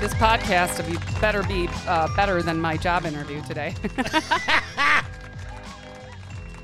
This 0.00 0.14
podcast 0.14 0.76
to 0.76 0.84
be 0.84 0.96
better 1.20 1.42
be 1.42 1.68
uh, 1.86 2.08
better 2.14 2.40
than 2.42 2.60
my 2.60 2.76
job 2.76 3.04
interview 3.04 3.42
today. 3.42 3.74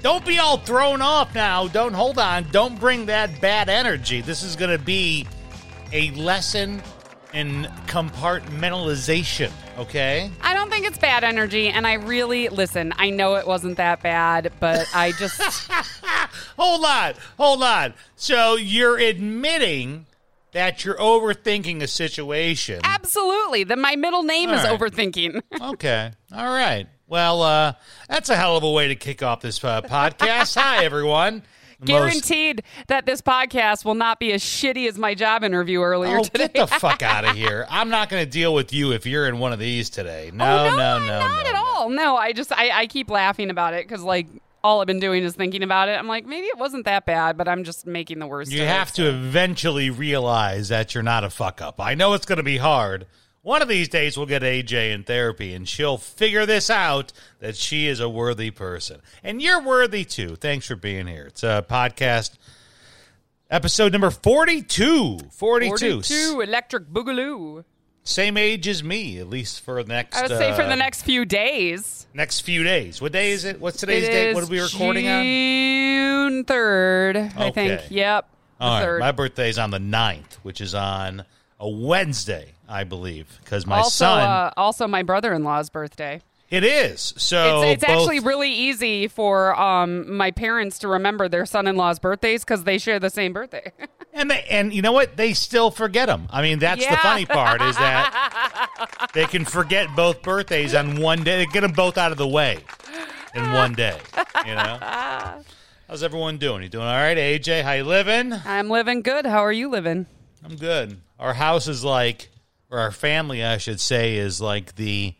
Don't 0.02 0.25
be 0.25 0.38
all 0.38 0.59
thrown 0.59 1.02
off 1.02 1.34
now. 1.34 1.66
Don't 1.66 1.95
hold 1.95 2.19
on. 2.19 2.45
Don't 2.52 2.78
bring 2.78 3.06
that 3.06 3.41
bad 3.41 3.69
energy. 3.69 4.20
This 4.20 4.42
is 4.42 4.55
going 4.55 4.70
to 4.70 4.78
be 4.78 5.27
a 5.92 6.11
lesson 6.12 6.83
in 7.33 7.65
compartmentalization, 7.87 9.51
okay? 9.78 10.30
I 10.41 10.55
don't 10.55 10.70
think 10.70 10.87
it's 10.87 10.98
bad 10.98 11.25
energy, 11.25 11.69
and 11.69 11.87
I 11.87 11.95
really 11.95 12.48
listen. 12.48 12.92
I 12.97 13.11
know 13.11 13.34
it 13.34 13.47
wasn't 13.47 13.78
that 13.78 14.01
bad, 14.03 14.53
but 14.61 14.87
I 14.95 15.11
just 15.12 15.41
Hold 16.56 16.84
on. 16.84 17.14
Hold 17.37 17.62
on. 17.62 17.95
So 18.16 18.56
you're 18.56 18.98
admitting 18.98 20.06
that 20.54 20.84
you're 20.84 20.96
overthinking 20.96 21.82
a 21.82 21.86
situation. 21.86 22.80
absolutely. 22.84 23.64
Then 23.64 23.80
my 23.80 23.96
middle 23.96 24.22
name 24.22 24.48
All 24.50 24.56
is 24.56 24.64
right. 24.64 24.78
overthinking. 24.80 25.42
Okay. 25.74 26.11
All 26.34 26.46
right. 26.52 26.86
Well, 27.06 27.42
uh, 27.42 27.74
that's 28.08 28.28
a 28.30 28.36
hell 28.36 28.56
of 28.56 28.62
a 28.64 28.70
way 28.70 28.88
to 28.88 28.94
kick 28.96 29.22
off 29.22 29.41
this 29.41 29.62
uh, 29.62 29.83
podcast. 29.83 30.56
Hi, 30.61 30.84
everyone. 30.84 31.42
The 31.80 31.92
most- 31.92 32.00
Guaranteed 32.28 32.62
that 32.86 33.05
this 33.05 33.20
podcast 33.20 33.84
will 33.84 33.94
not 33.96 34.19
be 34.19 34.33
as 34.33 34.42
shitty 34.42 34.88
as 34.88 34.96
my 34.98 35.14
job 35.14 35.44
interview 35.44 35.83
earlier 35.83 36.19
Oh, 36.19 36.22
today. 36.24 36.48
get 36.48 36.68
the 36.70 36.78
fuck 36.78 37.02
out 37.02 37.24
of 37.27 37.36
here! 37.36 37.66
I'm 37.68 37.91
not 37.91 38.08
going 38.08 38.24
to 38.24 38.30
deal 38.30 38.55
with 38.55 38.72
you 38.72 38.92
if 38.92 39.05
you're 39.06 39.27
in 39.28 39.39
one 39.39 39.52
of 39.52 39.58
these 39.58 39.91
today. 39.91 40.30
No, 40.33 40.44
oh, 40.66 40.70
no, 40.70 40.77
no, 40.77 40.98
no, 41.00 41.06
not 41.06 41.44
no, 41.44 41.50
at 41.50 41.52
no. 41.52 41.64
all. 41.64 41.89
No, 41.91 42.16
I 42.16 42.33
just 42.33 42.52
I, 42.52 42.70
I 42.70 42.86
keep 42.86 43.11
laughing 43.11 43.50
about 43.50 43.74
it 43.74 43.86
because 43.86 44.02
like 44.02 44.28
all 44.65 44.81
I've 44.81 44.87
been 44.87 44.98
doing 44.98 45.23
is 45.23 45.37
thinking 45.37 45.62
about 45.62 45.89
it. 45.91 45.93
I'm 45.93 46.09
like 46.09 46.25
maybe 46.25 46.47
it 46.47 46.59
wasn't 46.59 46.87
that 46.87 47.05
bad, 47.05 47.37
but 47.37 47.47
I'm 47.47 47.62
just 47.62 47.87
making 47.87 48.19
the 48.19 48.27
worst. 48.27 48.51
You 48.51 48.62
have 48.62 48.89
it, 48.89 48.95
to 48.95 49.03
so. 49.03 49.09
eventually 49.09 49.91
realize 49.91 50.70
that 50.70 50.95
you're 50.95 51.03
not 51.03 51.23
a 51.23 51.31
fuck 51.31 51.61
up. 51.61 51.81
I 51.81 51.95
know 51.95 52.15
it's 52.15 52.27
going 52.27 52.39
to 52.39 52.43
be 52.43 52.57
hard. 52.57 53.07
One 53.42 53.61
of 53.61 53.69
these 53.69 53.91
days, 53.91 54.17
we'll 54.17 54.25
get 54.25 54.41
AJ 54.41 54.95
in 54.95 55.05
therapy, 55.05 55.53
and 55.53 55.69
she'll 55.69 55.98
figure 55.98 56.47
this 56.47 56.70
out 56.70 57.12
that 57.41 57.57
she 57.57 57.89
is 57.89 58.01
a 58.01 58.09
worthy 58.09 58.51
person, 58.51 59.03
and 59.23 59.42
you're 59.42 59.61
worthy 59.61 60.07
too. 60.07 60.35
Thanks 60.37 60.67
for 60.67 60.77
being 60.77 61.07
here. 61.07 61.27
It's 61.27 61.42
a 61.42 61.65
podcast 61.69 62.39
episode 63.51 63.92
number 63.92 64.11
42. 64.11 65.19
42. 65.31 65.77
42 65.77 66.41
electric 66.41 66.87
boogaloo. 66.87 67.65
Same 68.05 68.36
age 68.36 68.69
as 68.69 68.84
me, 68.84 69.19
at 69.19 69.30
least 69.30 69.62
for 69.62 69.83
the 69.83 69.88
next. 69.88 70.16
I 70.16 70.22
would 70.22 70.30
say 70.30 70.55
for 70.55 70.62
uh, 70.62 70.69
the 70.69 70.77
next 70.77 71.02
few 71.02 71.24
days. 71.24 72.06
next 72.12 72.41
few 72.41 72.62
days. 72.62 73.00
What 73.00 73.12
day 73.12 73.30
is 73.30 73.44
it? 73.44 73.58
What's 73.58 73.78
today's 73.78 74.05
It 74.05 74.12
date? 74.12 74.34
What 74.34 74.44
are 74.44 74.46
we 74.46 74.61
recording 74.61 75.08
on? 75.08 75.22
June 75.24 76.44
third, 76.44 77.16
I 77.16 77.50
think. 77.50 77.80
Yep. 77.88 78.28
All 78.61 78.86
right, 78.86 79.00
my 79.00 79.12
birthday's 79.12 79.58
on 79.58 79.70
the 79.70 79.78
9th, 79.78 80.34
which 80.42 80.61
is 80.61 80.74
on 80.74 81.24
a 81.58 81.69
Wednesday, 81.69 82.52
I 82.69 82.84
believe, 82.84 83.38
because 83.42 83.66
my 83.66 83.78
also, 83.78 84.05
son. 84.05 84.20
uh, 84.20 84.50
also 84.56 84.86
my 84.86 85.02
brother-in-law's 85.02 85.70
birthday. 85.70 86.20
It 86.50 86.64
is 86.64 87.14
so. 87.17 87.62
It's, 87.62 87.73
it's 87.83 87.84
both- 87.84 88.03
actually 88.03 88.20
really 88.20 88.53
easy 88.53 89.09
for 89.09 89.58
um, 89.58 90.17
my 90.17 90.30
parents 90.30 90.79
to 90.80 90.89
remember 90.89 91.29
their 91.29 91.46
son-in-law's 91.46 91.98
birthdays 91.98 92.45
because 92.45 92.64
they 92.64 92.79
share 92.79 93.01
the 93.01 93.11
same 93.11 93.33
birthday. 93.33 93.73
and 94.13 94.30
they, 94.30 94.45
and 94.51 94.73
you 94.73 94.83
know 94.83 94.92
what? 94.92 95.17
They 95.17 95.33
still 95.33 95.70
forget 95.70 96.08
them. 96.08 96.29
I 96.30 96.42
mean, 96.42 96.58
that's 96.58 96.86
the 96.86 96.96
funny 96.96 97.27
part 97.27 97.63
is 97.63 97.77
that 97.77 99.08
they 99.14 99.27
can 99.27 99.45
forget 99.45 99.89
both 99.96 100.23
birthdays 100.23 100.74
on 100.74 101.01
one 101.01 101.24
day. 101.24 101.39
They 101.39 101.46
get 101.46 101.63
them 101.63 101.73
both 101.73 101.98
out 101.98 102.13
of 102.13 102.18
the 102.18 102.29
way 102.29 102.58
in 103.35 103.52
one 103.52 103.73
day. 103.73 103.98
You 104.47 104.55
know. 104.55 104.79
How's 105.89 106.02
everyone 106.02 106.39
doing? 106.39 106.63
You 106.63 106.68
doing 106.68 106.86
all 106.86 106.95
right, 106.95 107.17
AJ? 107.17 107.63
How 107.63 107.73
you 107.73 107.85
living? 107.85 108.33
I'm 108.33 108.70
living 108.70 109.02
good. 109.02 109.27
How 109.27 109.45
are 109.45 109.52
you 109.52 109.68
living? 109.68 110.07
I'm 110.42 110.57
good. 110.57 110.98
Our 111.18 111.35
house 111.35 111.68
is 111.68 111.85
like, 111.85 112.30
or 112.70 112.79
our 112.79 112.91
family, 112.91 113.45
I 113.45 113.58
should 113.58 113.80
say, 113.80 114.17
is 114.17 114.41
like 114.41 114.77
the 114.77 115.14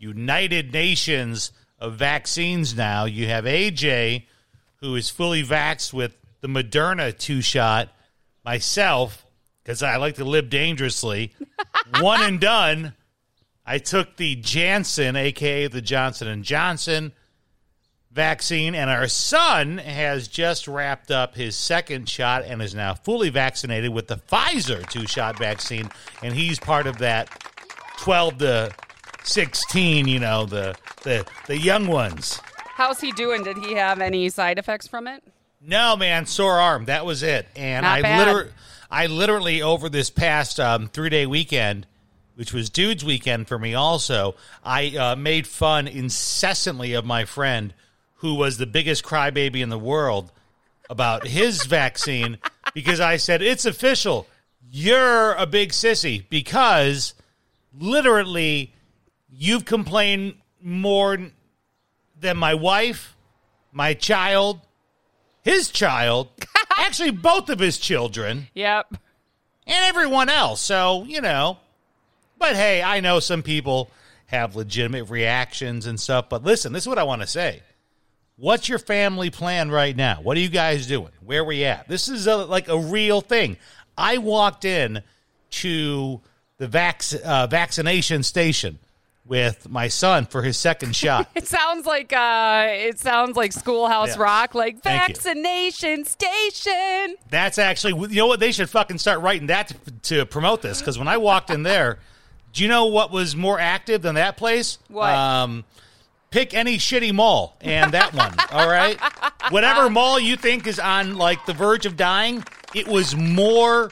United 0.00 0.72
Nations 0.72 1.52
of 1.78 1.94
vaccines 1.94 2.74
now. 2.74 3.04
You 3.04 3.26
have 3.28 3.44
AJ, 3.44 4.24
who 4.76 4.96
is 4.96 5.10
fully 5.10 5.44
vaxxed 5.44 5.92
with 5.92 6.16
the 6.40 6.48
Moderna 6.48 7.16
two 7.16 7.42
shot, 7.42 7.90
myself, 8.44 9.24
because 9.62 9.82
I 9.82 9.96
like 9.96 10.16
to 10.16 10.24
live 10.24 10.48
dangerously, 10.48 11.34
one 12.00 12.22
and 12.22 12.40
done. 12.40 12.94
I 13.64 13.78
took 13.78 14.16
the 14.16 14.36
Janssen, 14.36 15.16
aka 15.16 15.68
the 15.68 15.82
Johnson 15.82 16.28
and 16.28 16.42
Johnson 16.42 17.12
vaccine, 18.10 18.74
and 18.74 18.90
our 18.90 19.06
son 19.06 19.78
has 19.78 20.28
just 20.28 20.66
wrapped 20.66 21.10
up 21.10 21.34
his 21.34 21.54
second 21.54 22.08
shot 22.08 22.42
and 22.44 22.60
is 22.62 22.74
now 22.74 22.94
fully 22.94 23.28
vaccinated 23.28 23.92
with 23.92 24.08
the 24.08 24.16
Pfizer 24.16 24.88
two 24.88 25.06
shot 25.06 25.38
vaccine, 25.38 25.90
and 26.22 26.34
he's 26.34 26.58
part 26.58 26.86
of 26.86 26.98
that 26.98 27.28
twelve 27.98 28.38
to 28.38 28.72
sixteen. 29.22 30.08
You 30.08 30.20
know 30.20 30.46
the 30.46 30.76
the 31.02 31.26
the 31.46 31.58
young 31.58 31.86
ones. 31.86 32.40
How's 32.74 33.00
he 33.00 33.12
doing? 33.12 33.42
Did 33.42 33.58
he 33.58 33.74
have 33.74 34.00
any 34.00 34.28
side 34.30 34.58
effects 34.58 34.88
from 34.88 35.06
it? 35.06 35.22
No, 35.60 35.96
man, 35.96 36.24
sore 36.24 36.58
arm. 36.58 36.86
That 36.86 37.04
was 37.04 37.22
it. 37.22 37.46
And 37.54 37.84
Not 37.84 38.04
I 38.04 38.18
literally, 38.18 38.50
I 38.90 39.06
literally 39.06 39.62
over 39.62 39.88
this 39.88 40.08
past 40.08 40.58
um, 40.58 40.88
three 40.88 41.10
day 41.10 41.26
weekend, 41.26 41.86
which 42.36 42.52
was 42.52 42.70
dude's 42.70 43.04
weekend 43.04 43.48
for 43.48 43.58
me, 43.58 43.74
also, 43.74 44.34
I 44.64 44.96
uh, 44.96 45.16
made 45.16 45.46
fun 45.46 45.86
incessantly 45.86 46.94
of 46.94 47.04
my 47.04 47.26
friend 47.26 47.74
who 48.16 48.34
was 48.34 48.56
the 48.56 48.66
biggest 48.66 49.04
crybaby 49.04 49.60
in 49.60 49.68
the 49.68 49.78
world 49.78 50.32
about 50.88 51.26
his 51.26 51.64
vaccine 51.66 52.38
because 52.72 53.00
I 53.00 53.16
said 53.18 53.42
it's 53.42 53.66
official. 53.66 54.26
You're 54.70 55.34
a 55.34 55.46
big 55.46 55.72
sissy 55.72 56.24
because 56.30 57.14
literally 57.78 58.72
you've 59.42 59.64
complained 59.64 60.34
more 60.62 61.16
than 62.20 62.36
my 62.36 62.52
wife, 62.52 63.16
my 63.72 63.94
child, 63.94 64.60
his 65.42 65.70
child, 65.70 66.28
actually 66.78 67.10
both 67.10 67.48
of 67.48 67.58
his 67.58 67.78
children, 67.78 68.48
Yep. 68.52 68.88
and 69.66 69.84
everyone 69.86 70.28
else. 70.28 70.60
So, 70.60 71.04
you 71.04 71.22
know, 71.22 71.56
but 72.38 72.54
hey, 72.54 72.82
I 72.82 73.00
know 73.00 73.18
some 73.18 73.42
people 73.42 73.90
have 74.26 74.56
legitimate 74.56 75.04
reactions 75.08 75.86
and 75.86 75.98
stuff, 75.98 76.28
but 76.28 76.44
listen, 76.44 76.74
this 76.74 76.82
is 76.84 76.88
what 76.88 76.98
I 76.98 77.04
want 77.04 77.22
to 77.22 77.26
say. 77.26 77.62
What's 78.36 78.68
your 78.68 78.78
family 78.78 79.30
plan 79.30 79.70
right 79.70 79.96
now? 79.96 80.20
What 80.22 80.36
are 80.36 80.40
you 80.40 80.48
guys 80.50 80.86
doing? 80.86 81.12
Where 81.24 81.40
are 81.40 81.44
we 81.44 81.64
at? 81.64 81.88
This 81.88 82.08
is 82.08 82.26
a, 82.26 82.36
like 82.36 82.68
a 82.68 82.78
real 82.78 83.22
thing. 83.22 83.56
I 83.96 84.18
walked 84.18 84.66
in 84.66 85.02
to 85.50 86.20
the 86.58 86.68
vac- 86.68 87.02
uh, 87.24 87.46
vaccination 87.46 88.22
station 88.22 88.78
with 89.30 89.70
my 89.70 89.86
son 89.86 90.26
for 90.26 90.42
his 90.42 90.58
second 90.58 90.94
shot. 90.94 91.30
It 91.40 91.46
sounds 91.46 91.86
like 91.86 92.12
uh, 92.12 92.66
it 92.68 92.98
sounds 92.98 93.36
like 93.36 93.52
Schoolhouse. 93.52 94.18
Rock, 94.18 94.54
like 94.54 94.82
vaccination 94.82 96.04
station. 96.04 97.16
That's 97.30 97.56
actually, 97.56 97.94
you 98.10 98.16
know 98.16 98.26
what? 98.26 98.40
They 98.40 98.50
should 98.52 98.68
fucking 98.68 98.98
start 98.98 99.20
writing 99.20 99.46
that 99.46 99.68
to, 99.68 99.90
to 100.16 100.26
promote 100.26 100.60
this. 100.60 100.80
Because 100.80 100.98
when 100.98 101.06
I 101.06 101.16
walked 101.16 101.50
in 101.50 101.62
there, 101.62 102.00
do 102.52 102.62
you 102.62 102.68
know 102.68 102.86
what 102.86 103.12
was 103.12 103.36
more 103.36 103.58
active 103.60 104.02
than 104.02 104.16
that 104.16 104.36
place? 104.36 104.78
What? 104.88 105.10
Um, 105.14 105.64
pick 106.30 106.52
any 106.52 106.76
shitty 106.76 107.12
mall 107.14 107.56
and 107.60 107.92
that 107.92 108.12
one. 108.12 108.34
all 108.52 108.68
right, 108.68 108.98
whatever 109.50 109.88
mall 109.88 110.18
you 110.18 110.36
think 110.36 110.66
is 110.66 110.80
on 110.80 111.14
like 111.14 111.46
the 111.46 111.54
verge 111.54 111.86
of 111.86 111.96
dying, 111.96 112.44
it 112.74 112.88
was 112.88 113.14
more 113.14 113.90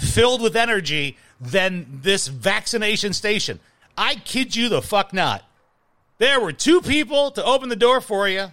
filled 0.00 0.40
with 0.40 0.56
energy 0.56 1.18
than 1.40 2.00
this 2.02 2.26
vaccination 2.26 3.12
station. 3.12 3.60
I 4.00 4.14
kid 4.14 4.54
you 4.54 4.68
the 4.68 4.80
fuck 4.80 5.12
not. 5.12 5.42
There 6.18 6.40
were 6.40 6.52
two 6.52 6.80
people 6.80 7.32
to 7.32 7.44
open 7.44 7.68
the 7.68 7.76
door 7.76 8.00
for 8.00 8.28
you, 8.28 8.52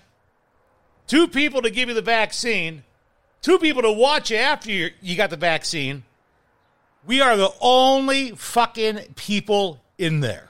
two 1.07 1.27
people 1.27 1.61
to 1.61 1.69
give 1.69 1.87
you 1.87 1.95
the 1.95 2.01
vaccine, 2.01 2.83
two 3.41 3.59
people 3.59 3.83
to 3.83 3.91
watch 3.91 4.31
you 4.31 4.37
after 4.37 4.71
you, 4.71 4.89
you 5.01 5.15
got 5.15 5.29
the 5.29 5.37
vaccine. 5.37 6.03
We 7.05 7.21
are 7.21 7.37
the 7.37 7.51
only 7.61 8.31
fucking 8.31 9.13
people 9.15 9.81
in 9.99 10.21
there. 10.21 10.49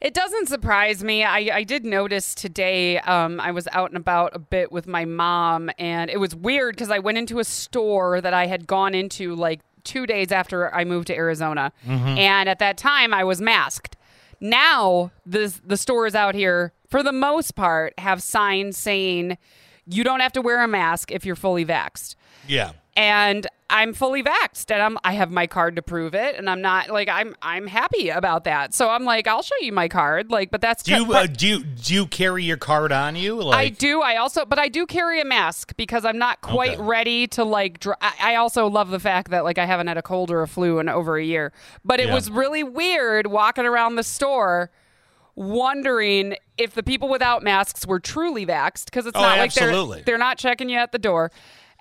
It 0.00 0.12
doesn't 0.14 0.48
surprise 0.48 1.02
me. 1.02 1.22
I, 1.24 1.38
I 1.58 1.62
did 1.62 1.84
notice 1.86 2.34
today 2.34 2.98
um, 2.98 3.40
I 3.40 3.52
was 3.52 3.68
out 3.72 3.90
and 3.90 3.96
about 3.96 4.34
a 4.34 4.38
bit 4.38 4.72
with 4.72 4.86
my 4.86 5.04
mom, 5.06 5.70
and 5.78 6.10
it 6.10 6.18
was 6.18 6.34
weird 6.34 6.74
because 6.74 6.90
I 6.90 6.98
went 6.98 7.16
into 7.18 7.38
a 7.38 7.44
store 7.44 8.20
that 8.20 8.34
I 8.34 8.46
had 8.46 8.66
gone 8.66 8.94
into 8.94 9.34
like 9.34 9.60
two 9.84 10.04
days 10.06 10.32
after 10.32 10.74
I 10.74 10.84
moved 10.84 11.06
to 11.06 11.14
Arizona, 11.16 11.72
Mm-hmm. 11.86 12.18
and 12.18 12.48
at 12.48 12.58
that 12.58 12.76
time 12.76 13.14
I 13.14 13.24
was 13.24 13.40
masked. 13.40 13.96
Now 14.42 15.12
the 15.24 15.58
the 15.64 15.76
stores 15.76 16.14
out 16.14 16.34
here, 16.34 16.72
for 16.88 17.02
the 17.02 17.12
most 17.12 17.54
part, 17.54 17.94
have 17.98 18.22
signs 18.22 18.76
saying 18.76 19.38
you 19.86 20.04
don't 20.04 20.20
have 20.20 20.32
to 20.32 20.42
wear 20.42 20.62
a 20.62 20.68
mask 20.68 21.10
if 21.12 21.24
you're 21.24 21.36
fully 21.36 21.64
vaxxed 21.64 22.16
Yeah. 22.46 22.72
And 22.96 23.46
I'm 23.70 23.94
fully 23.94 24.22
vaxxed 24.22 24.70
and 24.70 24.82
I'm 24.82 24.98
I 25.02 25.12
have 25.14 25.30
my 25.30 25.46
card 25.46 25.76
to 25.76 25.82
prove 25.82 26.14
it 26.14 26.36
and 26.36 26.50
I'm 26.50 26.60
not 26.60 26.90
like 26.90 27.08
I'm 27.08 27.34
I'm 27.40 27.66
happy 27.66 28.10
about 28.10 28.44
that. 28.44 28.74
So 28.74 28.90
I'm 28.90 29.04
like 29.04 29.26
I'll 29.26 29.40
show 29.42 29.54
you 29.62 29.72
my 29.72 29.88
card 29.88 30.30
like 30.30 30.50
but 30.50 30.60
that's 30.60 30.82
Do 30.82 30.94
you 30.96 31.06
but 31.06 31.16
uh, 31.16 31.26
do 31.26 31.48
you 31.48 31.64
do 31.64 31.94
you 31.94 32.06
carry 32.06 32.44
your 32.44 32.58
card 32.58 32.92
on 32.92 33.16
you? 33.16 33.48
I 33.48 33.70
do 33.70 34.02
I 34.02 34.16
also 34.16 34.44
but 34.44 34.58
I 34.58 34.68
do 34.68 34.84
carry 34.84 35.22
a 35.22 35.24
mask 35.24 35.74
because 35.78 36.04
I'm 36.04 36.18
not 36.18 36.42
quite 36.42 36.72
Okay. 36.74 36.82
ready 36.82 37.26
to 37.28 37.44
like 37.44 37.80
dr- 37.80 37.96
I 38.02 38.12
I 38.20 38.34
also 38.34 38.66
love 38.68 38.90
the 38.90 39.00
fact 39.00 39.30
that 39.30 39.42
like 39.42 39.56
I 39.56 39.64
haven't 39.64 39.86
had 39.86 39.96
a 39.96 40.02
cold 40.02 40.30
or 40.30 40.42
a 40.42 40.48
flu 40.48 40.78
in 40.78 40.90
over 40.90 41.16
a 41.16 41.24
year. 41.24 41.50
But 41.82 41.98
it 41.98 42.08
Yeah. 42.08 42.14
was 42.14 42.30
really 42.30 42.62
weird 42.62 43.26
walking 43.28 43.64
around 43.64 43.96
the 43.96 44.04
store 44.04 44.70
wondering 45.34 46.36
if 46.58 46.74
the 46.74 46.82
people 46.82 47.08
without 47.08 47.42
masks 47.42 47.86
were 47.86 47.98
truly 48.00 48.44
vaxxed 48.44 48.84
because 48.86 49.06
it's 49.06 49.16
Oh, 49.16 49.22
not 49.22 49.38
like 49.38 49.54
they're 49.54 50.02
they're 50.04 50.18
not 50.18 50.36
checking 50.38 50.68
you 50.68 50.76
at 50.78 50.92
the 50.92 50.98
door. 50.98 51.32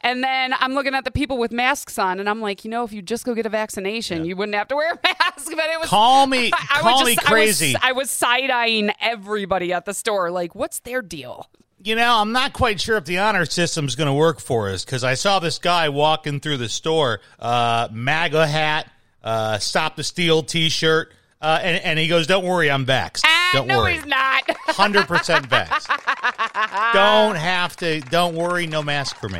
And 0.03 0.23
then 0.23 0.53
I'm 0.59 0.73
looking 0.73 0.95
at 0.95 1.03
the 1.05 1.11
people 1.11 1.37
with 1.37 1.51
masks 1.51 1.97
on, 1.99 2.19
and 2.19 2.27
I'm 2.29 2.41
like, 2.41 2.65
you 2.65 2.71
know, 2.71 2.83
if 2.83 2.91
you 2.91 3.01
just 3.01 3.23
go 3.25 3.35
get 3.35 3.45
a 3.45 3.49
vaccination, 3.49 4.25
you 4.25 4.35
wouldn't 4.35 4.55
have 4.55 4.67
to 4.69 4.75
wear 4.75 4.91
a 4.93 4.99
mask. 5.03 5.45
But 5.55 5.69
it 5.69 5.79
was 5.79 5.89
Call 5.89 6.25
me- 6.27 6.51
I, 6.53 6.67
I 6.71 6.79
call 6.81 6.99
was 6.99 7.05
me 7.07 7.15
just, 7.15 7.27
crazy. 7.27 7.75
I 7.81 7.91
was, 7.91 8.03
was 8.03 8.11
side 8.11 8.49
eyeing 8.49 8.89
everybody 8.99 9.73
at 9.73 9.85
the 9.85 9.93
store, 9.93 10.31
like, 10.31 10.55
what's 10.55 10.79
their 10.79 11.01
deal? 11.01 11.47
You 11.83 11.95
know, 11.95 12.15
I'm 12.17 12.31
not 12.31 12.53
quite 12.53 12.79
sure 12.79 12.97
if 12.97 13.05
the 13.05 13.17
honor 13.19 13.45
system 13.45 13.85
is 13.85 13.95
going 13.95 14.07
to 14.07 14.13
work 14.13 14.39
for 14.39 14.69
us 14.69 14.85
because 14.85 15.03
I 15.03 15.15
saw 15.15 15.39
this 15.39 15.57
guy 15.57 15.89
walking 15.89 16.39
through 16.39 16.57
the 16.57 16.69
store, 16.69 17.21
uh, 17.39 17.87
MAGA 17.91 18.45
hat, 18.45 18.87
uh, 19.23 19.57
Stop 19.57 19.95
the 19.95 20.03
Steal 20.03 20.43
T-shirt, 20.43 21.11
uh, 21.41 21.59
and, 21.61 21.83
and 21.83 21.97
he 21.99 22.07
goes, 22.07 22.27
"Don't 22.27 22.45
worry, 22.45 22.69
I'm 22.69 22.85
vaxxed. 22.85 23.21
Ah, 23.25 23.49
Don't 23.53 23.67
no, 23.67 23.79
worry, 23.79 23.95
he's 23.95 24.05
not. 24.05 24.43
hundred 24.67 25.07
percent 25.07 25.49
vaxxed. 25.49 25.87
don't 26.93 27.35
have 27.35 27.75
to. 27.77 27.99
Don't 28.01 28.35
worry, 28.35 28.67
no 28.67 28.83
mask 28.83 29.17
for 29.17 29.27
me. 29.29 29.39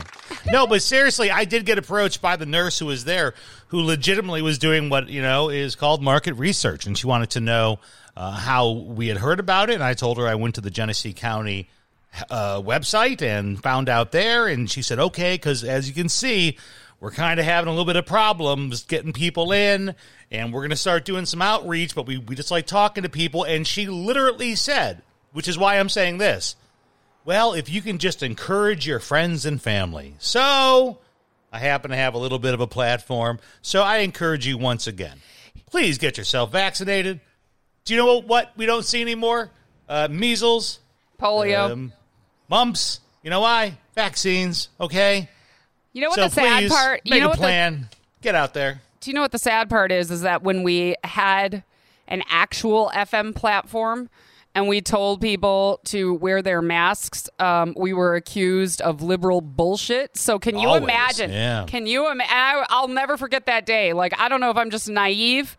No, 0.51 0.67
but 0.67 0.81
seriously, 0.81 1.31
I 1.31 1.45
did 1.45 1.65
get 1.65 1.77
approached 1.77 2.21
by 2.21 2.35
the 2.35 2.45
nurse 2.45 2.79
who 2.79 2.87
was 2.87 3.05
there, 3.05 3.33
who 3.67 3.81
legitimately 3.81 4.41
was 4.41 4.57
doing 4.57 4.89
what 4.89 5.09
you 5.09 5.21
know 5.21 5.49
is 5.49 5.75
called 5.75 6.01
market 6.01 6.33
research, 6.33 6.85
and 6.85 6.97
she 6.97 7.07
wanted 7.07 7.31
to 7.31 7.39
know 7.39 7.79
uh, 8.15 8.31
how 8.31 8.71
we 8.71 9.07
had 9.07 9.17
heard 9.17 9.39
about 9.39 9.69
it. 9.69 9.75
And 9.75 9.83
I 9.83 9.93
told 9.93 10.17
her 10.17 10.27
I 10.27 10.35
went 10.35 10.55
to 10.55 10.61
the 10.61 10.71
Genesee 10.71 11.13
County 11.13 11.69
uh, 12.29 12.61
website 12.61 13.21
and 13.21 13.61
found 13.61 13.89
out 13.89 14.11
there, 14.11 14.47
and 14.47 14.69
she 14.69 14.81
said, 14.81 14.99
"Okay," 14.99 15.35
because 15.35 15.63
as 15.63 15.87
you 15.87 15.93
can 15.93 16.09
see, 16.09 16.57
we're 16.99 17.11
kind 17.11 17.39
of 17.39 17.45
having 17.45 17.67
a 17.67 17.71
little 17.71 17.85
bit 17.85 17.95
of 17.95 18.05
problems 18.05 18.83
getting 18.83 19.13
people 19.13 19.51
in, 19.51 19.95
and 20.31 20.53
we're 20.53 20.61
going 20.61 20.71
to 20.71 20.75
start 20.75 21.05
doing 21.05 21.25
some 21.25 21.41
outreach. 21.41 21.95
But 21.95 22.05
we 22.05 22.17
we 22.17 22.35
just 22.35 22.51
like 22.51 22.67
talking 22.67 23.03
to 23.03 23.09
people, 23.09 23.43
and 23.43 23.65
she 23.65 23.87
literally 23.87 24.55
said, 24.55 25.01
which 25.31 25.47
is 25.47 25.57
why 25.57 25.79
I'm 25.79 25.89
saying 25.89 26.17
this. 26.17 26.55
Well, 27.23 27.53
if 27.53 27.69
you 27.69 27.81
can 27.81 27.97
just 27.97 28.23
encourage 28.23 28.87
your 28.87 28.99
friends 28.99 29.45
and 29.45 29.61
family. 29.61 30.15
So, 30.19 30.97
I 31.53 31.59
happen 31.59 31.91
to 31.91 31.97
have 31.97 32.13
a 32.13 32.17
little 32.17 32.39
bit 32.39 32.53
of 32.53 32.61
a 32.61 32.67
platform, 32.67 33.39
so 33.61 33.83
I 33.83 33.97
encourage 33.97 34.47
you 34.47 34.57
once 34.57 34.87
again. 34.87 35.19
Please 35.69 35.97
get 35.97 36.17
yourself 36.17 36.51
vaccinated. 36.51 37.19
Do 37.85 37.93
you 37.93 37.99
know 38.03 38.21
what 38.21 38.51
we 38.57 38.65
don't 38.65 38.85
see 38.85 39.01
anymore? 39.01 39.51
Uh, 39.87 40.07
measles, 40.09 40.79
Polio. 41.19 41.71
um, 41.71 41.93
mumps. 42.49 42.99
You 43.23 43.29
know 43.29 43.41
why? 43.41 43.77
Vaccines. 43.95 44.69
Okay. 44.79 45.29
you 45.93 46.01
know 46.01 46.09
what 46.09 46.15
so 46.15 46.23
the 46.23 46.29
sad 46.29 46.69
part? 46.69 47.01
make 47.05 47.13
You 47.15 47.19
know 47.19 47.25
a 47.27 47.29
what 47.29 47.37
the, 47.37 47.41
plan. 47.41 47.89
Get 48.21 48.35
out 48.35 48.53
there. 48.53 48.81
do 49.01 49.09
you 49.09 49.13
know 49.15 49.21
what 49.21 49.31
the 49.31 49.37
sad 49.39 49.69
part 49.69 49.91
is? 49.91 50.09
Is 50.11 50.21
that 50.21 50.43
when 50.43 50.63
we 50.63 50.95
had 51.03 51.63
an 52.07 52.23
actual 52.29 52.91
FM 52.93 53.35
platform 53.35 54.09
and 54.53 54.67
we 54.67 54.81
told 54.81 55.21
people 55.21 55.79
to 55.85 56.13
wear 56.15 56.41
their 56.41 56.61
masks, 56.61 57.29
um, 57.39 57.73
we 57.77 57.93
were 57.93 58.15
accused 58.15 58.81
of 58.81 59.01
liberal 59.01 59.41
bullshit. 59.41 60.17
So 60.17 60.39
can 60.39 60.57
you 60.57 60.67
Always, 60.67 60.83
imagine? 60.83 61.31
yeah. 61.31 61.65
Can 61.67 61.87
you 61.87 62.11
imagine? 62.11 62.65
I'll 62.69 62.87
never 62.87 63.17
forget 63.17 63.45
that 63.45 63.65
day. 63.65 63.93
Like 63.93 64.13
I 64.19 64.27
don't 64.29 64.41
know 64.41 64.49
if 64.49 64.57
I'm 64.57 64.69
just 64.69 64.89
naive. 64.89 65.57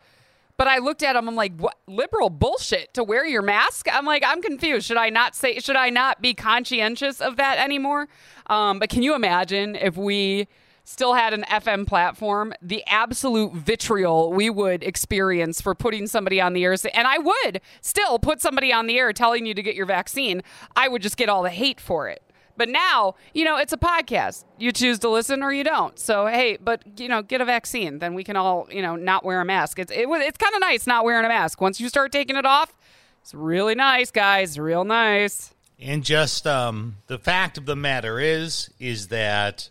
But 0.59 0.69
I 0.69 0.79
looked 0.79 1.03
at 1.03 1.17
him. 1.17 1.29
I'm 1.29 1.35
like, 1.35 1.57
what 1.57 1.77
liberal 1.89 2.29
bullshit 2.31 2.93
to 2.95 3.03
wear 3.03 3.27
your 3.27 3.43
mask? 3.43 3.87
I'm 3.91 4.05
like, 4.05 4.23
I'm 4.25 4.41
confused. 4.43 4.87
Should 4.87 4.99
I 4.99 5.09
not 5.09 5.35
say? 5.35 5.59
Should 5.59 5.77
I 5.77 5.89
not 5.89 6.21
be 6.21 6.35
conscientious 6.35 7.21
of 7.23 7.37
that 7.39 7.59
anymore? 7.59 8.07
Um, 8.49 8.79
but 8.79 8.91
can 8.91 9.03
you 9.03 9.15
imagine 9.15 9.75
if 9.75 9.97
we 9.97 10.47
still 10.93 11.15
had 11.15 11.33
an 11.33 11.45
FM 11.49 11.87
platform, 11.87 12.53
the 12.61 12.85
absolute 12.87 13.55
vitriol 13.55 14.33
we 14.33 14.51
would 14.51 14.83
experience 14.85 15.61
for 15.61 15.75
putting 15.75 16.07
somebody 16.07 16.41
on 16.41 16.53
the 16.53 16.65
air? 16.65 16.77
And 16.95 17.09
I 17.09 17.19
would 17.19 17.61
still 17.81 18.19
put 18.19 18.41
somebody 18.41 18.73
on 18.73 18.87
the 18.87 18.99
air 18.99 19.13
telling 19.13 19.47
you 19.47 19.55
to 19.55 19.63
get 19.63 19.75
your 19.75 19.87
vaccine. 19.87 20.43
I 20.77 20.89
would 20.89 21.03
just 21.03 21.17
get 21.17 21.29
all 21.29 21.43
the 21.43 21.51
hate 21.51 21.81
for 21.81 22.09
it. 22.09 22.23
But 22.57 22.69
now, 22.69 23.15
you 23.33 23.45
know, 23.45 23.57
it's 23.57 23.73
a 23.73 23.79
podcast. 23.79 24.45
You 24.59 24.73
choose 24.73 24.99
to 25.01 25.09
listen 25.09 25.43
or 25.43 25.53
you 25.53 25.65
don't. 25.65 25.99
So, 25.99 26.27
hey, 26.27 26.59
but 26.61 26.83
you 27.01 27.09
know, 27.09 27.23
get 27.23 27.41
a 27.41 27.45
vaccine. 27.45 27.99
Then 27.99 28.15
we 28.15 28.25
can 28.25 28.37
all, 28.37 28.69
you 28.71 28.83
know, 28.83 28.95
not 28.95 29.25
wear 29.25 29.41
a 29.41 29.45
mask. 29.45 29.79
It's 29.79 29.91
it, 29.91 30.07
it's 30.09 30.39
kind 30.39 30.55
of 30.55 30.61
nice 30.61 30.87
not 30.87 31.05
wearing 31.05 31.25
a 31.25 31.29
mask. 31.29 31.61
Once 31.61 31.81
you 31.81 31.89
start 31.89 32.13
taking 32.13 32.37
it 32.37 32.45
off, 32.45 32.77
it's 33.23 33.35
really 33.35 33.75
nice, 33.75 34.11
guys. 34.11 34.59
Real 34.59 34.85
nice. 34.85 35.55
And 35.81 36.05
just 36.05 36.47
um, 36.47 36.99
the 37.07 37.19
fact 37.19 37.59
of 37.59 37.67
the 37.67 37.75
matter 37.75 38.21
is, 38.21 38.71
is 38.79 39.09
that 39.09 39.71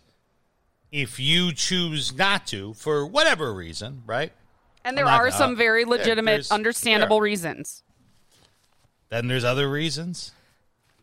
if 0.92 1.18
you 1.18 1.52
choose 1.52 2.14
not 2.14 2.46
to, 2.48 2.74
for 2.74 3.06
whatever 3.06 3.52
reason, 3.52 4.02
right? 4.06 4.32
And 4.84 4.96
there 4.96 5.06
are 5.06 5.26
gonna- 5.28 5.32
some 5.38 5.56
very 5.56 5.84
legitimate, 5.84 6.30
there's- 6.32 6.50
understandable 6.52 7.20
reasons 7.20 7.82
Then 9.08 9.26
there's 9.28 9.44
other 9.44 9.68
reasons. 9.70 10.32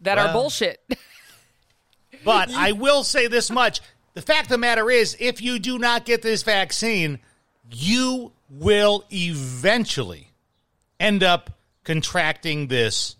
that 0.01 0.17
are 0.17 0.31
bullshit. 0.31 0.81
But 2.25 2.49
I 2.55 2.73
will 2.73 3.03
say 3.03 3.27
this 3.27 3.49
much. 3.49 3.79
The 4.13 4.21
fact 4.21 4.45
of 4.47 4.49
the 4.49 4.57
matter 4.57 4.89
is, 4.91 5.15
if 5.19 5.41
you 5.41 5.57
do 5.59 5.77
not 5.79 6.03
get 6.05 6.21
this 6.21 6.43
vaccine, 6.43 7.19
you 7.71 8.33
will 8.49 9.05
eventually 9.11 10.31
end 10.99 11.23
up 11.23 11.51
contracting 11.85 12.67
this 12.67 13.15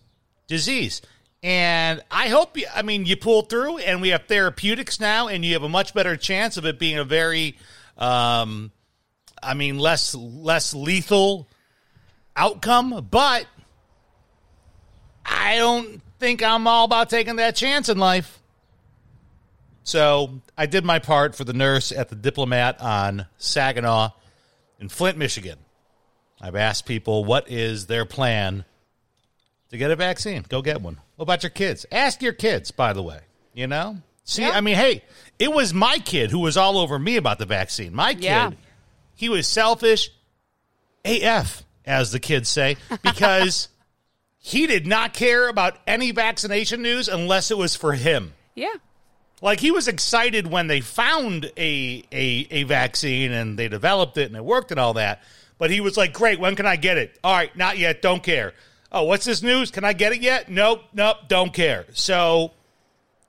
disease. 0.47 1.01
And 1.41 2.03
I 2.11 2.27
hope 2.27 2.57
you, 2.57 2.65
I 2.73 2.81
mean, 2.81 3.05
you 3.05 3.15
pull 3.15 3.43
through 3.43 3.77
and 3.77 4.01
we 4.01 4.09
have 4.09 4.25
therapeutics 4.25 4.99
now 4.99 5.29
and 5.29 5.45
you 5.45 5.53
have 5.53 5.63
a 5.63 5.69
much 5.69 5.93
better 5.93 6.17
chance 6.17 6.57
of 6.57 6.65
it 6.65 6.77
being 6.77 6.97
a 6.97 7.05
very, 7.05 7.57
um, 7.97 8.71
I 9.41 9.53
mean, 9.53 9.77
less, 9.79 10.13
less 10.13 10.73
lethal 10.73 11.47
outcome. 12.35 13.07
But 13.09 13.47
I 15.25 15.57
don't 15.57 16.01
think 16.19 16.43
I'm 16.43 16.67
all 16.67 16.85
about 16.85 17.09
taking 17.09 17.37
that 17.37 17.55
chance 17.55 17.87
in 17.87 17.97
life. 17.97 18.39
So 19.83 20.41
I 20.57 20.65
did 20.65 20.83
my 20.83 20.99
part 20.99 21.35
for 21.35 21.45
the 21.45 21.53
nurse 21.53 21.91
at 21.91 22.09
the 22.09 22.15
diplomat 22.15 22.81
on 22.81 23.25
Saginaw 23.37 24.09
in 24.79 24.89
Flint, 24.89 25.17
Michigan. 25.17 25.57
I've 26.41 26.55
asked 26.55 26.85
people 26.85 27.25
what 27.25 27.49
is 27.49 27.87
their 27.87 28.05
plan 28.05 28.65
to 29.69 29.77
get 29.77 29.91
a 29.91 29.95
vaccine. 29.95 30.43
Go 30.49 30.61
get 30.61 30.81
one. 30.81 30.97
What 31.15 31.23
about 31.23 31.43
your 31.43 31.49
kids? 31.51 31.85
Ask 31.91 32.21
your 32.21 32.33
kids, 32.33 32.71
by 32.71 32.93
the 32.93 33.03
way. 33.03 33.19
You 33.53 33.67
know? 33.67 33.97
See, 34.23 34.41
Yeah. 34.43 34.51
I 34.51 34.61
mean, 34.61 34.75
hey, 34.75 35.03
it 35.37 35.51
was 35.51 35.73
my 35.73 35.97
kid 35.99 36.31
who 36.31 36.39
was 36.39 36.57
all 36.57 36.77
over 36.77 36.97
me 36.99 37.17
about 37.17 37.39
the 37.39 37.45
vaccine. 37.45 37.93
My 37.93 38.13
kid, 38.13 38.23
Yeah. 38.23 38.51
he 39.15 39.29
was 39.29 39.47
selfish 39.47 40.09
AF, 41.05 41.63
as 41.85 42.11
the 42.11 42.19
kids 42.19 42.49
say, 42.49 42.77
because 43.03 43.69
he 44.37 44.67
did 44.67 44.85
not 44.85 45.13
care 45.13 45.47
about 45.49 45.77
any 45.87 46.11
vaccination 46.11 46.81
news 46.81 47.07
unless 47.07 47.51
it 47.51 47.57
was 47.57 47.75
for 47.75 47.93
him. 47.93 48.33
yeah. 48.55 48.73
Like 49.41 49.61
he 49.61 49.71
was 49.71 49.87
excited 49.87 50.47
when 50.47 50.67
they 50.67 50.81
found 50.81 51.45
a, 51.55 52.03
a 52.11 52.47
a 52.51 52.63
vaccine 52.63 53.31
and 53.31 53.57
they 53.57 53.69
developed 53.69 54.17
it 54.17 54.25
and 54.25 54.35
it 54.35 54.43
worked 54.43 54.71
and 54.71 54.77
all 54.81 54.95
that. 54.95 55.23
But 55.57 55.71
he 55.71 55.79
was 55.79 55.95
like, 55.95 56.11
"Great, 56.11 56.41
when 56.41 56.57
can 56.57 56.65
I 56.65 56.75
get 56.75 56.97
it?" 56.97 57.17
All 57.23 57.33
right, 57.33 57.55
not 57.55 57.77
yet. 57.77 58.01
Don't 58.01 58.21
care. 58.21 58.53
Oh, 58.91 59.03
what's 59.03 59.25
this 59.25 59.41
news? 59.43 59.71
Can 59.71 59.83
I 59.83 59.93
get 59.93 60.11
it 60.13 60.21
yet? 60.21 60.49
Nope, 60.49 60.81
nope. 60.93 61.17
Don't 61.27 61.53
care. 61.53 61.85
So 61.93 62.51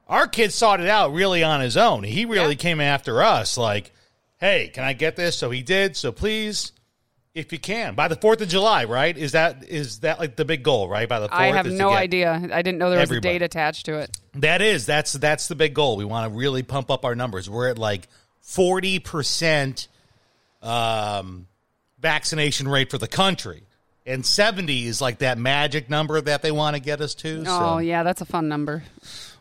our 0.08 0.26
kid 0.26 0.52
sought 0.52 0.80
it 0.80 0.88
out 0.88 1.12
really 1.12 1.42
on 1.42 1.60
his 1.60 1.76
own. 1.76 2.02
He 2.02 2.24
really 2.24 2.50
Yeah. 2.50 2.54
came 2.54 2.80
after 2.80 3.22
us, 3.22 3.58
like, 3.58 3.92
"Hey, 4.38 4.68
can 4.72 4.84
I 4.84 4.92
get 4.94 5.16
this?" 5.16 5.36
So 5.36 5.50
he 5.50 5.62
did. 5.62 5.96
So 5.96 6.12
please, 6.12 6.72
if 7.34 7.52
you 7.52 7.58
can, 7.58 7.94
by 7.94 8.08
the 8.08 8.16
Fourth 8.16 8.40
of 8.40 8.48
July, 8.48 8.84
right? 8.84 9.16
Is 9.16 9.32
that 9.32 9.62
is 9.68 10.00
that 10.00 10.18
like 10.18 10.34
the 10.36 10.44
big 10.46 10.62
goal, 10.62 10.88
right? 10.88 11.08
By 11.08 11.20
the 11.20 11.28
fourth, 11.28 11.40
I 11.40 11.48
have 11.48 11.66
no 11.66 11.90
idea. 11.90 12.32
I 12.52 12.62
didn't 12.62 12.78
know 12.78 12.88
there 12.90 12.98
was 12.98 13.10
everybody. 13.10 13.36
a 13.36 13.38
date 13.40 13.44
attached 13.44 13.86
to 13.86 13.98
it. 13.98 14.16
That 14.34 14.62
is 14.62 14.86
that's 14.86 15.12
that's 15.12 15.46
the 15.48 15.54
big 15.56 15.74
goal. 15.74 15.96
We 15.96 16.04
want 16.06 16.32
to 16.32 16.36
really 16.36 16.62
pump 16.62 16.90
up 16.90 17.04
our 17.04 17.14
numbers. 17.14 17.48
We're 17.50 17.68
at 17.68 17.78
like 17.78 18.08
forty 18.40 18.98
percent 18.98 19.88
um, 20.62 21.46
vaccination 22.00 22.66
rate 22.68 22.90
for 22.90 22.98
the 22.98 23.08
country, 23.08 23.62
and 24.07 24.25
seventy 24.25 24.87
is 24.87 25.00
like 25.00 25.19
that 25.19 25.38
magic 25.38 25.88
number 25.90 26.21
that 26.21 26.42
they 26.42 26.50
want 26.50 26.76
to 26.76 26.80
get 26.83 27.00
us 27.00 27.14
to. 27.16 27.45
So 27.45 27.50
Oh, 27.50 27.78
yeah, 27.78 28.02
that's 28.02 28.21
a 28.21 28.25
fun 28.26 28.49
number. 28.49 28.83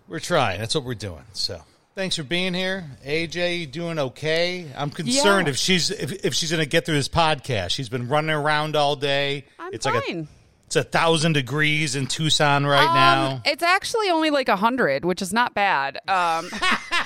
we're 0.08 0.20
trying. 0.20 0.60
That's 0.60 0.75
what 0.75 0.84
we're 0.84 0.94
doing. 0.96 1.24
So 1.34 1.62
Thanks 1.96 2.16
for 2.16 2.24
being 2.24 2.54
here, 2.54 2.86
AJ. 3.06 3.72
Doing 3.72 4.00
okay? 4.00 4.68
I'm 4.78 4.89
concerned 4.89 5.48
Yeah. 5.48 5.51
if 5.51 5.58
she's 5.58 5.92
if, 5.92 6.24
if 6.25 6.34
she's 6.34 6.50
going 6.51 6.63
to 6.63 6.70
get 6.70 6.86
through 6.86 6.96
this 6.96 7.10
podcast. 7.10 7.72
She's 7.72 7.89
been 7.89 8.08
running 8.08 8.30
around 8.30 8.78
all 8.78 8.96
day. 8.96 9.46
I'm 9.60 9.74
it's 9.74 9.86
like 9.86 9.96
a 9.96 10.01
fine. 10.01 10.28
it's 10.68 10.78
a 10.78 10.84
thousand 10.84 11.34
degrees 11.34 11.98
in 11.98 12.08
Tucson 12.08 12.66
right 12.66 12.88
Um, 12.88 12.94
now. 12.96 13.42
It's 13.46 13.63
actually 13.63 14.10
only 14.12 14.30
like 14.30 14.48
a 14.48 14.56
hundred, 14.56 15.04
which 15.04 15.22
is 15.22 15.34
not 15.34 15.54
bad. 15.54 15.98
Um, 16.08 16.50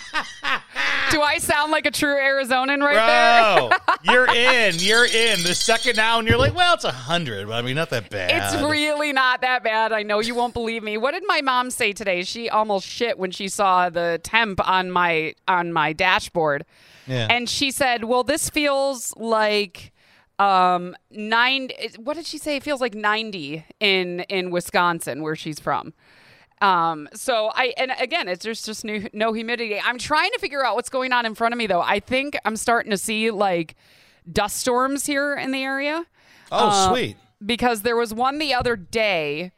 do 1.13 1.22
I 1.22 1.38
sound 1.38 1.72
like 1.72 1.86
a 1.86 1.91
true 1.91 2.15
Arizonan 2.15 2.82
right 2.82 3.70
there? 3.70 3.70
Bro, 3.70 3.93
you're 4.13 4.34
in. 4.34 4.75
You're 4.79 5.05
in. 5.05 5.43
The 5.43 5.53
second 5.53 5.96
now, 5.96 6.20
and 6.20 6.27
you're 6.27 6.38
like, 6.38 6.55
well, 6.55 6.74
it's 6.74 6.84
a 6.84 6.91
hundred. 6.91 7.48
But 7.48 7.53
I 7.53 7.62
mean, 7.62 7.75
not 7.75 7.89
that 7.91 8.10
bad. 8.10 8.53
It's 8.53 8.62
really 8.63 9.13
not 9.13 9.41
that 9.41 9.63
bad. 9.63 9.93
I 9.93 10.03
know 10.03 10.20
you 10.20 10.36
won't 10.36 10.53
believe 10.53 10.84
me. 10.84 10.98
What 10.98 11.12
did 11.12 11.24
my 11.25 11.41
mom 11.41 11.70
say 11.70 11.93
today? 11.93 12.24
She 12.24 12.50
almost 12.50 12.88
shit 12.88 13.17
when 13.17 13.32
she 13.32 13.48
saw 13.48 13.89
the 13.89 14.20
temp 14.24 14.67
on 14.67 14.91
my 14.91 15.36
on 15.48 15.72
my 15.72 15.93
dashboard. 15.93 16.65
Yeah. 17.08 17.27
And 17.29 17.48
she 17.50 17.72
said, 17.72 18.05
"Well, 18.05 18.24
this 18.24 18.50
feels 18.50 19.13
like 19.17 19.91
um 20.39 20.96
9 21.12 21.70
what 22.00 22.15
did 22.15 22.25
she 22.25 22.39
say? 22.39 22.55
It 22.55 22.63
feels 22.63 22.82
like 22.82 22.96
90 22.96 23.63
in 23.79 24.22
in 24.22 24.50
Wisconsin 24.51 25.22
where 25.22 25.36
she's 25.36 25.60
from." 25.60 25.93
Um, 26.63 27.10
so 27.13 27.51
I 27.53 27.74
and 27.75 27.91
again, 28.00 28.29
it's 28.29 28.46
there's 28.46 28.62
just 28.62 28.86
no, 28.86 29.01
no 29.12 29.34
humidity. 29.34 29.82
I'm 29.84 29.98
trying 29.98 30.32
to 30.32 30.39
figure 30.39 30.65
out 30.65 30.75
what's 30.75 30.89
going 30.89 31.12
on 31.12 31.25
in 31.25 31.36
front 31.36 31.53
of 31.53 31.58
me 31.58 31.67
though. 31.67 31.82
I 31.82 32.00
think 32.00 32.38
I'm 32.46 32.55
starting 32.55 32.89
to 32.91 32.98
see 32.98 33.32
like 33.32 33.75
dust 34.32 34.55
storms 34.55 35.05
here 35.05 35.36
in 35.36 35.51
the 35.51 35.62
area 35.62 36.05
oh, 36.53 36.70
uh, 36.70 36.89
sweet. 36.89 37.17
because 37.46 37.82
there 37.82 37.98
was 37.98 38.13
one 38.13 38.38
the 38.39 38.53
other 38.53 38.77
day 38.77 39.51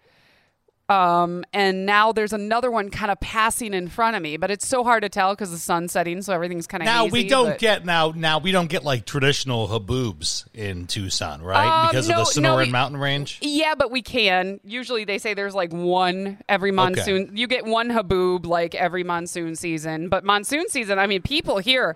um 0.88 1.44
and 1.52 1.88
now 1.88 2.12
there's 2.12 2.32
another 2.32 2.70
one 2.70 2.92
kind 2.92 3.10
of 3.12 3.20
passing 3.20 3.74
in 3.74 3.88
front 3.88 4.16
of 4.16 4.22
me 4.22 4.38
but 4.38 4.52
it's 4.52 4.68
so 4.68 4.84
hard 4.84 5.02
to 5.02 5.10
tell 5.10 5.34
because 5.34 5.50
the 5.50 5.58
sun's 5.58 5.92
setting 5.92 6.22
so 6.22 6.32
everything's 6.32 6.68
kind 6.68 6.84
of 6.84 6.86
Now 6.86 7.06
hazy, 7.06 7.12
we 7.24 7.28
don't 7.28 7.50
but- 7.52 7.60
get 7.60 7.86
now 7.86 8.14
now 8.16 8.38
we 8.38 8.52
don't 8.52 8.68
get 8.70 8.84
like 8.84 9.04
traditional 9.06 9.68
haboobs 9.68 10.46
in 10.54 10.86
Tucson, 10.86 11.42
right? 11.42 11.66
Um, 11.86 11.88
because 11.90 12.08
no- 12.08 12.22
of 12.22 12.32
the 12.34 12.42
no, 12.42 12.56
Sonoran 12.56 12.66
we- 12.68 12.72
Mountain 12.72 13.00
Range. 13.00 13.40
yeah 13.42 13.74
but 13.74 13.90
we 13.90 14.04
can 14.04 14.60
usually 14.64 15.06
they 15.06 15.18
say 15.18 15.34
there's 15.34 15.56
like 15.56 15.74
one 15.74 16.38
every 16.48 16.72
monsoon 16.72 17.32
you 17.36 17.48
get 17.48 17.66
one 17.66 17.90
haboob 17.90 18.46
like 18.46 18.76
every 18.76 19.04
monsoon 19.04 19.56
season 19.56 20.08
but 20.08 20.24
monsoon 20.24 20.70
season 20.70 21.00
i 21.00 21.08
mean 21.08 21.22
people 21.24 21.58
here 21.58 21.96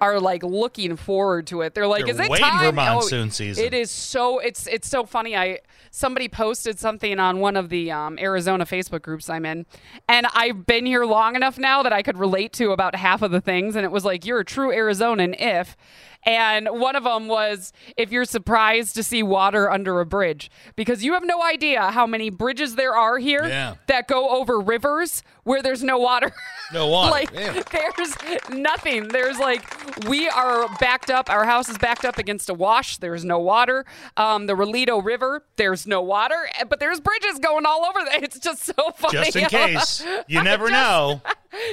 are 0.00 0.20
like 0.20 0.42
looking 0.42 0.96
forward 0.96 1.46
to 1.48 1.62
it. 1.62 1.74
They're 1.74 1.86
like 1.86 2.06
They're 2.06 2.14
is 2.14 2.20
it 2.20 2.30
waiting 2.30 2.46
for 2.46 2.72
time? 2.72 2.78
Oh, 2.78 3.28
season. 3.28 3.64
it 3.64 3.74
is 3.74 3.90
so 3.90 4.38
it's 4.38 4.66
it's 4.66 4.88
so 4.88 5.04
funny. 5.04 5.36
I 5.36 5.60
somebody 5.90 6.28
posted 6.28 6.78
something 6.78 7.18
on 7.18 7.40
one 7.40 7.56
of 7.56 7.68
the 7.68 7.90
um, 7.90 8.18
arizona 8.18 8.64
facebook 8.64 9.02
groups 9.02 9.28
i'm 9.28 9.44
in 9.44 9.66
and 10.08 10.26
i've 10.34 10.66
been 10.66 10.86
here 10.86 11.04
long 11.04 11.36
enough 11.36 11.58
now 11.58 11.82
that 11.82 11.92
i 11.92 12.02
could 12.02 12.18
relate 12.18 12.52
to 12.52 12.70
about 12.70 12.94
half 12.94 13.22
of 13.22 13.30
the 13.30 13.40
things 13.40 13.76
and 13.76 13.84
it 13.84 13.90
was 13.90 14.04
like 14.04 14.24
you're 14.24 14.40
a 14.40 14.44
true 14.44 14.70
arizonan 14.70 15.34
if 15.38 15.76
and 16.24 16.68
one 16.72 16.96
of 16.96 17.04
them 17.04 17.28
was 17.28 17.72
if 17.96 18.10
you're 18.10 18.24
surprised 18.24 18.94
to 18.96 19.02
see 19.02 19.22
water 19.22 19.70
under 19.70 20.00
a 20.00 20.06
bridge 20.06 20.50
because 20.76 21.04
you 21.04 21.14
have 21.14 21.24
no 21.24 21.42
idea 21.42 21.90
how 21.92 22.06
many 22.06 22.28
bridges 22.28 22.74
there 22.74 22.94
are 22.96 23.18
here 23.18 23.46
Yeah. 23.46 23.76
that 23.86 24.08
go 24.08 24.28
over 24.30 24.60
rivers 24.60 25.22
where 25.44 25.62
there's 25.62 25.82
no 25.82 25.96
water 25.98 26.32
No 26.72 26.86
water. 26.88 27.10
like 27.10 27.30
Yeah. 27.32 27.62
there's 27.96 28.14
nothing. 28.50 29.08
There's 29.08 29.38
like 29.38 29.62
we 30.06 30.28
are 30.28 30.68
backed 30.78 31.10
up. 31.10 31.30
Our 31.30 31.44
house 31.46 31.70
is 31.70 31.78
backed 31.78 32.04
up 32.04 32.18
against 32.18 32.50
a 32.50 32.54
wash. 32.54 32.98
There's 32.98 33.24
no 33.24 33.38
water. 33.38 33.86
Um, 34.18 34.46
the 34.46 34.52
Rillito 34.54 35.02
River. 35.02 35.44
There's 35.56 35.86
no 35.86 36.02
water, 36.02 36.36
eh, 36.58 36.64
but 36.64 36.78
there's 36.78 37.00
bridges 37.00 37.38
going 37.38 37.64
all 37.64 37.86
over. 37.86 38.00
There. 38.04 38.22
It's 38.22 38.38
just 38.38 38.64
so 38.66 38.74
funny. 38.96 39.18
Just 39.30 39.36
in 39.36 39.44
case. 39.48 40.04
You 40.26 40.42
never 40.42 40.68
Just- 40.68 40.72
know. 40.72 41.22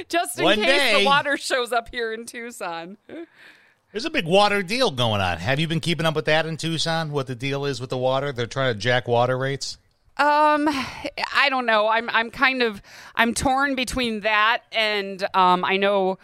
just 0.08 0.38
in 0.38 0.44
One 0.46 0.56
case 0.56 0.66
day. 0.66 1.00
the 1.00 1.04
water 1.04 1.36
shows 1.36 1.72
up 1.72 1.88
here 1.90 2.14
in 2.14 2.24
Tucson. 2.24 2.96
There's 3.92 4.04
a 4.04 4.10
big 4.10 4.26
water 4.26 4.62
deal 4.62 4.90
going 4.90 5.20
on. 5.20 5.38
Have 5.38 5.60
you 5.60 5.68
been 5.68 5.80
keeping 5.80 6.06
up 6.06 6.14
with 6.14 6.24
that 6.26 6.44
in 6.44 6.56
Tucson? 6.56 7.12
What 7.12 7.26
the 7.28 7.34
deal 7.34 7.64
is 7.64 7.80
with 7.80 7.90
the 7.90 7.96
water? 7.96 8.32
They're 8.32 8.46
trying 8.46 8.74
to 8.74 8.78
jack 8.78 9.06
water 9.08 9.38
rates. 9.38 9.78
Um, 10.18 10.66
I 10.68 11.48
don't 11.50 11.66
know. 11.66 11.88
I'm 11.88 12.08
I'm 12.10 12.30
kind 12.30 12.62
of 12.62 12.82
I'm 13.14 13.34
torn 13.34 13.74
between 13.74 14.20
that 14.20 14.62
and 14.72 15.22
um 15.34 15.64
I 15.64 15.76
know 15.76 16.18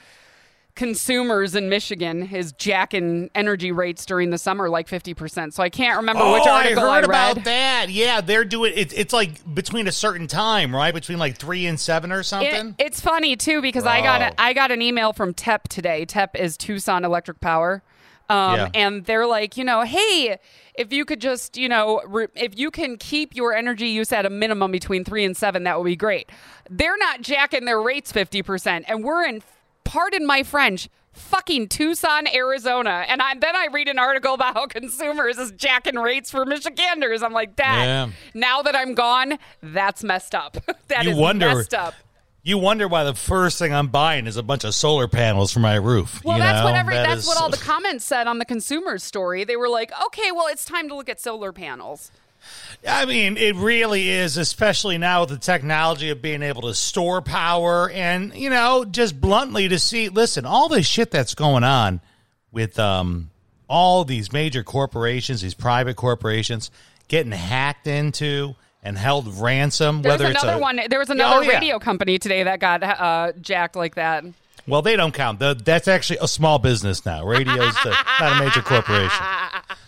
consumers 0.74 1.54
in 1.54 1.68
Michigan 1.68 2.28
is 2.34 2.52
jacking 2.52 3.30
energy 3.34 3.72
rates 3.72 4.06
during 4.06 4.30
the 4.30 4.38
summer 4.38 4.68
like 4.70 4.88
50%. 4.88 5.52
So 5.52 5.62
I 5.62 5.68
can't 5.68 5.98
remember 5.98 6.24
which 6.32 6.44
oh, 6.46 6.50
article 6.50 6.82
I 6.84 6.96
heard 7.00 7.04
I 7.04 7.08
read. 7.08 7.32
about 7.32 7.44
that. 7.44 7.86
Yeah, 7.90 8.20
they're 8.20 8.44
doing 8.44 8.72
it. 8.76 8.92
It's 8.96 9.12
like 9.12 9.54
between 9.54 9.86
a 9.86 9.92
certain 9.92 10.26
time, 10.26 10.74
right? 10.74 10.94
Between 10.94 11.18
like 11.18 11.36
three 11.36 11.66
and 11.66 11.78
seven 11.78 12.10
or 12.10 12.20
It- 12.20 12.24
something. 12.24 12.74
it's 12.78 13.00
funny 13.00 13.36
too 13.36 13.60
because 13.60 13.84
I 13.84 14.00
got 14.00 14.20
Bro. 14.20 14.28
a, 14.28 14.34
I 14.40 14.52
got 14.54 14.70
an 14.70 14.80
email 14.80 15.12
from 15.12 15.34
TEP 15.34 15.68
today. 15.68 16.04
TEP 16.06 16.36
is 16.36 16.56
Tucson 16.56 17.04
Electric 17.04 17.40
Power. 17.40 17.82
Um, 18.30 18.54
Yeah. 18.56 18.68
and 18.74 19.04
they're 19.04 19.26
like, 19.26 19.58
you 19.58 19.64
know, 19.64 19.82
hey, 19.82 20.38
if 20.74 20.90
you 20.90 21.04
could 21.04 21.20
just, 21.20 21.58
you 21.58 21.68
know, 21.68 22.00
re- 22.06 22.28
if 22.34 22.58
you 22.58 22.70
can 22.70 22.96
keep 22.96 23.36
your 23.36 23.52
energy 23.54 23.88
use 23.88 24.10
at 24.10 24.24
a 24.24 24.30
minimum 24.30 24.70
between 24.72 25.04
three 25.04 25.24
and 25.24 25.36
seven, 25.36 25.64
that 25.64 25.76
would 25.76 25.84
be 25.84 25.96
great. 25.96 26.30
They're 26.70 26.96
not 26.96 27.20
jacking 27.20 27.66
their 27.66 27.80
rates 27.82 28.10
50%. 28.10 28.84
And 28.88 29.04
we're 29.04 29.24
in, 29.26 29.42
pardon 29.84 30.26
my 30.26 30.42
French, 30.42 30.88
fucking 31.12 31.68
Tucson, 31.68 32.26
Arizona. 32.32 33.04
And 33.08 33.20
I, 33.20 33.34
then 33.34 33.54
I 33.54 33.68
read 33.72 33.88
an 33.88 33.98
article 33.98 34.34
about 34.34 34.54
how 34.54 34.66
consumers 34.68 35.38
is 35.38 35.52
jacking 35.52 35.96
rates 35.96 36.30
for 36.30 36.44
Michiganders. 36.46 37.22
I'm 37.22 37.32
like, 37.32 37.56
that, 37.56 37.84
Yeah. 37.84 38.08
now 38.34 38.62
that 38.62 38.74
I'm 38.76 38.94
gone, 38.94 39.38
that's 39.62 40.02
messed 40.02 40.34
up. 40.34 40.56
That 40.88 41.06
is 41.06 41.14
You 41.16 41.20
wonder- 41.22 41.54
messed 41.54 41.72
up. 41.74 41.94
you 42.42 42.58
wonder 42.58 42.86
why 42.88 43.04
the 43.04 43.14
first 43.14 43.58
thing 43.58 43.72
I'm 43.72 43.88
buying 43.88 44.26
is 44.26 44.36
a 44.36 44.42
bunch 44.42 44.64
of 44.64 44.74
solar 44.74 45.08
panels 45.08 45.52
for 45.52 45.60
my 45.60 45.76
roof. 45.76 46.22
Well, 46.24 46.36
you 46.36 46.42
that's 46.42 46.58
know? 46.58 46.64
what 46.64 46.74
every 46.74 46.94
That 46.94 47.06
that's 47.06 47.22
is- 47.22 47.26
what 47.26 47.40
all 47.40 47.48
the 47.48 47.56
comments 47.72 48.04
said 48.04 48.26
on 48.26 48.38
the 48.38 48.44
consumer's 48.44 49.02
story. 49.02 49.44
They 49.44 49.56
were 49.56 49.68
like, 49.70 49.90
"Okay, 50.06 50.32
well, 50.32 50.48
it's 50.48 50.64
time 50.64 50.88
to 50.88 50.94
look 50.94 51.08
at 51.08 51.18
solar 51.20 51.52
panels." 51.52 52.10
I 52.86 53.04
mean, 53.04 53.36
it 53.36 53.54
really 53.56 54.08
is, 54.08 54.36
especially 54.36 54.98
now 54.98 55.20
with 55.20 55.28
the 55.30 55.38
technology 55.38 56.10
of 56.10 56.20
being 56.20 56.42
able 56.42 56.62
to 56.62 56.74
store 56.74 57.22
power 57.22 57.88
and, 57.90 58.34
you 58.34 58.50
know, 58.50 58.84
just 58.84 59.20
bluntly 59.20 59.68
to 59.68 59.78
see, 59.78 60.08
listen, 60.08 60.44
all 60.46 60.68
this 60.68 60.86
shit 60.86 61.10
that's 61.10 61.34
going 61.34 61.62
on 61.64 62.00
with 62.50 62.78
um, 62.78 63.30
all 63.68 64.04
these 64.04 64.32
major 64.32 64.64
corporations, 64.64 65.40
these 65.42 65.54
private 65.54 65.94
corporations 65.96 66.70
getting 67.08 67.32
hacked 67.32 67.86
into 67.86 68.56
and 68.82 68.98
held 68.98 69.28
ransom, 69.38 70.02
There's 70.02 70.14
whether 70.18 70.30
it's 70.32 70.42
another 70.42 70.58
a, 70.58 70.60
one. 70.60 70.80
There 70.88 70.98
was 70.98 71.10
another 71.10 71.36
Oh, 71.36 71.40
yeah. 71.42 71.52
radio 71.52 71.78
company 71.78 72.18
today 72.18 72.42
that 72.42 72.58
got 72.58 72.82
uh, 72.82 73.32
jacked 73.40 73.76
like 73.76 73.94
that. 73.94 74.24
Well, 74.66 74.82
they 74.82 74.96
don't 74.96 75.12
count. 75.14 75.38
The, 75.38 75.54
that's 75.54 75.88
actually 75.88 76.18
a 76.20 76.28
small 76.28 76.58
business 76.58 77.04
now. 77.04 77.24
Radio's 77.24 77.74
the, 77.82 77.96
not 78.20 78.40
a 78.40 78.44
major 78.44 78.62
corporation. 78.62 79.24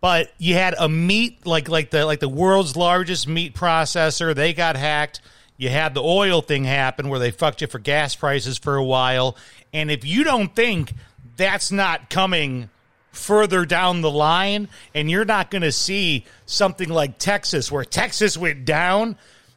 But 0.00 0.32
you 0.38 0.54
had 0.54 0.74
a 0.78 0.88
meat 0.88 1.46
like 1.46 1.68
like 1.68 1.90
the 1.90 2.04
like 2.04 2.20
the 2.20 2.28
world's 2.28 2.76
largest 2.76 3.26
meat 3.26 3.54
processor. 3.54 4.34
They 4.34 4.52
got 4.52 4.76
hacked. 4.76 5.20
You 5.56 5.70
had 5.70 5.94
the 5.94 6.02
oil 6.02 6.42
thing 6.42 6.64
happen 6.64 7.08
where 7.08 7.18
they 7.18 7.30
fucked 7.30 7.62
you 7.62 7.66
for 7.66 7.78
gas 7.78 8.14
prices 8.14 8.58
for 8.58 8.76
a 8.76 8.84
while. 8.84 9.36
And 9.72 9.90
if 9.90 10.04
you 10.04 10.22
don't 10.22 10.54
think 10.54 10.92
that's 11.36 11.72
not 11.72 12.10
coming 12.10 12.68
further 13.10 13.64
down 13.64 14.02
the 14.02 14.10
line, 14.10 14.68
and 14.94 15.10
you're 15.10 15.24
not 15.24 15.50
going 15.50 15.62
to 15.62 15.72
see 15.72 16.26
something 16.44 16.90
like 16.90 17.16
Texas, 17.16 17.72
where 17.72 17.84
Texas 17.84 18.36
went 18.36 18.66
down, 18.66 19.16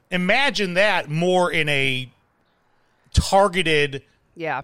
imagine 0.10 0.76
that 0.76 1.10
more 1.10 1.52
in 1.52 1.68
a 1.68 2.10
targeted 3.14 4.04
Yeah. 4.36 4.62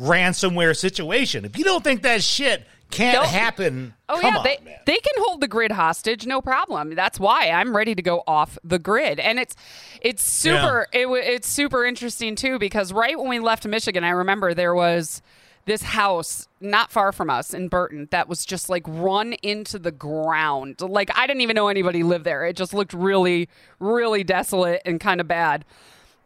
ransomware 0.00 0.76
situation. 0.76 1.44
If 1.44 1.58
you 1.58 1.64
don't 1.64 1.82
think 1.82 2.02
that 2.02 2.22
shit 2.22 2.64
can't 2.90 3.14
Don't- 3.16 3.26
happen, 3.28 3.94
Oh 4.08 4.18
come 4.20 4.34
yeah, 4.34 4.38
on, 4.38 4.44
they 4.44 4.58
man. 4.64 4.78
they 4.86 4.96
can 4.96 5.12
hold 5.24 5.40
the 5.40 5.48
grid 5.48 5.72
hostage, 5.72 6.26
no 6.26 6.40
problem. 6.40 6.94
That's 6.94 7.18
why 7.20 7.50
I'm 7.50 7.76
ready 7.76 7.94
to 7.94 8.02
go 8.02 8.22
off 8.26 8.56
the 8.64 8.78
grid, 8.78 9.18
and 9.20 9.38
it's 9.38 9.56
it's 10.00 10.22
super 10.22 10.86
it, 10.92 11.08
wa- 11.08 11.16
it's 11.16 11.48
super 11.48 11.84
interesting 11.84 12.36
too 12.36 12.58
because 12.58 12.92
right 12.92 13.18
when 13.18 13.28
we 13.28 13.38
left 13.40 13.66
Michigan, 13.66 14.04
I 14.04 14.10
remember 14.10 14.54
there 14.54 14.74
was 14.74 15.20
this 15.64 15.82
house 15.82 16.46
not 16.60 16.92
far 16.92 17.10
from 17.10 17.28
us 17.28 17.52
in 17.52 17.66
Burton 17.66 18.06
that 18.12 18.28
was 18.28 18.44
just 18.46 18.68
like 18.68 18.84
run 18.86 19.32
into 19.42 19.80
the 19.80 19.90
ground. 19.90 20.80
Like 20.80 21.10
I 21.18 21.26
didn't 21.26 21.40
even 21.42 21.56
know 21.56 21.66
anybody 21.66 22.04
lived 22.04 22.24
there. 22.24 22.46
It 22.46 22.56
just 22.56 22.72
looked 22.72 22.92
really 22.92 23.48
really 23.80 24.22
desolate 24.22 24.80
and 24.84 25.00
kind 25.00 25.20
of 25.20 25.26
bad. 25.26 25.64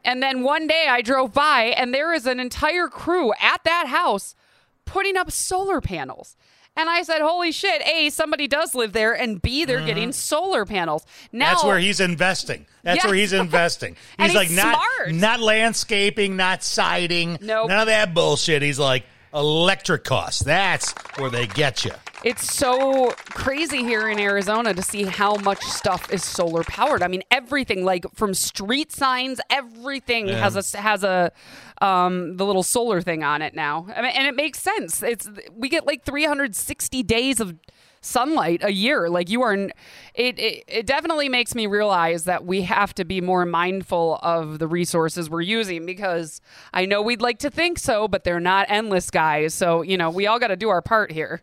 And 0.04 0.22
then 0.22 0.42
one 0.42 0.66
day 0.66 0.86
I 0.90 1.00
drove 1.00 1.32
by 1.32 1.74
and 1.76 1.94
there 1.94 2.12
is 2.12 2.26
an 2.26 2.38
entire 2.38 2.88
crew 2.88 3.32
at 3.40 3.64
that 3.64 3.86
house 3.88 4.34
putting 4.84 5.16
up 5.16 5.30
solar 5.30 5.80
panels. 5.80 6.36
And 6.76 6.88
I 6.88 7.02
said, 7.02 7.20
"Holy 7.20 7.52
shit! 7.52 7.82
A, 7.86 8.10
somebody 8.10 8.46
does 8.48 8.74
live 8.74 8.92
there, 8.92 9.12
and 9.12 9.42
B, 9.42 9.64
they're 9.64 9.84
getting 9.84 10.12
solar 10.12 10.64
panels." 10.64 11.04
Now 11.32 11.46
Mm-hmm. 11.46 11.52
That's 11.54 11.64
where 11.64 11.78
he's 11.78 12.00
investing. 12.00 12.66
That's 12.84 13.02
Yeah. 13.02 13.06
where 13.10 13.16
he's 13.16 13.32
investing. 13.44 13.96
And 14.18 14.30
He's 14.30 14.36
like 14.36 14.48
he's 14.48 14.56
not 14.56 14.78
not 15.08 15.40
landscaping, 15.40 16.36
not 16.36 16.62
siding, 16.62 17.38
Nope. 17.40 17.68
none 17.68 17.80
of 17.80 17.86
that 17.86 18.14
bullshit. 18.14 18.62
He's 18.62 18.78
like 18.78 19.04
electric 19.34 20.04
costs. 20.04 20.42
That's 20.42 20.92
where 21.18 21.28
they 21.30 21.46
get 21.46 21.84
you. 21.84 21.92
It's 22.24 22.52
so 22.52 23.10
crazy 23.30 23.78
here 23.78 24.08
in 24.08 24.18
Arizona 24.18 24.74
to 24.74 24.82
see 24.82 25.04
how 25.04 25.36
much 25.36 25.62
stuff 25.62 26.12
is 26.12 26.22
solar 26.24 26.62
powered. 26.64 27.02
I 27.02 27.08
mean, 27.08 27.22
everything 27.30 27.84
like 27.84 28.04
from 28.14 28.34
street 28.34 28.92
signs, 28.92 29.40
everything 29.48 30.28
Yeah. 30.28 30.38
has 30.48 30.74
a 30.74 30.78
has 30.78 31.02
a 31.04 31.32
um, 31.80 32.36
the 32.36 32.44
little 32.44 32.62
solar 32.62 33.00
thing 33.00 33.24
on 33.24 33.40
it 33.42 33.54
now. 33.54 33.86
I 33.96 34.02
mean, 34.02 34.12
and 34.14 34.26
it 34.26 34.34
makes 34.36 34.60
sense. 34.60 35.02
It's 35.02 35.28
we 35.54 35.68
get 35.68 35.86
like 35.86 36.04
360 36.04 37.02
days 37.04 37.40
of 37.40 37.54
sunlight 38.02 38.60
a 38.62 38.72
year. 38.72 39.08
Like 39.10 39.28
you 39.30 39.42
are, 39.42 39.54
it, 39.54 39.72
it 40.14 40.64
it 40.68 40.86
definitely 40.86 41.28
makes 41.28 41.54
me 41.54 41.66
realize 41.66 42.24
that 42.24 42.44
we 42.44 42.62
have 42.62 42.94
to 42.94 43.04
be 43.04 43.20
more 43.20 43.46
mindful 43.46 44.18
of 44.22 44.58
the 44.58 44.66
resources 44.66 45.30
we're 45.30 45.40
using 45.42 45.86
because 45.86 46.40
I 46.74 46.84
know 46.86 47.00
we'd 47.02 47.22
like 47.22 47.38
to 47.40 47.50
think 47.50 47.78
so, 47.78 48.08
but 48.08 48.24
they're 48.24 48.40
not 48.40 48.66
endless, 48.68 49.10
guys. 49.10 49.54
So 49.54 49.82
you 49.82 49.96
know, 49.96 50.10
we 50.10 50.26
all 50.26 50.38
got 50.38 50.48
to 50.48 50.56
do 50.56 50.68
our 50.68 50.82
part 50.82 51.12
here. 51.12 51.40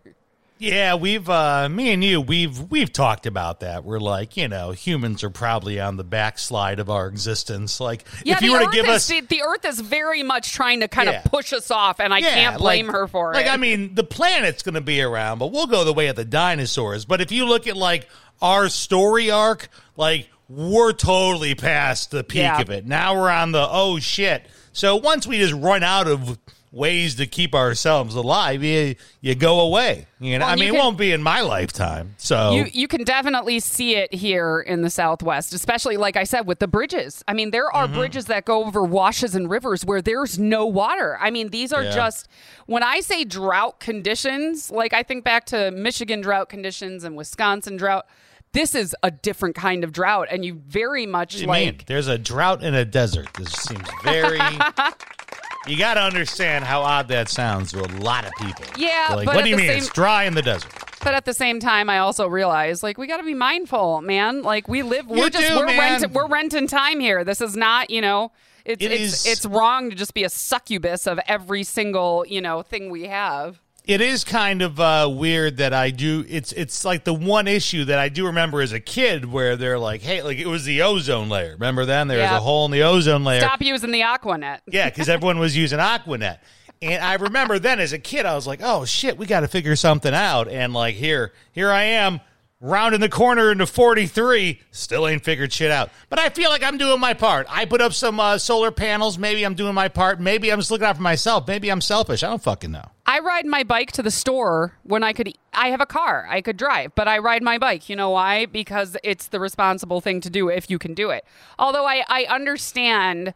Yeah, 0.60 0.96
we've 0.96 1.30
uh 1.30 1.70
me 1.70 1.92
and 1.94 2.04
you 2.04 2.20
we've 2.20 2.60
we've 2.72 2.92
talked 2.92 3.26
about 3.28 3.60
that. 3.60 3.84
We're 3.84 4.00
like, 4.00 4.36
you 4.38 4.48
know, 4.48 4.72
humans 4.72 5.24
are 5.24 5.30
probably 5.30 5.80
on 5.80 5.98
the 5.98 6.04
backslide 6.04 6.80
of 6.80 6.90
our 6.90 7.08
existence. 7.08 7.80
Like 7.80 8.06
Yeah, 8.24 8.36
if 8.38 8.42
you 8.42 8.54
were 8.54 8.60
to 8.60 8.66
Earth 8.66 8.72
give 8.74 8.86
is, 8.86 8.92
us 8.96 9.08
the, 9.08 9.22
the 9.22 9.42
Earth 9.44 9.66
is 9.66 9.80
very 9.80 10.24
much 10.24 10.54
trying 10.54 10.80
to 10.80 10.88
kind 10.88 11.10
Yeah. 11.10 11.22
of 11.24 11.32
push 11.32 11.54
us 11.54 11.70
off, 11.70 12.00
and 12.00 12.12
I 12.14 12.20
Yeah, 12.20 12.34
can't 12.34 12.58
blame 12.58 12.88
like- 12.88 12.96
her 12.96 13.08
for 13.08 13.34
like, 13.34 13.46
it. 13.46 13.48
Like, 13.50 13.54
I 13.54 13.58
mean, 13.58 13.94
the 13.94 14.04
planet's 14.04 14.64
going 14.64 14.76
to 14.76 14.82
be 14.82 15.02
around, 15.02 15.38
but 15.40 15.52
we'll 15.52 15.68
go 15.68 15.84
the 15.84 15.94
way 15.94 16.08
of 16.08 16.16
the 16.16 16.26
dinosaurs. 16.26 17.06
But 17.06 17.22
if 17.22 17.32
you 17.32 17.46
look 17.46 17.68
at 17.68 17.78
like 17.78 18.08
our 18.42 18.68
story 18.70 19.30
arc, 19.30 19.70
like 19.96 20.28
we're 20.50 20.94
totally 20.94 21.54
past 21.54 22.10
the 22.12 22.24
peak 22.24 22.40
Yeah. 22.42 22.62
of 22.62 22.70
it. 22.72 22.86
Now 22.86 23.16
we're 23.16 23.30
on 23.30 23.52
the 23.52 23.68
oh 23.70 24.00
shit. 24.00 24.46
So 24.74 24.96
once 24.96 25.28
we 25.28 25.38
just 25.38 25.54
run 25.54 25.84
out 25.84 26.08
of 26.08 26.40
ways 26.72 27.16
to 27.16 27.26
keep 27.26 27.56
ourselves 27.56 28.14
alive, 28.16 28.62
you 28.64 28.96
you 29.22 29.36
go 29.36 29.60
away. 29.62 30.06
You 30.20 30.38
know, 30.38 30.46
Well, 30.46 30.54
I 30.54 30.56
mean, 30.58 30.68
you 30.74 30.76
it 30.76 30.78
won't 30.78 30.98
be 30.98 31.12
in 31.12 31.24
my 31.24 31.42
lifetime. 31.42 32.16
So 32.18 32.52
You 32.52 32.66
you 32.72 32.88
can 32.88 33.04
definitely 33.04 33.60
see 33.60 33.96
it 33.96 34.14
here 34.14 34.60
in 34.60 34.82
the 34.82 34.90
Southwest, 34.90 35.54
especially 35.54 35.96
like 35.98 36.18
I 36.18 36.24
said 36.26 36.42
with 36.48 36.60
the 36.60 36.68
bridges. 36.68 37.24
I 37.28 37.34
mean, 37.34 37.52
there 37.52 37.72
are 37.72 37.86
Mm-hmm. 37.88 37.96
bridges 37.98 38.26
that 38.26 38.46
go 38.46 38.66
over 38.66 38.84
washes 38.84 39.34
and 39.36 39.50
rivers 39.50 39.86
where 39.86 40.02
there's 40.02 40.38
no 40.38 40.66
water. 40.66 41.18
I 41.22 41.30
mean, 41.32 41.50
these 41.50 41.72
are 41.72 41.84
Yeah. 41.84 41.92
just 41.96 42.28
when 42.66 42.84
I 42.84 43.00
say 43.00 43.24
drought 43.24 43.80
conditions, 43.80 44.70
like 44.70 44.94
I 44.94 45.04
think 45.04 45.24
back 45.24 45.46
to 45.48 45.72
Michigan 45.72 46.22
drought 46.22 46.50
conditions 46.50 47.04
and 47.04 47.16
Wisconsin 47.16 47.78
drought. 47.78 48.06
This 48.54 48.74
is 48.76 48.96
a 49.04 49.12
different 49.12 49.56
kind 49.56 49.84
of 49.84 49.92
drought, 49.92 50.30
and 50.32 50.44
you 50.44 50.62
very 50.68 51.06
much 51.06 51.36
you 51.36 51.48
like 51.48 51.66
mean? 51.66 51.82
There's 51.86 52.08
a 52.08 52.18
drought 52.18 52.64
in 52.64 52.74
a 52.74 52.86
desert. 52.86 53.28
This 53.38 53.52
seems 53.52 53.88
very. 54.04 54.40
you 55.68 55.78
got 55.78 55.96
to 55.96 56.02
understand 56.02 56.66
how 56.66 56.82
odd 56.82 57.08
that 57.10 57.30
sounds 57.30 57.72
to 57.74 57.80
a 57.84 57.90
lot 58.02 58.26
of 58.26 58.32
people. 58.40 58.66
Yeah, 58.78 59.14
like, 59.16 59.26
but 59.26 59.36
what 59.36 59.44
do 59.44 59.50
you 59.50 59.58
mean? 59.58 59.68
same- 59.68 59.78
It's 59.80 59.90
dry 59.90 60.24
in 60.26 60.34
the 60.36 60.42
desert. 60.42 60.72
But 61.04 61.14
at 61.14 61.26
the 61.26 61.34
same 61.34 61.60
time, 61.60 61.90
I 61.90 62.00
also 62.00 62.28
realize 62.28 62.84
like 62.84 62.98
we 62.98 63.08
got 63.08 63.18
to 63.18 63.24
be 63.24 63.34
mindful, 63.36 64.02
man. 64.02 64.42
Like 64.42 64.68
we 64.68 64.82
live, 64.84 65.08
we're 65.08 65.18
You 65.26 65.30
just 65.30 65.48
do, 65.48 65.56
we're 65.58 65.68
rent, 65.68 66.12
we're 66.12 66.28
renting 66.28 66.68
time 66.68 67.00
here. 67.00 67.24
This 67.24 67.40
is 67.40 67.56
not, 67.56 67.90
you 67.90 68.02
know, 68.02 68.32
it's 68.66 68.84
It 68.84 68.92
it's 68.92 69.26
is- 69.26 69.26
it's 69.28 69.46
wrong 69.46 69.90
to 69.90 69.96
just 69.96 70.14
be 70.14 70.24
a 70.24 70.30
succubus 70.30 71.08
of 71.08 71.20
every 71.28 71.64
single 71.64 72.26
you 72.28 72.42
know 72.42 72.62
thing 72.62 72.90
we 72.90 73.04
have. 73.04 73.62
It 73.88 74.02
is 74.02 74.26
kind 74.26 74.62
of 74.62 74.82
uh, 74.82 75.10
weird 75.10 75.58
that 75.58 75.74
I 75.74 75.92
do. 75.92 76.26
It's 76.28 76.52
it's 76.52 76.84
like 76.84 77.06
the 77.06 77.14
one 77.14 77.48
issue 77.48 77.86
that 77.86 77.98
I 77.98 78.10
do 78.10 78.26
remember 78.26 78.62
as 78.62 78.74
a 78.74 78.82
kid 78.82 79.24
where 79.24 79.56
they're 79.56 79.80
like, 79.80 80.02
hey, 80.02 80.22
like 80.22 80.38
it 80.38 80.46
was 80.46 80.66
the 80.66 80.82
ozone 80.82 81.30
layer. 81.30 81.54
Remember 81.54 81.86
then 81.86 82.10
there 82.10 82.20
was 82.20 82.32
a 82.32 82.42
hole 82.42 82.66
in 82.66 82.72
the 82.72 82.84
ozone 82.84 83.24
layer. 83.24 83.40
Stop 83.40 83.62
using 83.62 83.92
the 83.92 84.02
Aquanet. 84.02 84.60
Yeah, 84.68 84.90
because 84.90 85.08
everyone 85.10 85.40
was 85.40 85.56
using 85.56 85.80
Aquanet. 85.80 86.40
And 86.82 87.02
I 87.02 87.16
remember 87.16 87.60
then 87.60 87.80
as 87.80 87.94
a 87.94 87.98
kid, 87.98 88.26
I 88.26 88.36
was 88.36 88.46
like, 88.46 88.60
"Oh 88.62 88.84
shit, 88.84 89.18
we 89.18 89.26
got 89.26 89.40
to 89.40 89.48
figure 89.48 89.76
something 89.78 90.14
out." 90.14 90.50
And 90.50 90.74
like 90.74 90.96
here, 90.96 91.32
here 91.54 91.72
I 91.72 91.84
am, 91.84 92.20
rounding 92.60 93.02
the 93.02 93.10
corner 93.10 93.52
into 93.52 93.66
forty 93.66 94.08
three, 94.08 94.62
still 94.72 95.08
ain't 95.08 95.24
figured 95.24 95.54
shit 95.54 95.72
out. 95.72 95.90
But 96.10 96.20
I 96.20 96.30
feel 96.30 96.50
like 96.50 96.64
I'm 96.64 96.78
doing 96.78 97.00
my 97.00 97.14
part. 97.14 97.48
I 97.50 97.66
put 97.66 97.82
up 97.82 97.94
some 97.94 98.20
uh, 98.20 98.38
solar 98.38 98.72
panels. 98.72 99.18
Maybe 99.18 99.44
I'm 99.46 99.56
doing 99.56 99.74
my 99.74 99.88
part. 99.88 100.20
Maybe 100.20 100.52
I'm 100.52 100.60
just 100.60 100.72
looking 100.72 100.88
out 100.88 100.96
for 100.96 101.02
myself. 101.02 101.48
Maybe 101.48 101.70
I'm 101.70 101.82
selfish. 101.82 102.24
I 102.24 102.30
don't 102.30 102.42
fucking 102.42 102.72
know. 102.72 102.90
I 103.06 103.20
ride 103.20 103.46
my 103.46 103.64
bike 103.64 103.92
to 103.94 104.04
the 104.04 104.12
store 104.12 104.78
when 104.84 105.04
I 105.04 105.14
could. 105.14 105.32
I 105.54 105.70
have 105.70 105.82
a 105.82 105.86
car, 105.86 106.28
I 106.30 106.42
could 106.42 106.58
drive, 106.58 106.94
but 106.94 107.08
I 107.08 107.20
ride 107.20 107.42
my 107.42 107.58
bike. 107.58 107.90
You 107.90 107.96
know 107.96 108.10
why? 108.10 108.46
Because 108.46 108.98
it's 109.04 109.28
the 109.28 109.40
responsible 109.40 110.02
thing 110.02 110.22
to 110.22 110.30
do 110.30 110.50
if 110.50 110.70
you 110.70 110.78
can 110.78 110.94
do 110.94 111.10
it. 111.10 111.26
Although 111.58 111.86
I, 111.86 112.04
I 112.08 112.26
understand 112.26 113.34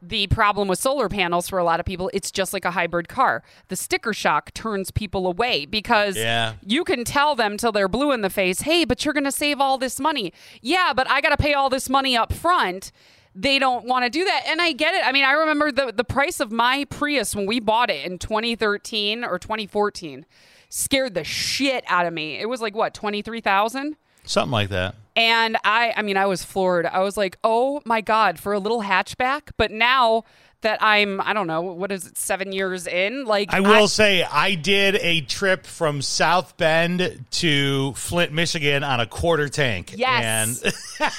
the 0.00 0.26
problem 0.28 0.68
with 0.68 0.78
solar 0.78 1.08
panels 1.08 1.48
for 1.48 1.58
a 1.58 1.64
lot 1.64 1.80
of 1.80 1.86
people, 1.86 2.10
it's 2.14 2.30
just 2.30 2.52
like 2.52 2.64
a 2.64 2.70
hybrid 2.70 3.08
car. 3.08 3.42
The 3.68 3.76
sticker 3.76 4.12
shock 4.12 4.52
turns 4.54 4.90
people 4.90 5.26
away 5.26 5.66
because 5.66 6.16
Yeah. 6.16 6.54
you 6.64 6.84
can 6.84 7.04
tell 7.04 7.34
them 7.34 7.56
till 7.56 7.72
they're 7.72 7.88
blue 7.88 8.12
in 8.12 8.20
the 8.20 8.30
face, 8.30 8.60
hey, 8.62 8.84
but 8.84 9.04
you're 9.04 9.14
going 9.14 9.24
to 9.24 9.32
save 9.32 9.60
all 9.60 9.76
this 9.78 9.98
money. 9.98 10.32
Yeah, 10.62 10.92
but 10.94 11.10
I 11.10 11.20
got 11.20 11.30
to 11.30 11.36
pay 11.36 11.54
all 11.54 11.68
this 11.68 11.88
money 11.88 12.16
up 12.16 12.32
front. 12.32 12.92
They 13.34 13.58
don't 13.58 13.84
want 13.86 14.04
to 14.04 14.10
do 14.10 14.24
that. 14.24 14.44
And 14.48 14.60
I 14.60 14.72
get 14.72 14.94
it. 14.94 15.06
I 15.06 15.12
mean, 15.12 15.24
I 15.24 15.32
remember 15.32 15.70
the, 15.70 15.92
the 15.92 16.04
price 16.04 16.40
of 16.40 16.50
my 16.50 16.84
Prius 16.90 17.34
when 17.36 17.46
we 17.46 17.60
bought 17.60 17.90
it 17.90 18.04
in 18.04 18.18
2013 18.18 19.24
or 19.24 19.38
2014 19.38 20.26
scared 20.68 21.14
the 21.14 21.24
shit 21.24 21.82
out 21.86 22.04
of 22.06 22.12
me. 22.12 22.38
It 22.38 22.48
was 22.48 22.60
like, 22.60 22.74
what, 22.74 22.94
23,000? 22.94 23.96
Something 24.28 24.52
like 24.52 24.68
that. 24.68 24.94
And 25.16 25.56
I, 25.64 25.94
I 25.96 26.02
mean, 26.02 26.18
I 26.18 26.26
was 26.26 26.44
floored. 26.44 26.84
I 26.84 27.00
was 27.00 27.16
like, 27.16 27.38
oh 27.42 27.80
my 27.86 28.02
God, 28.02 28.38
for 28.38 28.52
a 28.52 28.58
little 28.58 28.82
hatchback. 28.82 29.52
But 29.56 29.70
now 29.70 30.24
that 30.62 30.82
I'm, 30.82 31.20
I 31.20 31.32
don't 31.34 31.46
know, 31.46 31.60
what 31.62 31.92
is 31.92 32.06
it, 32.06 32.18
seven 32.18 32.52
years 32.52 32.86
in? 32.86 33.24
Like, 33.24 33.52
I 33.52 33.60
will 33.60 33.86
say 33.88 34.22
I 34.24 34.54
did 34.54 34.96
a 34.96 35.20
trip 35.20 35.66
from 35.66 36.02
South 36.02 36.56
Bend 36.56 37.24
to 37.32 37.92
Flint, 37.94 38.32
Michigan 38.32 38.82
on 38.82 38.98
a 39.00 39.06
quarter 39.06 39.48
tank. 39.48 39.94
Yes. 39.96 40.62
And 40.62 40.74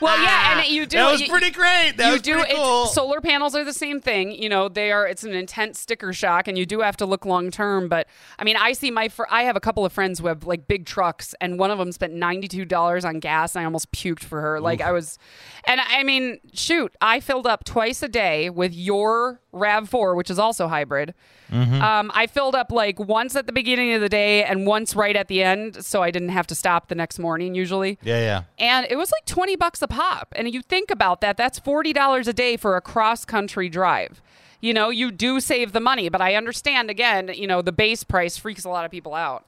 well, 0.00 0.20
yeah, 0.22 0.60
and 0.60 0.68
you 0.68 0.86
do. 0.86 0.98
that 0.98 1.10
was 1.10 1.20
you- 1.20 1.28
pretty 1.28 1.50
great. 1.50 1.94
That 1.96 2.06
you 2.06 2.12
was 2.12 2.22
do 2.22 2.44
cool. 2.54 2.86
solar 2.86 3.20
panels 3.20 3.54
are 3.54 3.64
the 3.64 3.72
same 3.72 4.00
thing 4.00 4.30
you 4.32 4.48
know 4.48 4.68
they 4.68 4.92
are 4.92 5.06
it's 5.06 5.24
an 5.24 5.32
intense 5.34 5.80
sticker 5.80 6.12
shock 6.12 6.46
and 6.48 6.56
you 6.58 6.64
do 6.66 6.80
have 6.80 6.96
to 6.96 7.06
look 7.06 7.24
long 7.24 7.50
term 7.50 7.88
but 7.88 8.06
i 8.38 8.44
mean 8.44 8.56
i 8.56 8.72
see 8.72 8.90
my 8.90 9.08
fr- 9.08 9.24
i 9.30 9.42
have 9.42 9.56
a 9.56 9.60
couple 9.60 9.84
of 9.84 9.92
friends 9.92 10.18
who 10.18 10.26
have 10.26 10.44
like 10.44 10.66
big 10.68 10.86
trucks 10.86 11.34
and 11.40 11.58
one 11.58 11.70
of 11.70 11.78
them 11.78 11.92
spent 11.92 12.12
$92 12.14 13.04
on 13.04 13.18
gas 13.20 13.54
and 13.54 13.62
i 13.62 13.64
almost 13.64 13.90
puked 13.92 14.22
for 14.22 14.40
her 14.40 14.60
like 14.60 14.80
i 14.80 14.92
was 14.92 15.18
and 15.66 15.80
i 15.80 16.02
mean 16.02 16.38
shoot 16.52 16.94
i 17.00 17.20
filled 17.20 17.46
up 17.46 17.64
twice 17.64 18.02
a 18.02 18.08
day 18.08 18.48
with 18.50 18.72
your 18.76 19.40
rav4 19.54 20.14
which 20.16 20.30
is 20.30 20.38
also 20.38 20.68
hybrid 20.68 21.14
Mm-hmm. 21.50 21.80
um, 21.80 22.10
I 22.12 22.26
filled 22.26 22.56
up 22.56 22.72
like 22.72 22.98
once 22.98 23.36
at 23.36 23.46
the 23.46 23.52
beginning 23.52 23.92
of 23.92 24.00
the 24.00 24.08
day 24.08 24.42
and 24.42 24.66
once 24.66 24.96
right 24.96 25.14
at 25.14 25.28
the 25.28 25.44
end, 25.44 25.84
so 25.84 26.02
I 26.02 26.10
didn't 26.10 26.30
have 26.30 26.48
to 26.48 26.56
stop 26.56 26.88
the 26.88 26.96
next 26.96 27.20
morning 27.20 27.54
usually 27.54 28.00
yeah, 28.02 28.18
yeah. 28.18 28.42
and 28.58 28.84
it 28.90 28.96
was 28.96 29.12
like 29.12 29.24
20 29.26 29.54
bucks 29.54 29.80
a 29.80 29.86
pop 29.86 30.32
and 30.34 30.52
you 30.52 30.60
think 30.60 30.90
about 30.90 31.20
that 31.20 31.36
that's 31.36 31.60
$40 31.60 32.26
a 32.26 32.32
day 32.32 32.56
for 32.56 32.76
a 32.76 32.80
cross 32.80 33.24
country 33.24 33.68
drive 33.68 34.20
you 34.60 34.74
know 34.74 34.90
you 34.90 35.12
do 35.12 35.38
save 35.38 35.70
the 35.72 35.78
money 35.78 36.08
but 36.08 36.20
i 36.20 36.34
understand 36.34 36.90
again 36.90 37.30
you 37.32 37.46
know 37.46 37.62
the 37.62 37.70
base 37.72 38.02
price 38.02 38.36
freaks 38.36 38.64
a 38.64 38.68
lot 38.68 38.84
of 38.84 38.90
people 38.90 39.14
out 39.14 39.44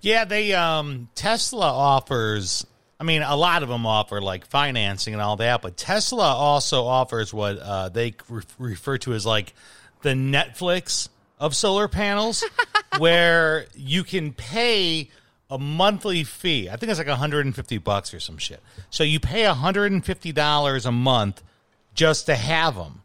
Yeah, 0.00 0.24
they 0.24 0.54
um 0.54 1.08
Tesla 1.14 1.70
offers 1.70 2.66
I 2.98 3.04
mean, 3.04 3.22
a 3.22 3.36
lot 3.36 3.62
of 3.62 3.68
them 3.68 3.86
offer 3.86 4.20
like 4.20 4.46
financing 4.46 5.14
and 5.14 5.22
all 5.22 5.36
that, 5.36 5.62
but 5.62 5.76
Tesla 5.76 6.32
also 6.34 6.84
offers 6.84 7.34
what 7.34 7.58
uh, 7.58 7.88
they 7.88 8.14
re- 8.28 8.42
refer 8.58 8.98
to 8.98 9.12
as 9.12 9.26
like 9.26 9.52
the 10.02 10.10
Netflix 10.10 11.08
of 11.38 11.56
solar 11.56 11.88
panels, 11.88 12.44
where 12.98 13.66
you 13.74 14.04
can 14.04 14.32
pay 14.32 15.10
a 15.50 15.58
monthly 15.58 16.24
fee. 16.24 16.68
I 16.70 16.76
think 16.76 16.90
it's 16.90 16.98
like 16.98 17.08
150 17.08 17.78
bucks 17.78 18.14
or 18.14 18.20
some 18.20 18.38
shit. 18.38 18.60
So 18.90 19.02
you 19.02 19.18
pay 19.20 19.46
150 19.46 20.32
dollars 20.32 20.86
a 20.86 20.92
month 20.92 21.42
just 21.94 22.26
to 22.26 22.34
have 22.34 22.76
them 22.76 23.02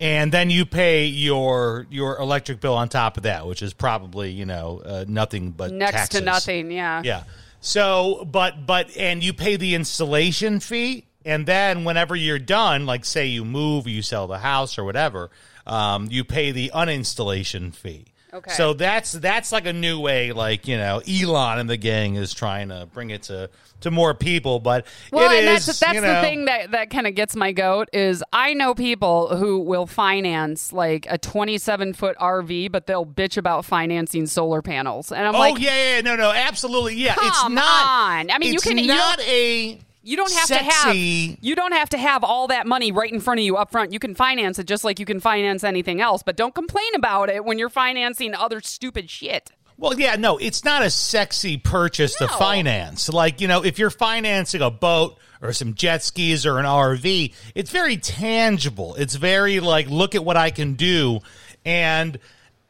and 0.00 0.30
then 0.30 0.50
you 0.50 0.66
pay 0.66 1.06
your 1.06 1.86
your 1.90 2.18
electric 2.18 2.60
bill 2.60 2.74
on 2.74 2.88
top 2.88 3.16
of 3.16 3.22
that, 3.22 3.46
which 3.46 3.62
is 3.62 3.72
probably 3.72 4.30
you 4.30 4.44
know 4.44 4.82
uh, 4.84 5.04
nothing 5.08 5.50
but 5.50 5.72
next 5.72 5.92
taxes. 5.92 6.20
to 6.20 6.24
nothing 6.24 6.70
yeah 6.70 7.02
Yeah. 7.04 7.24
So, 7.66 8.24
but 8.24 8.64
but 8.64 8.96
and 8.96 9.24
you 9.24 9.32
pay 9.32 9.56
the 9.56 9.74
installation 9.74 10.60
fee, 10.60 11.04
and 11.24 11.46
then 11.46 11.82
whenever 11.82 12.14
you're 12.14 12.38
done, 12.38 12.86
like 12.86 13.04
say 13.04 13.26
you 13.26 13.44
move, 13.44 13.88
you 13.88 14.02
sell 14.02 14.28
the 14.28 14.38
house 14.38 14.78
or 14.78 14.84
whatever, 14.84 15.32
um, 15.66 16.06
you 16.08 16.22
pay 16.22 16.52
the 16.52 16.70
uninstallation 16.72 17.74
fee. 17.74 18.12
Okay. 18.34 18.50
So 18.52 18.74
that's 18.74 19.12
that's 19.12 19.52
like 19.52 19.66
a 19.66 19.72
new 19.72 20.00
way, 20.00 20.32
like 20.32 20.66
you 20.66 20.76
know, 20.76 21.00
Elon 21.08 21.58
and 21.60 21.70
the 21.70 21.76
gang 21.76 22.16
is 22.16 22.34
trying 22.34 22.68
to 22.70 22.86
bring 22.92 23.10
it 23.10 23.22
to 23.24 23.48
to 23.80 23.90
more 23.90 24.14
people, 24.14 24.58
but 24.58 24.86
Well, 25.12 25.30
it 25.30 25.38
and 25.44 25.48
is, 25.56 25.66
that's 25.66 25.78
that's 25.80 25.94
you 25.94 26.00
the 26.00 26.20
thing 26.22 26.46
that 26.46 26.72
that 26.72 26.90
kind 26.90 27.06
of 27.06 27.14
gets 27.14 27.36
my 27.36 27.52
goat 27.52 27.88
is 27.92 28.24
I 28.32 28.52
know 28.54 28.74
people 28.74 29.36
who 29.36 29.60
will 29.60 29.86
finance 29.86 30.72
like 30.72 31.06
a 31.08 31.18
27 31.18 31.92
foot 31.94 32.16
RV, 32.18 32.72
but 32.72 32.86
they'll 32.86 33.06
bitch 33.06 33.36
about 33.36 33.64
financing 33.64 34.26
solar 34.26 34.60
panels, 34.62 35.12
and 35.12 35.26
I'm 35.26 35.34
Oh 35.34 35.38
like, 35.38 35.54
oh 35.54 35.58
yeah, 35.58 35.94
yeah, 35.96 36.00
no, 36.00 36.16
no, 36.16 36.32
absolutely, 36.32 36.96
yeah. 36.96 37.14
it's 37.18 37.48
not. 37.48 37.86
on. 37.86 38.30
I 38.30 38.38
mean, 38.38 38.52
you 38.54 38.58
can- 38.60 38.78
you 38.78 38.86
not 38.88 39.18
don't- 39.18 39.28
a. 39.28 39.80
You 40.06 40.16
don't 40.16 40.32
have 40.32 40.46
to 40.46 40.58
have 40.58 40.94
you 40.94 41.56
don't 41.56 41.72
have 41.72 41.88
to 41.88 41.98
have 41.98 42.22
all 42.22 42.46
that 42.46 42.64
money 42.64 42.92
right 42.92 43.12
in 43.12 43.18
front 43.18 43.40
of 43.40 43.44
you 43.44 43.56
up 43.56 43.72
front. 43.72 43.92
You 43.92 43.98
can 43.98 44.14
finance 44.14 44.56
it 44.60 44.68
just 44.68 44.84
like 44.84 45.00
you 45.00 45.04
can 45.04 45.18
finance 45.18 45.64
anything 45.64 46.00
else, 46.00 46.22
but 46.22 46.36
don't 46.36 46.54
complain 46.54 46.94
about 46.94 47.28
it 47.28 47.44
when 47.44 47.58
you're 47.58 47.68
financing 47.68 48.32
other 48.32 48.60
stupid 48.60 49.10
shit. 49.10 49.50
Well, 49.76 49.98
yeah, 49.98 50.14
no, 50.14 50.38
it's 50.38 50.64
not 50.64 50.82
a 50.82 50.90
sexy 50.90 51.56
purchase 51.56 52.14
to 52.16 52.28
finance. 52.28 53.08
Like, 53.08 53.40
you 53.40 53.48
know, 53.48 53.64
if 53.64 53.80
you're 53.80 53.90
financing 53.90 54.62
a 54.62 54.70
boat 54.70 55.18
or 55.42 55.52
some 55.52 55.74
jet 55.74 56.04
skis 56.04 56.46
or 56.46 56.60
an 56.60 56.64
RV, 56.66 57.34
it's 57.56 57.70
very 57.70 57.96
tangible. 57.96 58.94
It's 58.94 59.16
very 59.16 59.58
like, 59.58 59.90
look 59.90 60.14
at 60.14 60.24
what 60.24 60.36
I 60.36 60.50
can 60.50 60.74
do. 60.74 61.18
And 61.64 62.18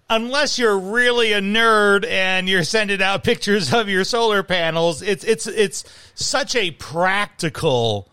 unless 0.09 0.59
you're 0.59 0.79
really 0.79 1.33
a 1.33 1.41
nerd 1.41 2.07
and 2.07 2.49
you're 2.49 2.65
sending 2.65 3.03
out 3.03 3.25
pictures 3.25 3.73
of 3.73 3.89
your 3.89 4.05
solar 4.05 4.43
panels, 4.43 5.03
it's 5.03 5.25
it's 5.25 5.47
it's 5.47 5.85
such 6.15 6.55
a 6.57 6.71
practical 6.73 8.09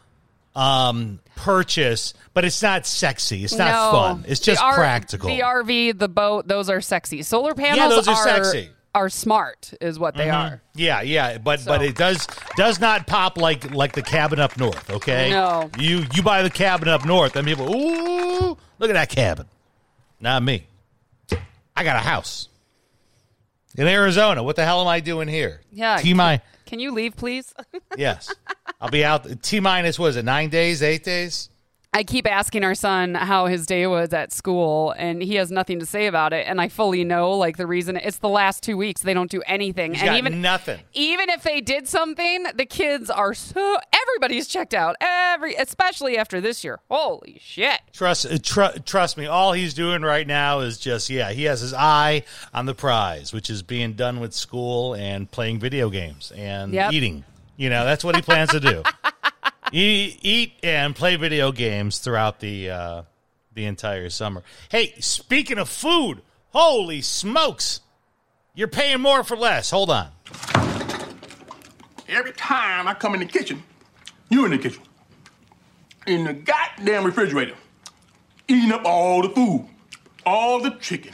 um 0.56 1.19
purchase, 1.36 2.13
but 2.34 2.45
it's 2.45 2.62
not 2.62 2.86
sexy. 2.86 3.43
It's 3.43 3.56
not 3.56 3.71
No. 3.71 3.97
fun. 3.97 4.25
It's 4.27 4.39
just 4.39 4.62
R- 4.62 4.75
practical. 4.75 5.29
The 5.29 5.39
RV, 5.41 5.97
the 5.97 6.08
boat, 6.08 6.47
those 6.47 6.69
are 6.69 6.79
sexy. 6.82 7.23
Solar 7.23 7.53
panels 7.56 7.77
Yeah, 7.77 7.88
those 7.89 8.08
are 8.08 8.15
sexy. 8.15 8.58
Mm-hmm. 8.65 8.73
Are 8.95 9.10
smart, 9.10 9.73
is 9.82 9.97
what 9.97 10.15
they 10.15 10.29
are. 10.29 10.62
Yeah, 10.75 11.01
yeah, 11.01 11.39
but 11.39 11.65
but 11.65 11.82
it 11.82 11.95
does 11.95 12.27
does 12.56 12.79
not 12.79 13.08
pop 13.08 13.39
like 13.39 13.73
like 13.73 13.93
the 13.93 14.03
cabin 14.03 14.39
up 14.39 14.56
north. 14.60 14.88
Okay, 14.91 15.32
No. 15.32 15.71
you 15.79 16.03
you 16.13 16.21
buy 16.21 16.43
the 16.43 16.51
cabin 16.51 16.88
up 16.88 17.03
north, 17.03 17.36
and 17.36 17.47
people, 17.47 17.75
ooh, 17.75 18.56
look 18.77 18.91
at 18.91 18.93
that 18.93 19.10
cabin. 19.10 19.47
Not 20.19 20.43
me. 20.43 20.67
I 21.84 21.86
got 21.86 21.98
a 21.98 22.08
house 22.08 22.48
in 23.76 23.88
Arizona. 23.88 24.41
What 24.41 24.56
the 24.56 24.63
hell 24.63 24.80
am 24.80 24.88
I 24.88 25.02
doing 25.02 25.28
here? 25.28 25.60
Yeah. 25.69 25.98
T 25.98 26.13
my 26.13 26.41
Can 26.65 26.80
you 26.80 26.91
leave, 26.91 27.17
please? 27.17 27.54
yes, 27.98 28.34
I'll 28.80 28.89
be 28.89 29.04
out. 29.04 29.41
T 29.41 29.60
minus 29.60 30.00
was 30.00 30.15
it 30.15 30.24
nine 30.24 30.50
days, 30.50 30.82
eight 30.82 31.04
days? 31.04 31.50
I 31.95 32.03
keep 32.03 32.25
asking 32.27 32.63
our 32.63 32.73
son 32.73 33.13
how 33.13 33.45
his 33.45 33.65
day 33.67 33.86
was 33.86 34.13
at 34.13 34.34
school, 34.34 34.91
and 34.97 35.21
he 35.21 35.36
has 35.36 35.51
nothing 35.51 35.79
to 35.79 35.86
say 35.86 36.08
about 36.08 36.34
it. 36.34 36.47
And 36.47 36.60
I 36.60 36.67
fully 36.67 37.03
know, 37.03 37.32
like, 37.34 37.58
the 37.58 37.67
reason 37.67 37.97
it's 37.97 38.17
the 38.17 38.29
last 38.29 38.63
two 38.63 38.75
weeks 38.77 39.01
they 39.03 39.13
don't 39.13 39.29
do 39.29 39.43
anything. 39.45 39.93
He's 39.93 40.01
and 40.01 40.10
got 40.10 40.17
even 40.17 40.41
nothing. 40.41 40.79
even 40.93 41.29
if 41.29 41.43
they 41.43 41.62
did 41.62 41.88
something, 41.88 42.45
the 42.56 42.65
kids 42.65 43.10
are 43.12 43.34
so 43.36 43.77
everybody's 43.93 44.47
checked 44.47 44.73
out. 44.73 44.95
Every 44.99 45.53
especially 45.56 46.17
after 46.17 46.41
this 46.41 46.63
year. 46.63 46.79
Holy 46.89 47.38
shit! 47.39 47.79
Trust 47.91 48.25
uh, 48.25 48.38
tr- 48.41 48.79
trust 48.86 49.15
me. 49.17 49.27
All 49.27 49.53
he's 49.53 49.73
doing 49.75 50.01
right 50.01 50.25
now 50.25 50.62
is 50.62 50.77
just 50.79 51.10
yeah. 51.12 51.32
He 51.32 51.43
has 51.43 51.62
his 51.62 51.73
eye 51.75 52.23
on 52.53 52.65
the 52.65 52.73
prize, 52.73 53.32
which 53.34 53.49
is 53.51 53.62
being 53.62 53.93
done 53.93 54.19
with 54.19 54.34
school 54.34 54.95
and 54.95 55.29
playing 55.29 55.60
video 55.60 55.89
games 55.91 56.32
and 56.36 56.73
Yep. 56.73 56.91
eating. 56.93 57.23
You 57.56 57.69
know, 57.69 57.86
that's 57.86 58.03
what 58.03 58.15
he 58.15 58.21
plans 58.23 58.49
to 58.49 58.60
do. 58.60 58.82
eat, 59.73 60.19
eat 60.21 60.53
and 60.63 60.95
play 60.95 61.15
video 61.15 61.51
games 61.51 61.99
throughout 61.99 62.39
the 62.39 62.69
uh, 62.69 63.01
the 63.53 63.65
entire 63.65 64.09
summer. 64.09 64.43
Hey, 64.69 64.93
speaking 64.99 65.57
of 65.57 65.69
food, 65.69 66.21
holy 66.49 67.01
smokes! 67.01 67.81
You're 68.55 68.67
paying 68.67 69.01
more 69.01 69.23
for 69.23 69.36
less. 69.36 69.71
Hold 69.71 69.89
on. 69.89 70.09
Every 72.07 72.33
time 72.33 72.88
I 72.88 72.93
come 72.93 73.15
in 73.15 73.19
the 73.19 73.25
kitchen, 73.25 73.63
you 74.29 74.45
in 74.45 74.51
the 74.51 74.57
kitchen. 74.57 74.83
In 76.05 76.25
the 76.25 76.33
goddamn 76.33 77.05
refrigerator. 77.05 77.55
Eating 78.47 78.71
up 78.71 78.86
all 78.86 79.21
the 79.21 79.29
food. 79.29 79.67
All 80.25 80.62
the 80.62 80.71
chicken. 80.71 81.13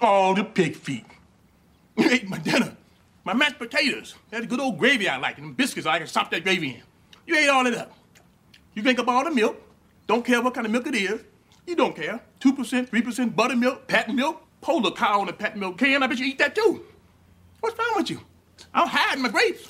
All 0.00 0.34
the 0.34 0.44
pig 0.44 0.76
feet. 0.76 1.04
You 1.98 2.08
ate 2.10 2.28
my 2.28 2.38
dinner. 2.38 2.76
My 3.24 3.34
mashed 3.34 3.58
potatoes. 3.58 4.14
A 4.30 4.46
good 4.46 4.60
old 4.60 4.78
gravy 4.78 5.08
I 5.08 5.16
like, 5.16 5.38
and 5.38 5.56
biscuits 5.56 5.84
I 5.84 5.98
can 5.98 6.06
sop 6.06 6.30
that 6.30 6.44
gravy 6.44 6.76
in. 6.76 6.82
You 7.28 7.36
ate 7.36 7.50
all 7.50 7.66
of 7.66 7.74
that. 7.74 7.92
You 8.72 8.80
drink 8.80 8.98
up 8.98 9.06
all 9.06 9.22
the 9.22 9.30
milk. 9.30 9.60
Don't 10.06 10.24
care 10.24 10.40
what 10.40 10.54
kind 10.54 10.66
of 10.66 10.72
milk 10.72 10.86
it 10.86 10.94
is. 10.94 11.20
You 11.66 11.76
don't 11.76 11.94
care. 11.94 12.22
2%, 12.40 12.88
3% 12.88 13.36
buttermilk, 13.36 13.86
patent 13.86 14.16
milk, 14.16 14.42
polar 14.62 14.90
cow 14.92 15.20
on 15.20 15.28
a 15.28 15.32
patent 15.34 15.60
milk 15.60 15.76
can. 15.76 16.02
I 16.02 16.06
bet 16.06 16.18
you 16.18 16.24
eat 16.24 16.38
that 16.38 16.54
too. 16.54 16.86
What's 17.60 17.78
wrong 17.78 17.92
with 17.96 18.08
you? 18.08 18.22
I'm 18.72 18.88
hiding 18.88 19.22
my 19.22 19.28
grapes. 19.28 19.68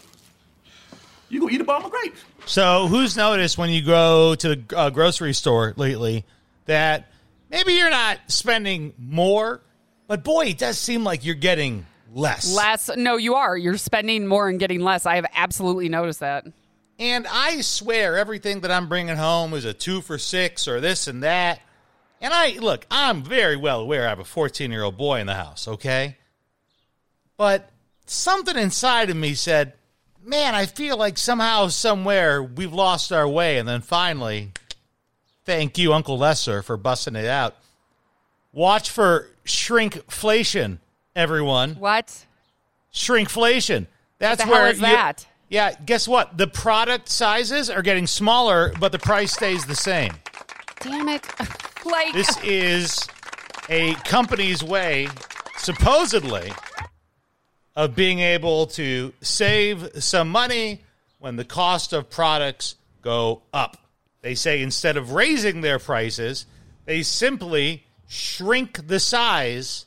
You 1.31 1.41
gonna 1.41 1.53
eat 1.53 1.61
up 1.61 1.69
all 1.69 1.81
my 1.81 1.89
grapes. 1.89 2.25
So, 2.47 2.87
who's 2.87 3.17
noticed 3.17 3.59
when 3.59 3.71
you 3.71 3.83
go 3.83 4.37
to 4.37 4.55
the 4.55 4.77
uh, 4.77 4.91
grocery 4.91 5.35
store 5.35 5.75
lately 5.77 6.25
that 6.67 7.11
maybe 7.51 7.73
you're 7.73 7.91
not 7.91 8.19
spending 8.29 8.95
more, 8.99 9.63
but 10.07 10.23
boy, 10.23 10.47
it 10.47 10.59
does 10.59 10.79
seem 10.79 11.03
like 11.03 11.25
you're 11.25 11.35
getting 11.35 11.87
less. 12.15 12.55
Less, 12.55 12.89
no, 12.97 13.17
you 13.17 13.35
are. 13.35 13.57
You're 13.57 13.79
spending 13.79 14.29
more 14.29 14.49
and 14.49 14.61
getting 14.61 14.81
less. 14.81 15.07
I 15.07 15.17
have 15.17 15.27
absolutely 15.35 15.89
noticed 15.89 16.21
that. 16.21 16.47
And 16.99 17.27
I 17.29 17.61
swear 17.61 18.17
everything 18.17 18.61
that 18.61 18.71
I'm 18.71 18.89
bringing 18.89 19.17
home 19.17 19.55
is 19.55 19.65
a 19.65 19.73
two 19.73 20.01
for 20.01 20.19
six 20.19 20.67
or 20.67 20.81
this 20.81 21.07
and 21.07 21.23
that. 21.23 21.61
And 22.21 22.35
I 22.35 22.59
look, 22.59 22.87
I'm 22.91 23.23
very 23.23 23.57
well 23.57 23.81
aware 23.81 24.07
I 24.07 24.09
have 24.09 24.19
a 24.19 24.25
14 24.25 24.71
year 24.73 24.83
old 24.83 24.97
boy 24.97 25.21
in 25.21 25.27
the 25.29 25.35
house, 25.35 25.69
okay? 25.69 26.17
But 27.37 27.71
something 28.07 28.57
inside 28.57 29.11
of 29.11 29.17
me 29.17 29.35
said, 29.35 29.75
man, 30.25 30.55
I 30.57 30.67
feel 30.67 30.97
like 30.97 31.17
somehow, 31.19 31.69
somewhere, 31.69 32.43
we've 32.43 32.73
lost 32.73 33.13
our 33.13 33.29
way. 33.29 33.59
And 33.59 33.69
then 33.69 33.81
finally, 33.81 34.51
thank 35.45 35.79
you, 35.79 35.93
Uncle 35.93 36.19
Lesser, 36.19 36.63
for 36.63 36.77
busting 36.77 37.15
it 37.15 37.27
out. 37.27 37.55
Watch 38.53 38.91
for 38.91 39.29
shrinkflation, 39.45 40.79
everyone. 41.15 41.75
What? 41.77 42.25
Shrinkflation. 42.93 43.87
That's 44.19 44.43
hell 44.43 44.53
where 44.53 44.67
is 44.67 44.79
you- 44.79 44.87
that? 44.87 45.27
Yeah, 45.49 45.75
guess 45.85 46.07
what? 46.07 46.37
The 46.37 46.47
product 46.47 47.09
sizes 47.09 47.71
are 47.71 47.83
getting 47.83 48.07
smaller, 48.07 48.73
but 48.79 48.93
the 48.93 48.99
price 48.99 49.33
stays 49.33 49.65
the 49.65 49.75
same. 49.75 50.13
Damn 50.81 51.09
it! 51.09 51.27
like 51.85 52.13
This 52.13 52.37
is 52.45 53.07
a 53.69 53.95
company's 54.05 54.63
way, 54.63 55.09
supposedly, 55.57 56.53
of 57.75 57.95
being 57.95 58.21
able 58.21 58.67
to 58.67 59.13
save 59.21 59.91
some 60.03 60.29
money 60.29 60.83
when 61.19 61.37
the 61.37 61.45
cost 61.45 61.93
of 61.93 62.11
products 62.11 62.77
go 63.03 63.43
up. 63.53 63.77
They 64.21 64.35
say 64.35 64.63
instead 64.63 64.97
of 64.97 65.13
raising 65.13 65.61
their 65.61 65.79
prices, 65.79 66.47
they 66.85 67.03
simply 67.03 67.85
shrink 68.07 68.87
the 68.87 69.01
size 69.01 69.87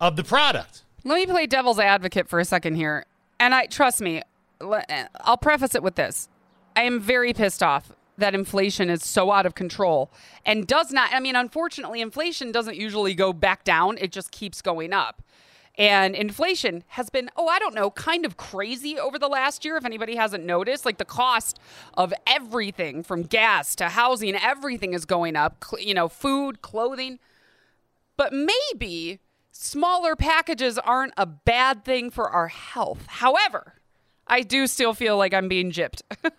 of 0.00 0.16
the 0.16 0.24
product. 0.24 0.82
Let 1.04 1.16
me 1.16 1.26
play 1.26 1.46
devil's 1.46 1.78
advocate 1.78 2.28
for 2.28 2.38
a 2.38 2.44
second 2.44 2.74
here. 2.76 3.06
And 3.40 3.54
I 3.54 3.66
trust 3.66 4.00
me, 4.00 4.22
I'll 5.20 5.36
preface 5.36 5.74
it 5.74 5.82
with 5.82 5.96
this. 5.96 6.28
I 6.76 6.82
am 6.82 7.00
very 7.00 7.32
pissed 7.32 7.62
off 7.62 7.92
that 8.18 8.34
inflation 8.34 8.90
is 8.90 9.04
so 9.04 9.30
out 9.30 9.46
of 9.46 9.54
control 9.54 10.10
and 10.44 10.66
does 10.66 10.92
not 10.92 11.12
I 11.12 11.20
mean 11.20 11.34
unfortunately 11.34 12.00
inflation 12.00 12.52
doesn't 12.52 12.76
usually 12.76 13.14
go 13.14 13.32
back 13.32 13.64
down, 13.64 13.98
it 13.98 14.12
just 14.12 14.30
keeps 14.30 14.62
going 14.62 14.92
up. 14.92 15.22
And 15.78 16.14
inflation 16.14 16.84
has 16.88 17.08
been, 17.08 17.30
oh, 17.34 17.48
I 17.48 17.58
don't 17.58 17.74
know, 17.74 17.90
kind 17.90 18.26
of 18.26 18.36
crazy 18.36 18.98
over 18.98 19.18
the 19.18 19.28
last 19.28 19.64
year. 19.64 19.78
If 19.78 19.86
anybody 19.86 20.16
hasn't 20.16 20.44
noticed, 20.44 20.84
like 20.84 20.98
the 20.98 21.06
cost 21.06 21.58
of 21.94 22.12
everything 22.26 23.02
from 23.02 23.22
gas 23.22 23.74
to 23.76 23.88
housing, 23.88 24.36
everything 24.36 24.92
is 24.92 25.06
going 25.06 25.34
up. 25.34 25.64
You 25.78 25.94
know, 25.94 26.08
food, 26.08 26.60
clothing 26.60 27.18
but 28.16 28.32
maybe 28.32 29.20
smaller 29.50 30.16
packages 30.16 30.78
aren't 30.78 31.14
a 31.16 31.26
bad 31.26 31.84
thing 31.84 32.10
for 32.10 32.30
our 32.30 32.48
health. 32.48 33.04
However, 33.06 33.74
I 34.26 34.42
do 34.42 34.66
still 34.66 34.94
feel 34.94 35.16
like 35.16 35.34
I'm 35.34 35.48
being 35.48 35.72
gypped. 35.72 36.02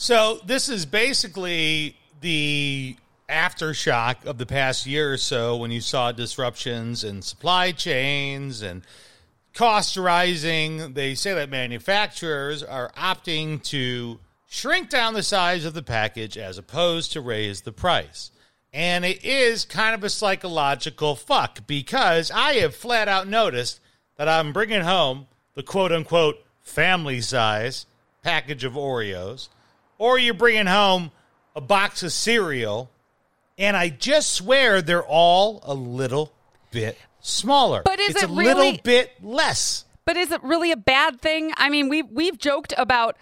So 0.00 0.38
this 0.46 0.68
is 0.68 0.86
basically 0.86 1.96
the 2.20 2.94
aftershock 3.28 4.24
of 4.26 4.38
the 4.38 4.46
past 4.46 4.86
year 4.86 5.12
or 5.12 5.16
so 5.16 5.56
when 5.56 5.72
you 5.72 5.80
saw 5.80 6.12
disruptions 6.12 7.02
in 7.02 7.20
supply 7.20 7.72
chains 7.72 8.62
and 8.62 8.82
costs 9.54 9.96
rising. 9.96 10.94
They 10.94 11.16
say 11.16 11.34
that 11.34 11.50
manufacturers 11.50 12.62
are 12.62 12.92
opting 12.92 13.60
to 13.64 14.20
shrink 14.46 14.88
down 14.88 15.14
the 15.14 15.24
size 15.24 15.64
of 15.64 15.74
the 15.74 15.82
package 15.82 16.38
as 16.38 16.58
opposed 16.58 17.10
to 17.14 17.20
raise 17.20 17.62
the 17.62 17.72
price. 17.72 18.30
And 18.72 19.04
it 19.04 19.24
is 19.24 19.64
kind 19.64 19.96
of 19.96 20.04
a 20.04 20.10
psychological 20.10 21.16
fuck 21.16 21.66
because 21.66 22.30
I 22.30 22.52
have 22.58 22.76
flat 22.76 23.08
out 23.08 23.26
noticed 23.26 23.80
that 24.16 24.28
I'm 24.28 24.52
bringing 24.52 24.82
home 24.82 25.26
the 25.58 25.64
quote 25.64 25.90
unquote 25.90 26.40
family 26.62 27.20
size 27.20 27.84
package 28.22 28.62
of 28.62 28.74
Oreos, 28.74 29.48
or 29.98 30.16
you're 30.16 30.32
bringing 30.32 30.66
home 30.66 31.10
a 31.56 31.60
box 31.60 32.04
of 32.04 32.12
cereal, 32.12 32.88
and 33.58 33.76
I 33.76 33.88
just 33.88 34.32
swear 34.34 34.80
they're 34.80 35.04
all 35.04 35.58
a 35.64 35.74
little 35.74 36.32
bit 36.70 36.96
smaller. 37.18 37.82
But 37.84 37.98
is 37.98 38.10
it's 38.10 38.22
it 38.22 38.30
a 38.30 38.32
little 38.32 38.62
really- 38.62 38.80
bit 38.84 39.12
less. 39.20 39.84
but 40.04 40.16
is 40.16 40.30
it 40.30 40.40
really 40.44 40.70
a 40.70 40.76
bad 40.76 41.20
thing? 41.20 41.50
I 41.56 41.70
mean, 41.70 41.88
we 41.88 42.02
we've 42.02 42.38
joked 42.38 42.72
about 42.78 43.16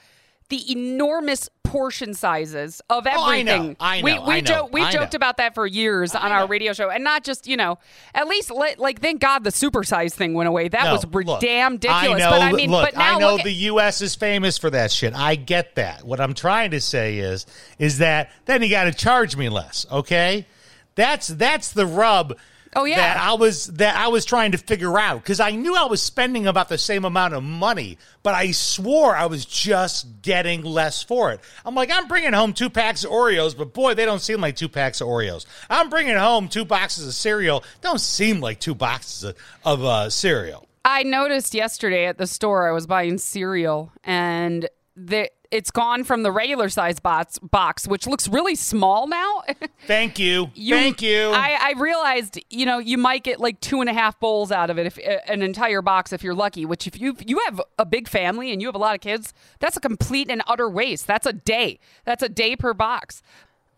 the 0.51 0.71
enormous 0.71 1.49
portion 1.69 2.15
sizes 2.15 2.81
of 2.91 3.07
Oh, 3.07 3.25
I 3.25 3.43
know. 3.43 3.53
everything. 3.55 3.77
I 3.81 4.03
we 4.03 4.15
know. 4.15 4.23
we 4.27 4.35
I 4.35 4.41
know. 4.41 4.47
jo- 4.47 4.69
we've 4.73 4.85
I 4.85 4.91
joked 4.93 5.13
know. 5.13 5.17
about 5.17 5.37
that 5.39 5.55
for 5.55 5.67
years 5.67 6.15
on 6.15 6.33
our 6.33 6.47
radio 6.47 6.73
show, 6.73 6.91
and 6.91 7.03
not 7.05 7.25
just 7.25 7.47
you 7.47 7.57
know. 7.57 7.79
At 8.15 8.29
least 8.29 8.51
let, 8.51 8.79
like 8.79 9.01
thank 9.01 9.21
God 9.21 9.45
the 9.45 9.51
supersize 9.51 10.13
thing 10.13 10.35
went 10.35 10.49
away. 10.49 10.69
That 10.69 10.85
No, 10.85 10.93
was 10.93 11.05
re- 11.13 11.25
look, 11.25 11.41
damn 11.41 11.73
ridiculous. 11.73 12.03
I 12.03 12.19
know, 12.19 12.31
but 12.31 12.43
I 12.43 12.53
mean, 12.53 12.71
look, 12.71 12.85
but 12.85 12.97
now 12.99 13.17
I 13.17 13.19
know 13.19 13.31
look 13.33 13.41
at- 13.41 13.45
the 13.45 13.53
U.S. 13.53 14.01
is 14.01 14.15
famous 14.15 14.59
for 14.59 14.71
that 14.71 14.91
shit. 14.91 15.15
I 15.15 15.35
get 15.35 15.75
that. 15.77 16.05
What 16.05 16.21
I'm 16.21 16.35
trying 16.35 16.71
to 16.73 16.81
say 16.81 17.19
is, 17.19 17.47
is 17.79 17.99
that 17.99 18.31
then 18.47 18.63
you 18.63 18.71
got 18.71 18.85
to 18.85 18.93
charge 18.93 19.37
me 19.37 19.49
less. 19.49 19.87
Okay, 19.91 20.47
that's 20.95 21.29
that's 21.29 21.73
the 21.73 21.87
rub. 21.87 22.37
Oh, 22.77 22.85
yeah. 22.85 22.97
that 22.97 23.17
I 23.17 23.33
was 23.33 23.67
that 23.69 23.97
I 23.97 24.09
was 24.09 24.27
trying 24.27 24.53
to 24.53 24.59
figure 24.59 24.99
out 24.99 25.23
because 25.23 25.41
I 25.41 25.53
knew 25.53 25.75
I 25.75 25.87
was 25.87 26.03
spending 26.03 26.47
about 26.47 26.69
the 26.69 26.77
same 26.77 27.07
amount 27.07 27.33
of 27.33 27.43
money, 27.43 27.97
but 28.23 28.35
I 28.35 28.51
swore 28.51 29.17
I 29.17 29.27
was 29.27 29.47
just 29.47 30.21
getting 30.21 30.63
less 30.63 31.03
for 31.03 31.33
it. 31.33 31.41
I'm 31.65 31.75
like, 31.75 31.91
I'm 31.91 32.07
bringing 32.07 32.35
home 32.35 32.53
two 32.53 32.69
packs 32.69 33.03
of 33.03 33.11
Oreos, 33.11 33.57
but 33.57 33.73
boy, 33.73 33.95
they 33.95 34.05
don't 34.05 34.21
seem 34.21 34.43
like 34.43 34.57
two 34.57 34.69
packs 34.69 35.01
of 35.01 35.09
Oreos. 35.09 35.47
I'm 35.71 35.89
bringing 35.89 36.17
home 36.17 36.49
two 36.49 36.67
boxes 36.67 37.07
of 37.07 37.15
cereal, 37.15 37.65
don't 37.81 38.01
seem 38.01 38.41
like 38.41 38.61
two 38.61 38.75
boxes 38.75 39.25
of, 39.25 39.37
of 39.65 39.83
uh, 39.83 40.11
cereal. 40.11 40.69
I 40.85 41.03
noticed 41.03 41.55
yesterday 41.55 42.05
at 42.05 42.19
the 42.19 42.27
store 42.27 42.69
I 42.69 42.73
was 42.73 42.87
buying 42.87 43.17
cereal 43.17 43.91
and 44.05 44.69
the 44.97 45.31
it's 45.51 45.71
gone 45.71 46.05
from 46.05 46.23
the 46.23 46.31
regular 46.31 46.69
size 46.69 47.01
box, 47.01 47.39
box 47.39 47.87
which 47.87 48.07
looks 48.07 48.29
really 48.29 48.55
small 48.55 49.07
now. 49.07 49.43
Thank 49.87 50.19
you, 50.19 50.51
thank 50.57 51.01
you. 51.01 51.31
I, 51.31 51.59
I 51.61 51.75
realized, 51.79 52.41
you 52.51 52.67
know, 52.67 52.79
you 52.79 52.99
might 52.99 53.23
get 53.23 53.39
like 53.39 53.61
two 53.61 53.81
and 53.81 53.89
a 53.89 53.93
half 53.93 54.19
bowls 54.19 54.51
out 54.51 54.69
of 54.71 54.79
it, 54.79 54.87
if 54.87 54.99
uh, 54.99 55.19
an 55.29 55.43
entire 55.43 55.81
box, 55.81 56.13
if 56.13 56.25
you're 56.25 56.35
lucky. 56.35 56.65
Which, 56.65 56.87
if 56.87 57.01
you 57.01 57.17
you 57.25 57.41
have 57.47 57.61
a 57.79 57.87
big 57.87 58.09
family 58.09 58.53
and 58.53 58.61
you 58.61 58.69
have 58.69 58.75
a 58.75 58.79
lot 58.79 58.95
of 58.95 59.01
kids, 59.01 59.33
that's 59.61 59.77
a 59.77 59.81
complete 59.81 60.31
and 60.31 60.43
utter 60.47 60.69
waste. 60.69 61.07
That's 61.07 61.27
a 61.27 61.33
day. 61.33 61.79
That's 62.05 62.23
a 62.23 62.29
day 62.29 62.57
per 62.57 62.75
box. 62.75 63.23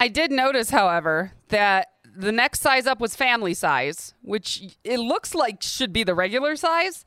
I 0.00 0.08
did 0.08 0.30
notice, 0.30 0.70
however, 0.70 1.32
that 1.48 1.88
the 2.16 2.32
next 2.32 2.60
size 2.60 2.86
up 2.86 3.00
was 3.00 3.14
family 3.14 3.54
size, 3.54 4.14
which 4.22 4.76
it 4.84 4.98
looks 4.98 5.34
like 5.34 5.62
should 5.62 5.92
be 5.92 6.04
the 6.04 6.14
regular 6.14 6.56
size. 6.56 7.04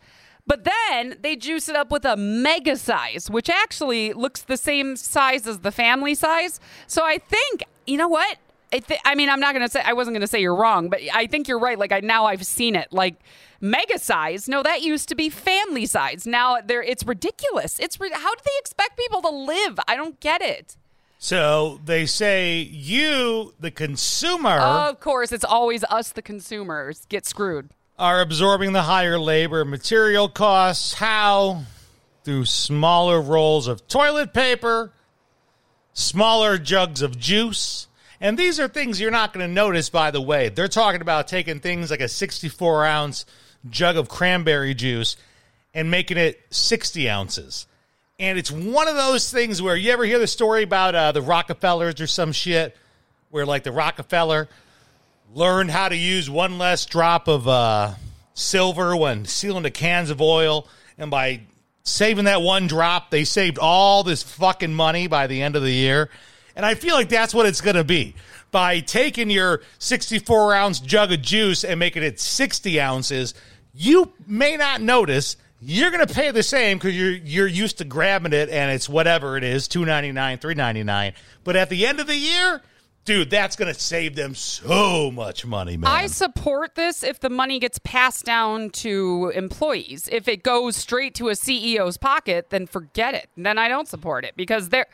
But 0.47 0.63
then 0.63 1.17
they 1.21 1.36
juice 1.36 1.69
it 1.69 1.75
up 1.75 1.91
with 1.91 2.04
a 2.06 2.17
mega 2.17 2.75
size, 2.75 3.30
which 3.30 3.49
actually 3.49 4.13
looks 4.13 4.41
the 4.41 4.58
same 4.58 4.95
size 4.95 5.47
as 5.47 5.60
the 5.60 5.71
family 5.71 6.15
size. 6.15 6.60
So 6.88 7.06
I 7.06 7.17
think, 7.19 7.63
you 7.86 7.97
know 7.97 8.08
what? 8.08 8.38
I, 8.73 8.80
th- 8.80 9.01
I 9.06 9.15
mean, 9.15 9.30
I'm 9.30 9.39
not 9.39 9.54
going 9.54 9.65
to 9.65 9.71
say, 9.71 9.82
I 9.86 9.93
wasn't 9.93 10.15
going 10.15 10.21
to 10.21 10.27
say 10.27 10.39
you're 10.39 10.56
wrong, 10.56 10.89
but 10.89 11.01
I 11.13 11.27
think 11.27 11.47
you're 11.47 11.60
right. 11.60 11.77
Like, 11.77 11.91
I 11.91 11.99
now 11.99 12.25
I've 12.25 12.45
seen 12.45 12.75
it. 12.75 12.88
Like, 12.91 13.15
mega 13.60 13.99
size. 13.99 14.47
No, 14.47 14.63
that 14.63 14.82
used 14.82 15.10
to 15.10 15.15
be 15.15 15.30
family 15.30 15.86
size. 15.86 16.25
Now 16.25 16.60
there, 16.62 16.82
it's 16.82 17.04
ridiculous. 17.06 17.80
It's 17.80 17.99
re- 17.99 18.12
how 18.13 18.34
do 18.34 18.41
they 18.45 18.60
expect 18.60 18.97
people 18.97 19.21
to 19.23 19.30
live? 19.30 19.77
I 19.88 19.95
don't 19.95 20.19
get 20.21 20.41
it. 20.41 20.77
so 21.19 21.80
they 21.86 22.06
say 22.06 22.60
you, 22.62 23.54
the 23.60 23.71
consumer. 23.71 24.58
Of 24.60 24.99
course, 25.01 25.32
it's 25.32 25.45
always 25.45 25.84
us, 25.86 26.10
the 26.12 26.21
consumers, 26.21 27.06
get 27.10 27.25
screwed. 27.25 27.69
Are 28.02 28.20
absorbing 28.20 28.74
the 28.74 28.82
higher 28.82 29.20
labor 29.20 29.64
material 29.64 30.28
costs. 30.28 30.96
How? 30.96 31.66
Through 32.24 32.46
smaller 32.46 33.22
rolls 33.22 33.68
of 33.68 33.88
toilet 33.88 34.34
paper, 34.34 34.92
smaller 35.94 36.58
jugs 36.58 37.04
of 37.04 37.20
juice. 37.20 37.88
And 38.20 38.40
these 38.40 38.60
are 38.60 38.68
things 38.68 39.00
you're 39.00 39.12
not 39.12 39.34
going 39.34 39.48
to 39.48 39.54
notice, 39.54 39.92
by 39.92 40.10
the 40.10 40.20
way. 40.20 40.50
They're 40.50 40.68
talking 40.68 41.02
about 41.02 41.28
taking 41.28 41.60
things 41.60 41.92
like 41.92 42.02
a 42.02 42.08
64 42.08 42.86
ounce 42.86 43.26
jug 43.70 43.98
of 43.98 44.10
cranberry 44.10 44.74
juice 44.74 45.16
and 45.72 45.92
making 45.92 46.18
it 46.18 46.42
60 46.50 47.08
ounces. 47.08 47.68
And 48.18 48.40
it's 48.40 48.52
one 48.52 48.88
of 48.88 48.96
those 48.96 49.32
things 49.32 49.62
where 49.62 49.76
you 49.76 49.92
ever 49.92 50.06
hear 50.06 50.18
the 50.18 50.26
story 50.26 50.64
about 50.64 50.96
uh, 50.96 51.12
the 51.12 51.22
Rockefellers 51.22 52.02
or 52.02 52.08
some 52.08 52.32
shit, 52.32 52.76
where 53.30 53.46
like 53.46 53.62
the 53.62 53.72
Rockefeller 53.72 54.50
learned 55.34 55.72
how 55.72 55.89
to 55.89 55.96
use 55.96 56.30
one 56.30 56.58
less 56.58 56.86
drop 56.86 57.28
of 57.28 57.48
uh, 57.48 57.94
silver 58.34 58.96
when 58.96 59.26
sealing 59.26 59.63
the 59.63 59.72
cans 59.72 60.10
of 60.10 60.22
oil, 60.22 60.67
and 60.98 61.10
by 61.10 61.41
saving 61.84 62.26
that 62.26 62.41
one 62.41 62.67
drop, 62.67 63.10
they 63.10 63.24
saved 63.24 63.58
all 63.58 64.04
this 64.04 64.24
fucking 64.24 64.74
money 64.74 65.08
by 65.08 65.28
the 65.28 65.41
end 65.41 65.56
of 65.56 65.63
the 65.63 65.72
year. 65.72 66.10
And 66.56 66.65
I 66.65 66.76
feel 66.76 66.96
like 66.96 67.10
that's 67.10 67.34
what 67.34 67.46
it's 67.46 67.62
going 67.62 67.78
to 67.78 67.84
be. 67.84 68.15
By 68.52 68.82
taking 68.82 69.30
your 69.30 69.62
64 69.80 70.54
ounce 70.54 70.80
jug 70.82 71.13
of 71.13 71.22
juice 71.22 71.63
and 71.63 71.80
making 71.80 72.04
it 72.04 72.20
60 72.20 72.82
ounces, 72.82 73.34
you 73.74 74.12
may 74.28 74.58
not 74.58 74.82
notice. 74.82 75.38
You're 75.62 75.91
going 75.91 76.06
to 76.06 76.13
pay 76.13 76.32
the 76.32 76.44
same 76.44 76.78
because 76.78 76.98
you're 76.98 77.12
you're 77.12 77.48
used 77.48 77.78
to 77.78 77.86
grabbing 77.86 78.34
it 78.34 78.50
and 78.50 78.72
it's 78.72 78.89
whatever 78.89 79.38
it 79.38 79.44
is, 79.44 79.67
two 79.67 79.86
ninety 79.86 80.12
nine, 80.12 80.39
three 80.39 80.56
ninety 80.56 80.84
nine. 80.84 81.13
But 81.44 81.56
at 81.56 81.70
the 81.70 81.86
end 81.86 82.00
of 82.00 82.08
the 82.08 82.17
year, 82.17 82.62
dude, 83.06 83.30
that's 83.30 83.56
going 83.56 83.74
to 83.74 83.80
save 83.80 84.16
them 84.16 84.36
so 84.36 85.12
much 85.12 85.46
money, 85.46 85.78
man. 85.78 85.90
I 85.90 86.08
support 86.08 86.76
this 86.76 87.04
if 87.04 87.20
the 87.20 87.30
money 87.30 87.60
gets 87.60 87.80
passed 87.80 88.26
down 88.26 88.70
to 88.72 89.32
employees. 89.36 90.10
If 90.12 90.28
it 90.28 90.44
goes 90.44 90.76
straight 90.76 91.16
to 91.16 91.30
a 91.30 91.34
CEO's 91.34 91.98
pocket, 91.98 92.50
then 92.50 92.68
forget 92.68 93.14
it. 93.14 93.30
Then 93.36 93.58
I 93.58 93.68
don't 93.68 93.88
support 93.88 94.26
it 94.26 94.36
because 94.36 94.70
they're 94.70 94.88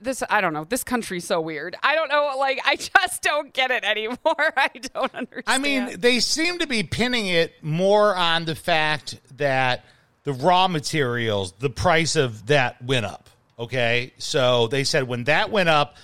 this 0.00 0.22
I 0.30 0.40
don't 0.40 0.52
know. 0.52 0.64
This 0.64 0.84
country's 0.84 1.26
so 1.26 1.40
weird. 1.40 1.76
I 1.82 1.94
don't 1.94 2.08
know 2.08 2.34
like 2.38 2.60
I 2.64 2.76
just 2.98 3.22
don't 3.22 3.52
get 3.52 3.70
it 3.70 3.84
anymore. 3.84 4.16
I 4.26 4.70
don't 4.94 5.14
understand. 5.14 5.44
I 5.46 5.58
mean, 5.58 6.00
they 6.00 6.20
seem 6.20 6.58
to 6.60 6.66
be 6.66 6.82
pinning 6.82 7.26
it 7.26 7.62
more 7.62 8.16
on 8.16 8.44
the 8.44 8.54
fact 8.54 9.20
that 9.36 9.84
the 10.24 10.32
raw 10.32 10.68
materials, 10.68 11.52
the 11.58 11.70
price 11.70 12.16
of 12.16 12.46
that 12.46 12.82
went 12.82 13.06
up. 13.06 13.28
Okay. 13.58 14.12
So 14.18 14.66
they 14.68 14.84
said 14.84 15.06
when 15.06 15.24
that 15.24 15.50
went 15.50 15.68
up, 15.68 15.96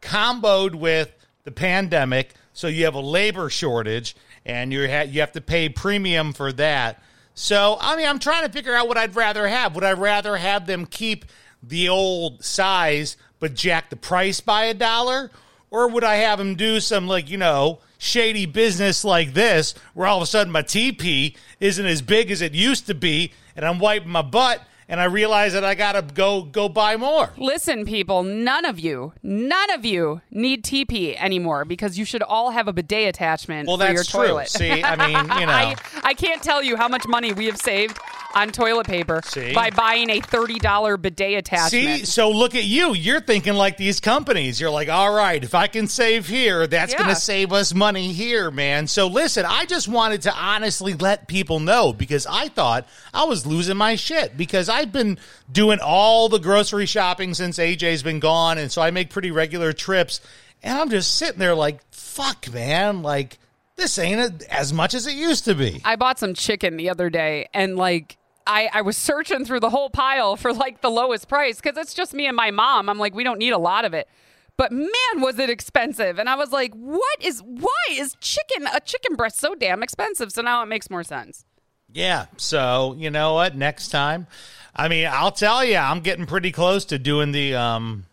comboed 0.00 0.74
with 0.74 1.12
the 1.44 1.50
pandemic, 1.50 2.34
so 2.52 2.66
you 2.66 2.84
have 2.84 2.94
a 2.94 3.00
labor 3.00 3.50
shortage 3.50 4.16
and 4.44 4.72
you 4.72 4.88
ha- 4.88 5.06
you 5.08 5.20
have 5.20 5.32
to 5.32 5.40
pay 5.40 5.68
premium 5.68 6.32
for 6.32 6.52
that. 6.52 7.02
So, 7.34 7.78
I 7.80 7.96
mean, 7.96 8.06
I'm 8.06 8.18
trying 8.18 8.46
to 8.46 8.52
figure 8.52 8.74
out 8.74 8.88
what 8.88 8.98
I'd 8.98 9.16
rather 9.16 9.46
have. 9.48 9.74
Would 9.74 9.84
I 9.84 9.92
rather 9.92 10.36
have 10.36 10.66
them 10.66 10.86
keep 10.86 11.24
the 11.62 11.88
old 11.88 12.44
size 12.44 13.16
but 13.38 13.54
jack 13.54 13.90
the 13.90 13.96
price 13.96 14.40
by 14.40 14.64
a 14.64 14.74
dollar? 14.74 15.30
Or 15.70 15.88
would 15.88 16.04
I 16.04 16.16
have 16.16 16.38
them 16.38 16.56
do 16.56 16.80
some, 16.80 17.06
like, 17.06 17.30
you 17.30 17.38
know, 17.38 17.78
shady 17.98 18.46
business 18.46 19.04
like 19.04 19.34
this 19.34 19.74
where 19.94 20.06
all 20.06 20.16
of 20.16 20.22
a 20.22 20.26
sudden 20.26 20.52
my 20.52 20.62
TP 20.62 21.36
isn't 21.60 21.84
as 21.86 22.00
big 22.00 22.30
as 22.30 22.40
it 22.40 22.54
used 22.54 22.86
to 22.86 22.94
be 22.94 23.30
and 23.54 23.64
I'm 23.64 23.78
wiping 23.78 24.08
my 24.08 24.22
butt 24.22 24.62
and 24.90 25.00
I 25.00 25.04
realize 25.04 25.54
that 25.54 25.64
I 25.64 25.74
got 25.74 25.92
to 25.92 26.02
go 26.02 26.42
go 26.42 26.68
buy 26.68 26.96
more? 26.98 27.30
Listen, 27.38 27.86
people, 27.86 28.22
none 28.24 28.66
of 28.66 28.78
you, 28.78 29.14
none 29.22 29.70
of 29.70 29.86
you 29.86 30.20
need 30.30 30.64
TP 30.64 31.16
anymore 31.18 31.64
because 31.64 31.96
you 31.96 32.04
should 32.04 32.22
all 32.22 32.50
have 32.50 32.68
a 32.68 32.72
bidet 32.72 33.08
attachment 33.08 33.68
Well, 33.68 33.78
for 33.78 33.84
that's 33.84 33.94
your 33.94 34.04
true. 34.04 34.28
toilet. 34.28 34.48
See, 34.48 34.82
I 34.82 34.96
mean, 34.96 35.16
you 35.40 35.46
know. 35.46 35.52
I, 35.52 35.76
I 36.02 36.14
can't 36.14 36.42
tell 36.42 36.62
you 36.62 36.76
how 36.76 36.88
much 36.88 37.06
money 37.06 37.32
we 37.32 37.46
have 37.46 37.56
saved 37.56 37.98
on 38.34 38.50
toilet 38.50 38.86
paper 38.86 39.20
See? 39.24 39.52
by 39.52 39.70
buying 39.70 40.08
a 40.10 40.20
$30 40.20 41.02
bidet 41.02 41.34
attachment. 41.38 42.00
See, 42.00 42.04
so 42.04 42.30
look 42.30 42.54
at 42.54 42.64
you. 42.64 42.94
You're 42.94 43.20
thinking 43.20 43.54
like 43.54 43.76
these 43.76 43.98
companies. 44.00 44.60
You're 44.60 44.70
like, 44.70 44.88
all 44.88 45.12
right, 45.12 45.42
if 45.42 45.54
I 45.54 45.66
can 45.66 45.88
save 45.88 46.28
here, 46.28 46.66
that's 46.66 46.94
going 46.94 47.08
to 47.08 47.16
save 47.16 47.52
us 47.52 47.74
money 47.74 48.12
here, 48.12 48.50
man. 48.50 48.86
So 48.86 49.06
listen, 49.08 49.44
I 49.46 49.64
just 49.64 49.88
wanted 49.88 50.22
to 50.22 50.34
honestly 50.34 50.94
let 50.94 51.26
people 51.26 51.60
know 51.60 51.92
because 51.92 52.26
I 52.26 52.48
thought 52.48 52.86
I 53.12 53.24
was 53.24 53.46
losing 53.46 53.76
my 53.76 53.96
shit 53.96 54.36
because 54.36 54.68
I've 54.80 54.92
been 54.92 55.18
doing 55.52 55.78
all 55.82 56.28
the 56.28 56.38
grocery 56.38 56.86
shopping 56.86 57.34
since 57.34 57.58
AJ's 57.58 58.02
been 58.02 58.18
gone. 58.18 58.56
And 58.56 58.72
so 58.72 58.80
I 58.80 58.90
make 58.90 59.10
pretty 59.10 59.30
regular 59.30 59.72
trips. 59.72 60.20
And 60.62 60.78
I'm 60.78 60.88
just 60.88 61.16
sitting 61.16 61.38
there 61.38 61.54
like, 61.54 61.80
fuck, 61.90 62.50
man. 62.52 63.02
Like, 63.02 63.38
this 63.76 63.98
ain't 63.98 64.42
as 64.44 64.72
much 64.72 64.94
as 64.94 65.06
it 65.06 65.14
used 65.14 65.44
to 65.44 65.54
be. 65.54 65.82
I 65.84 65.96
bought 65.96 66.18
some 66.18 66.34
chicken 66.34 66.76
the 66.76 66.90
other 66.90 67.10
day 67.10 67.48
and 67.52 67.76
like 67.76 68.16
I, 68.46 68.70
I 68.72 68.82
was 68.82 68.96
searching 68.96 69.44
through 69.44 69.60
the 69.60 69.70
whole 69.70 69.90
pile 69.90 70.36
for 70.36 70.52
like 70.52 70.80
the 70.80 70.90
lowest 70.90 71.28
price 71.28 71.60
because 71.60 71.76
it's 71.76 71.94
just 71.94 72.14
me 72.14 72.26
and 72.26 72.36
my 72.36 72.50
mom. 72.50 72.88
I'm 72.88 72.98
like, 72.98 73.14
we 73.14 73.22
don't 73.22 73.38
need 73.38 73.52
a 73.52 73.58
lot 73.58 73.84
of 73.84 73.94
it. 73.94 74.08
But 74.56 74.72
man, 74.72 74.90
was 75.16 75.38
it 75.38 75.48
expensive. 75.48 76.18
And 76.18 76.28
I 76.28 76.36
was 76.36 76.52
like, 76.52 76.74
what 76.74 77.22
is, 77.22 77.42
why 77.42 77.84
is 77.92 78.16
chicken, 78.20 78.66
a 78.66 78.80
chicken 78.80 79.14
breast 79.14 79.38
so 79.38 79.54
damn 79.54 79.82
expensive? 79.82 80.32
So 80.32 80.42
now 80.42 80.62
it 80.62 80.66
makes 80.66 80.90
more 80.90 81.04
sense. 81.04 81.44
Yeah. 81.92 82.26
So 82.36 82.94
you 82.98 83.10
know 83.10 83.34
what? 83.34 83.56
Next 83.56 83.88
time, 83.88 84.26
I 84.74 84.88
mean, 84.88 85.08
I'll 85.10 85.32
tell 85.32 85.64
you, 85.64 85.76
I'm 85.76 86.00
getting 86.00 86.26
pretty 86.26 86.52
close 86.52 86.84
to 86.86 86.98
doing 86.98 87.32
the 87.32 87.54
um, 87.54 88.06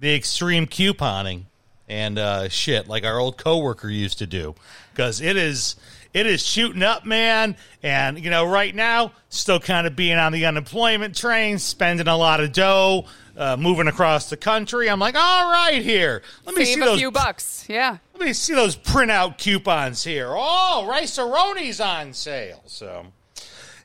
the 0.00 0.14
extreme 0.14 0.66
couponing 0.66 1.44
and 1.88 2.18
uh, 2.18 2.48
shit 2.48 2.88
like 2.88 3.04
our 3.04 3.18
old 3.18 3.36
coworker 3.36 3.88
used 3.88 4.18
to 4.18 4.26
do 4.26 4.54
because 4.92 5.20
it 5.20 5.36
is 5.36 5.76
it 6.12 6.26
is 6.26 6.44
shooting 6.44 6.82
up, 6.82 7.04
man. 7.04 7.56
And 7.82 8.22
you 8.22 8.30
know, 8.30 8.46
right 8.46 8.74
now, 8.74 9.12
still 9.28 9.60
kind 9.60 9.86
of 9.86 9.94
being 9.96 10.16
on 10.16 10.32
the 10.32 10.46
unemployment 10.46 11.16
train, 11.16 11.58
spending 11.58 12.08
a 12.08 12.16
lot 12.16 12.40
of 12.40 12.52
dough. 12.52 13.06
Uh, 13.38 13.54
moving 13.54 13.86
across 13.86 14.30
the 14.30 14.36
country, 14.38 14.88
I'm 14.88 14.98
like, 14.98 15.14
all 15.14 15.52
right, 15.52 15.82
here. 15.82 16.22
Let 16.46 16.54
me 16.54 16.64
Save 16.64 16.74
see 16.74 16.80
a 16.80 16.84
those 16.86 16.98
few 17.00 17.10
bucks. 17.10 17.66
Yeah. 17.68 17.98
let 18.14 18.26
me 18.26 18.32
see 18.32 18.54
those 18.54 18.76
printout 18.76 19.36
coupons 19.36 20.02
here. 20.02 20.28
Oh, 20.30 20.86
rice 20.88 21.18
on 21.18 22.14
sale. 22.14 22.62
So, 22.64 23.04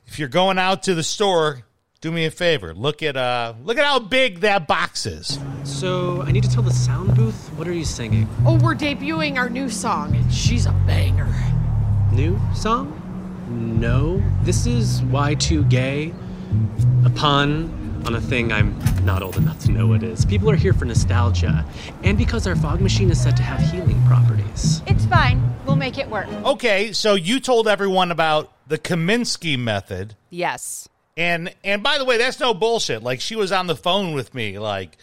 if 0.06 0.18
you're 0.18 0.30
going 0.30 0.56
out 0.56 0.84
to 0.84 0.94
the 0.94 1.02
store, 1.02 1.64
do 2.02 2.10
me 2.10 2.26
a 2.26 2.30
favor. 2.30 2.74
Look 2.74 3.02
at 3.02 3.16
uh, 3.16 3.54
look 3.64 3.78
at 3.78 3.84
how 3.84 4.00
big 4.00 4.40
that 4.40 4.66
box 4.66 5.06
is. 5.06 5.38
So, 5.62 6.20
I 6.22 6.32
need 6.32 6.42
to 6.42 6.50
tell 6.50 6.62
the 6.62 6.72
sound 6.72 7.14
booth, 7.14 7.48
what 7.54 7.68
are 7.68 7.72
you 7.72 7.84
singing? 7.84 8.28
Oh, 8.44 8.58
we're 8.58 8.74
debuting 8.74 9.36
our 9.36 9.48
new 9.48 9.70
song, 9.70 10.14
and 10.14 10.34
she's 10.34 10.66
a 10.66 10.72
banger. 10.86 11.32
New 12.12 12.38
song? 12.54 12.98
No. 13.48 14.20
This 14.42 14.66
is 14.66 15.00
Y2 15.02 15.70
Gay, 15.70 16.12
a 17.04 17.10
pun 17.10 18.02
on 18.04 18.16
a 18.16 18.20
thing 18.20 18.52
I'm 18.52 18.76
not 19.04 19.22
old 19.22 19.36
enough 19.36 19.60
to 19.60 19.70
know 19.70 19.86
what 19.86 20.02
is. 20.02 20.24
People 20.24 20.50
are 20.50 20.56
here 20.56 20.72
for 20.72 20.84
nostalgia, 20.84 21.64
and 22.02 22.18
because 22.18 22.48
our 22.48 22.56
fog 22.56 22.80
machine 22.80 23.12
is 23.12 23.22
said 23.22 23.36
to 23.36 23.44
have 23.44 23.60
healing 23.70 24.04
properties. 24.08 24.82
It's 24.88 25.06
fine. 25.06 25.40
We'll 25.64 25.76
make 25.76 25.98
it 25.98 26.08
work. 26.08 26.26
Okay, 26.44 26.92
so 26.92 27.14
you 27.14 27.38
told 27.38 27.68
everyone 27.68 28.10
about 28.10 28.50
the 28.66 28.78
Kominsky 28.78 29.56
method. 29.56 30.16
Yes. 30.30 30.88
And 31.16 31.54
and 31.62 31.82
by 31.82 31.98
the 31.98 32.04
way, 32.04 32.16
that's 32.18 32.40
no 32.40 32.54
bullshit. 32.54 33.02
Like 33.02 33.20
she 33.20 33.36
was 33.36 33.52
on 33.52 33.66
the 33.66 33.76
phone 33.76 34.14
with 34.14 34.34
me, 34.34 34.58
like 34.58 34.96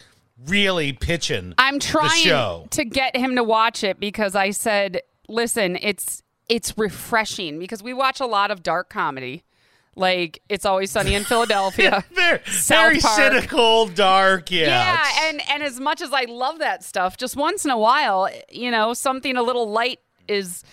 really 0.46 0.92
pitching. 0.92 1.54
I'm 1.58 1.74
the 1.78 1.84
trying 1.84 2.22
show. 2.24 2.66
to 2.70 2.84
get 2.84 3.16
him 3.16 3.36
to 3.36 3.44
watch 3.44 3.84
it 3.84 4.00
because 4.00 4.34
I 4.34 4.50
said, 4.50 5.02
"Listen, 5.28 5.76
it's 5.80 6.22
it's 6.48 6.76
refreshing 6.76 7.58
because 7.60 7.82
we 7.82 7.92
watch 7.94 8.18
a 8.20 8.26
lot 8.26 8.50
of 8.50 8.62
dark 8.64 8.90
comedy, 8.90 9.44
like 9.94 10.42
It's 10.48 10.66
Always 10.66 10.90
Sunny 10.90 11.14
in 11.14 11.22
Philadelphia, 11.32 12.04
very, 12.12 12.40
South 12.46 12.78
very 12.88 12.98
Park. 12.98 13.14
cynical, 13.16 13.86
dark. 13.86 14.50
Yeah, 14.50 14.66
Yeah, 14.66 15.28
and 15.28 15.40
and 15.48 15.62
as 15.62 15.78
much 15.78 16.00
as 16.00 16.12
I 16.12 16.24
love 16.24 16.58
that 16.58 16.82
stuff, 16.82 17.16
just 17.16 17.36
once 17.36 17.64
in 17.64 17.70
a 17.70 17.78
while, 17.78 18.28
you 18.50 18.72
know, 18.72 18.94
something 18.94 19.36
a 19.36 19.42
little 19.44 19.70
light 19.70 20.00
is 20.26 20.64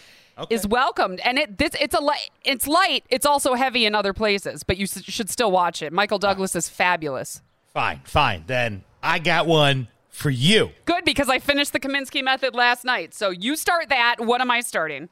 is 0.49 0.65
welcomed. 0.67 1.19
And 1.21 1.37
it 1.37 1.57
this 1.57 1.71
it's 1.79 1.95
a 1.95 2.01
light 2.01 2.29
it's 2.43 2.67
light. 2.67 3.03
It's 3.09 3.25
also 3.25 3.53
heavy 3.53 3.85
in 3.85 3.95
other 3.95 4.13
places, 4.13 4.63
but 4.63 4.77
you 4.77 4.83
s- 4.83 5.03
should 5.03 5.29
still 5.29 5.51
watch 5.51 5.81
it. 5.81 5.91
Michael 5.93 6.19
Douglas 6.19 6.55
is 6.55 6.69
fabulous. 6.69 7.41
fine, 7.73 8.01
fine. 8.05 8.43
Then 8.47 8.83
I 9.03 9.19
got 9.19 9.45
one 9.47 9.87
for 10.09 10.29
you. 10.29 10.71
Good 10.85 11.05
because 11.05 11.29
I 11.29 11.39
finished 11.39 11.73
the 11.73 11.79
Kominsky 11.79 12.23
method 12.23 12.55
last 12.55 12.83
night. 12.83 13.13
So 13.13 13.29
you 13.29 13.55
start 13.55 13.89
that. 13.89 14.15
What 14.19 14.41
am 14.41 14.49
I 14.49 14.61
starting? 14.61 15.09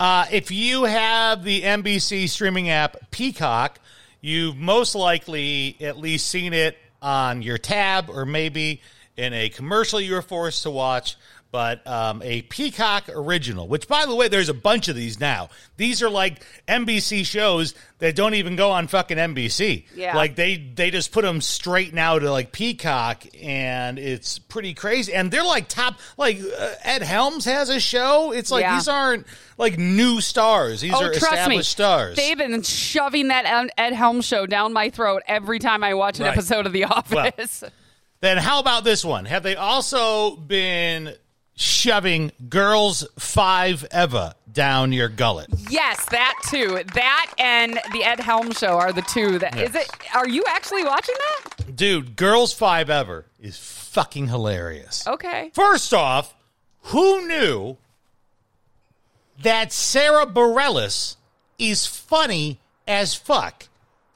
Uh, 0.00 0.26
if 0.32 0.50
you 0.50 0.84
have 0.84 1.44
the 1.44 1.62
NBC 1.62 2.28
streaming 2.28 2.68
app 2.68 2.96
Peacock, 3.10 3.78
you've 4.20 4.56
most 4.56 4.94
likely 4.94 5.76
at 5.80 5.96
least 5.96 6.28
seen 6.28 6.52
it 6.52 6.76
on 7.00 7.42
your 7.42 7.58
tab 7.58 8.08
or 8.10 8.24
maybe 8.26 8.80
in 9.16 9.32
a 9.32 9.48
commercial 9.48 10.00
you 10.00 10.14
were 10.14 10.22
forced 10.22 10.62
to 10.64 10.70
watch. 10.70 11.16
But 11.52 11.86
um, 11.86 12.22
a 12.24 12.40
Peacock 12.40 13.10
original, 13.14 13.68
which 13.68 13.86
by 13.86 14.06
the 14.06 14.14
way, 14.14 14.28
there's 14.28 14.48
a 14.48 14.54
bunch 14.54 14.88
of 14.88 14.96
these 14.96 15.20
now. 15.20 15.50
These 15.76 16.02
are 16.02 16.08
like 16.08 16.42
NBC 16.66 17.26
shows 17.26 17.74
that 17.98 18.16
don't 18.16 18.32
even 18.32 18.56
go 18.56 18.70
on 18.70 18.86
fucking 18.88 19.18
NBC. 19.18 19.84
Yeah. 19.94 20.16
Like 20.16 20.34
they 20.34 20.56
they 20.56 20.90
just 20.90 21.12
put 21.12 21.24
them 21.26 21.42
straight 21.42 21.92
now 21.92 22.18
to 22.18 22.30
like 22.32 22.52
Peacock, 22.52 23.24
and 23.38 23.98
it's 23.98 24.38
pretty 24.38 24.72
crazy. 24.72 25.12
And 25.12 25.30
they're 25.30 25.44
like 25.44 25.68
top, 25.68 25.96
like 26.16 26.40
uh, 26.40 26.70
Ed 26.84 27.02
Helms 27.02 27.44
has 27.44 27.68
a 27.68 27.78
show. 27.80 28.32
It's 28.32 28.50
like 28.50 28.62
Yeah. 28.62 28.76
these 28.76 28.88
aren't 28.88 29.26
like 29.58 29.78
new 29.78 30.22
stars. 30.22 30.80
These 30.80 30.94
oh, 30.94 31.04
are 31.04 31.12
trust 31.12 31.20
me, 31.50 31.58
established 31.58 31.70
stars. 31.70 32.16
they've 32.16 32.38
been 32.38 32.62
shoving 32.62 33.28
that 33.28 33.68
Ed- 33.76 33.92
Helms 33.92 34.24
show 34.24 34.46
down 34.46 34.72
my 34.72 34.88
throat 34.88 35.22
every 35.28 35.58
time 35.58 35.84
I 35.84 35.92
watch 35.92 36.18
an 36.18 36.24
Right. 36.24 36.32
episode 36.32 36.64
of 36.64 36.72
The 36.72 36.84
Office. 36.84 37.62
Then 38.20 38.38
how 38.38 38.60
about 38.60 38.84
this 38.84 39.04
one? 39.04 39.24
Have 39.24 39.42
they 39.42 39.56
also 39.56 40.36
been 40.36 41.12
shoving 41.54 42.32
Girls 42.48 43.06
Five 43.18 43.84
ever 43.90 44.34
down 44.52 44.92
your 44.92 45.08
gullet? 45.08 45.48
yes, 45.70 46.04
that 46.06 46.34
too. 46.50 46.80
That 46.94 47.32
and 47.38 47.80
the 47.92 48.04
Ed 48.04 48.20
Helms 48.20 48.58
show 48.58 48.78
are 48.78 48.92
the 48.92 49.02
two. 49.02 49.38
That 49.38 49.56
is 49.58 49.74
Yes. 49.74 49.86
it. 49.88 50.14
Are 50.14 50.28
you 50.28 50.44
actually 50.48 50.84
watching 50.84 51.14
that? 51.18 51.74
Dude, 51.76 52.16
Girls5Eva 52.16 53.24
is 53.40 53.56
fucking 53.58 54.28
hilarious. 54.28 55.06
Okay. 55.06 55.50
First 55.54 55.92
off, 55.94 56.34
who 56.86 57.26
knew 57.26 57.76
that 59.42 59.72
Sara 59.72 60.26
Bareilles 60.26 61.16
is 61.58 61.86
funny 61.86 62.58
as 62.86 63.14
fuck? 63.14 63.68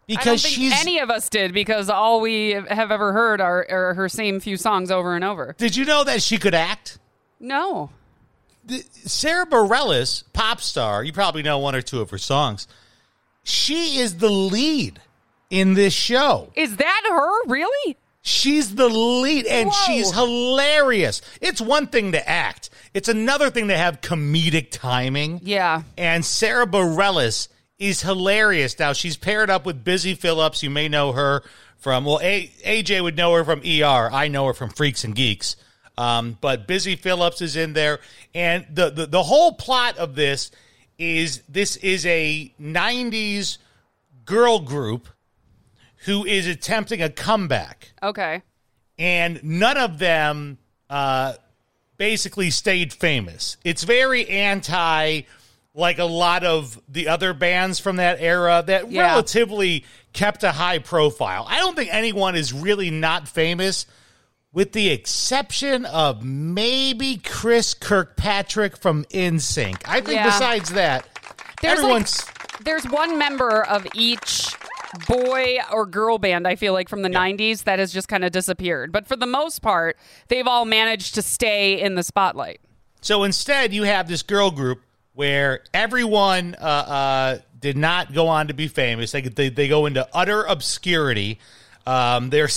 I 0.08 0.12
don't 0.14 0.18
Because 0.22 0.42
think 0.42 0.54
she's 0.54 0.72
any 0.80 1.00
of 1.00 1.10
us 1.10 1.28
did 1.28 1.52
because 1.52 1.90
all 1.90 2.20
we 2.20 2.50
have 2.50 2.90
ever 2.92 3.12
heard 3.12 3.40
are, 3.40 3.66
are 3.68 3.94
her 3.94 4.08
same 4.08 4.38
few 4.38 4.56
songs 4.56 4.90
over 4.90 5.16
and 5.16 5.24
over. 5.24 5.54
Did 5.58 5.74
you 5.74 5.84
know 5.84 6.04
that 6.04 6.22
she 6.22 6.38
could 6.38 6.54
act? 6.54 6.98
No. 7.46 7.90
Sara 9.04 9.46
Bareilles, 9.46 10.24
pop 10.32 10.60
star, 10.60 11.04
you 11.04 11.12
probably 11.12 11.42
know 11.42 11.58
one 11.58 11.74
or 11.76 11.82
two 11.82 12.00
of 12.00 12.10
her 12.10 12.18
songs. 12.18 12.66
She 13.44 13.98
is 14.00 14.16
the 14.16 14.28
lead 14.30 15.00
in 15.50 15.74
this 15.74 15.94
show. 15.94 16.50
Is 16.56 16.76
that 16.78 17.02
her? 17.08 17.46
Really? 17.48 17.96
She's 18.22 18.74
the 18.74 18.88
lead 18.88 19.46
and 19.46 19.68
Whoa. 19.68 19.84
she's 19.86 20.12
hilarious. 20.12 21.22
It's 21.40 21.60
one 21.60 21.86
thing 21.86 22.10
to 22.10 22.28
act. 22.28 22.70
It's 22.92 23.08
another 23.08 23.50
thing 23.50 23.68
to 23.68 23.76
have 23.76 24.00
comedic 24.00 24.72
timing. 24.72 25.40
Yeah. 25.44 25.82
And 25.96 26.24
Sara 26.24 26.66
Bareilles 26.66 27.46
is 27.78 28.02
hilarious. 28.02 28.76
Now 28.76 28.92
she's 28.94 29.16
paired 29.16 29.48
up 29.48 29.64
with 29.64 29.84
Busy 29.84 30.14
Phillips. 30.14 30.64
You 30.64 30.70
may 30.70 30.88
know 30.88 31.12
her 31.12 31.44
from 31.76 32.04
well, 32.04 32.18
A- 32.20 32.50
AJ 32.64 33.00
would 33.04 33.16
know 33.16 33.32
her 33.34 33.44
from 33.44 33.60
ER. 33.60 34.10
I 34.12 34.26
know 34.26 34.46
her 34.46 34.54
from 34.54 34.70
Freaks 34.70 35.04
and 35.04 35.14
Geeks. 35.14 35.54
Um, 35.98 36.36
but 36.40 36.66
Busy 36.66 36.94
Phillips 36.96 37.40
is 37.40 37.56
in 37.56 37.72
there, 37.72 38.00
and 38.34 38.66
the, 38.72 38.90
the 38.90 39.06
the 39.06 39.22
whole 39.22 39.52
plot 39.52 39.96
of 39.96 40.14
this 40.14 40.50
is 40.98 41.42
this 41.48 41.76
is 41.76 42.04
a 42.06 42.52
'90s 42.60 43.58
girl 44.26 44.58
group 44.60 45.08
who 46.04 46.24
is 46.26 46.46
attempting 46.46 47.00
a 47.02 47.08
comeback 47.08 47.92
Okay. 48.02 48.42
and 48.98 49.42
none 49.42 49.76
of 49.76 49.98
them 49.98 50.58
uh, 50.90 51.32
basically 51.96 52.50
stayed 52.50 52.92
famous. 52.92 53.56
It's 53.64 53.82
very 53.84 54.28
anti, 54.28 55.22
like 55.74 55.98
a 55.98 56.04
lot 56.04 56.44
of 56.44 56.80
the 56.88 57.08
other 57.08 57.32
bands 57.34 57.78
from 57.80 57.96
that 57.96 58.20
era 58.20 58.62
that 58.66 58.90
Yeah. 58.90 59.02
relatively 59.02 59.84
kept 60.12 60.44
a 60.44 60.52
high 60.52 60.78
profile. 60.78 61.46
I 61.48 61.58
don't 61.58 61.74
think 61.74 61.92
anyone 61.92 62.36
is 62.36 62.52
really 62.52 62.90
not 62.90 63.26
famous, 63.28 63.86
with 64.56 64.72
the 64.72 64.88
exception 64.88 65.84
of 65.84 66.24
maybe 66.24 67.18
Chris 67.18 67.74
Kirkpatrick 67.74 68.74
from 68.78 69.04
NSYNC. 69.12 69.82
I 69.84 70.00
think 70.00 70.14
Yeah. 70.16 70.24
besides 70.24 70.70
that, 70.70 71.06
There's 71.60 71.78
everyone's. 71.78 72.26
like, 72.26 72.64
there's 72.64 72.84
one 72.88 73.18
member 73.18 73.62
of 73.64 73.86
each 73.92 74.46
boy 75.06 75.58
or 75.70 75.84
girl 75.84 76.16
band 76.16 76.48
I 76.48 76.56
feel 76.56 76.72
like 76.72 76.88
from 76.88 77.02
the 77.02 77.10
90s 77.10 77.64
that 77.64 77.78
has 77.78 77.92
just 77.92 78.08
kind 78.08 78.24
of 78.24 78.32
disappeared. 78.32 78.92
But 78.92 79.06
for 79.06 79.14
the 79.14 79.26
most 79.26 79.60
part, 79.60 79.98
they've 80.28 80.46
all 80.46 80.64
managed 80.64 81.14
to 81.16 81.22
stay 81.22 81.78
in 81.78 81.94
the 81.94 82.02
spotlight. 82.02 82.62
So 83.02 83.24
instead, 83.24 83.74
you 83.74 83.82
have 83.82 84.08
this 84.08 84.22
girl 84.22 84.50
group 84.50 84.80
where 85.12 85.64
everyone 85.74 86.54
uh, 86.58 86.64
uh, 86.64 87.38
did 87.60 87.76
not 87.76 88.14
go 88.14 88.26
on 88.28 88.48
to 88.48 88.54
be 88.54 88.68
famous. 88.68 89.12
They, 89.12 89.20
they, 89.20 89.50
they 89.50 89.68
go 89.68 89.84
into 89.84 90.08
utter 90.14 90.44
obscurity. 90.44 91.40
Um, 91.86 92.30
their 92.30 92.48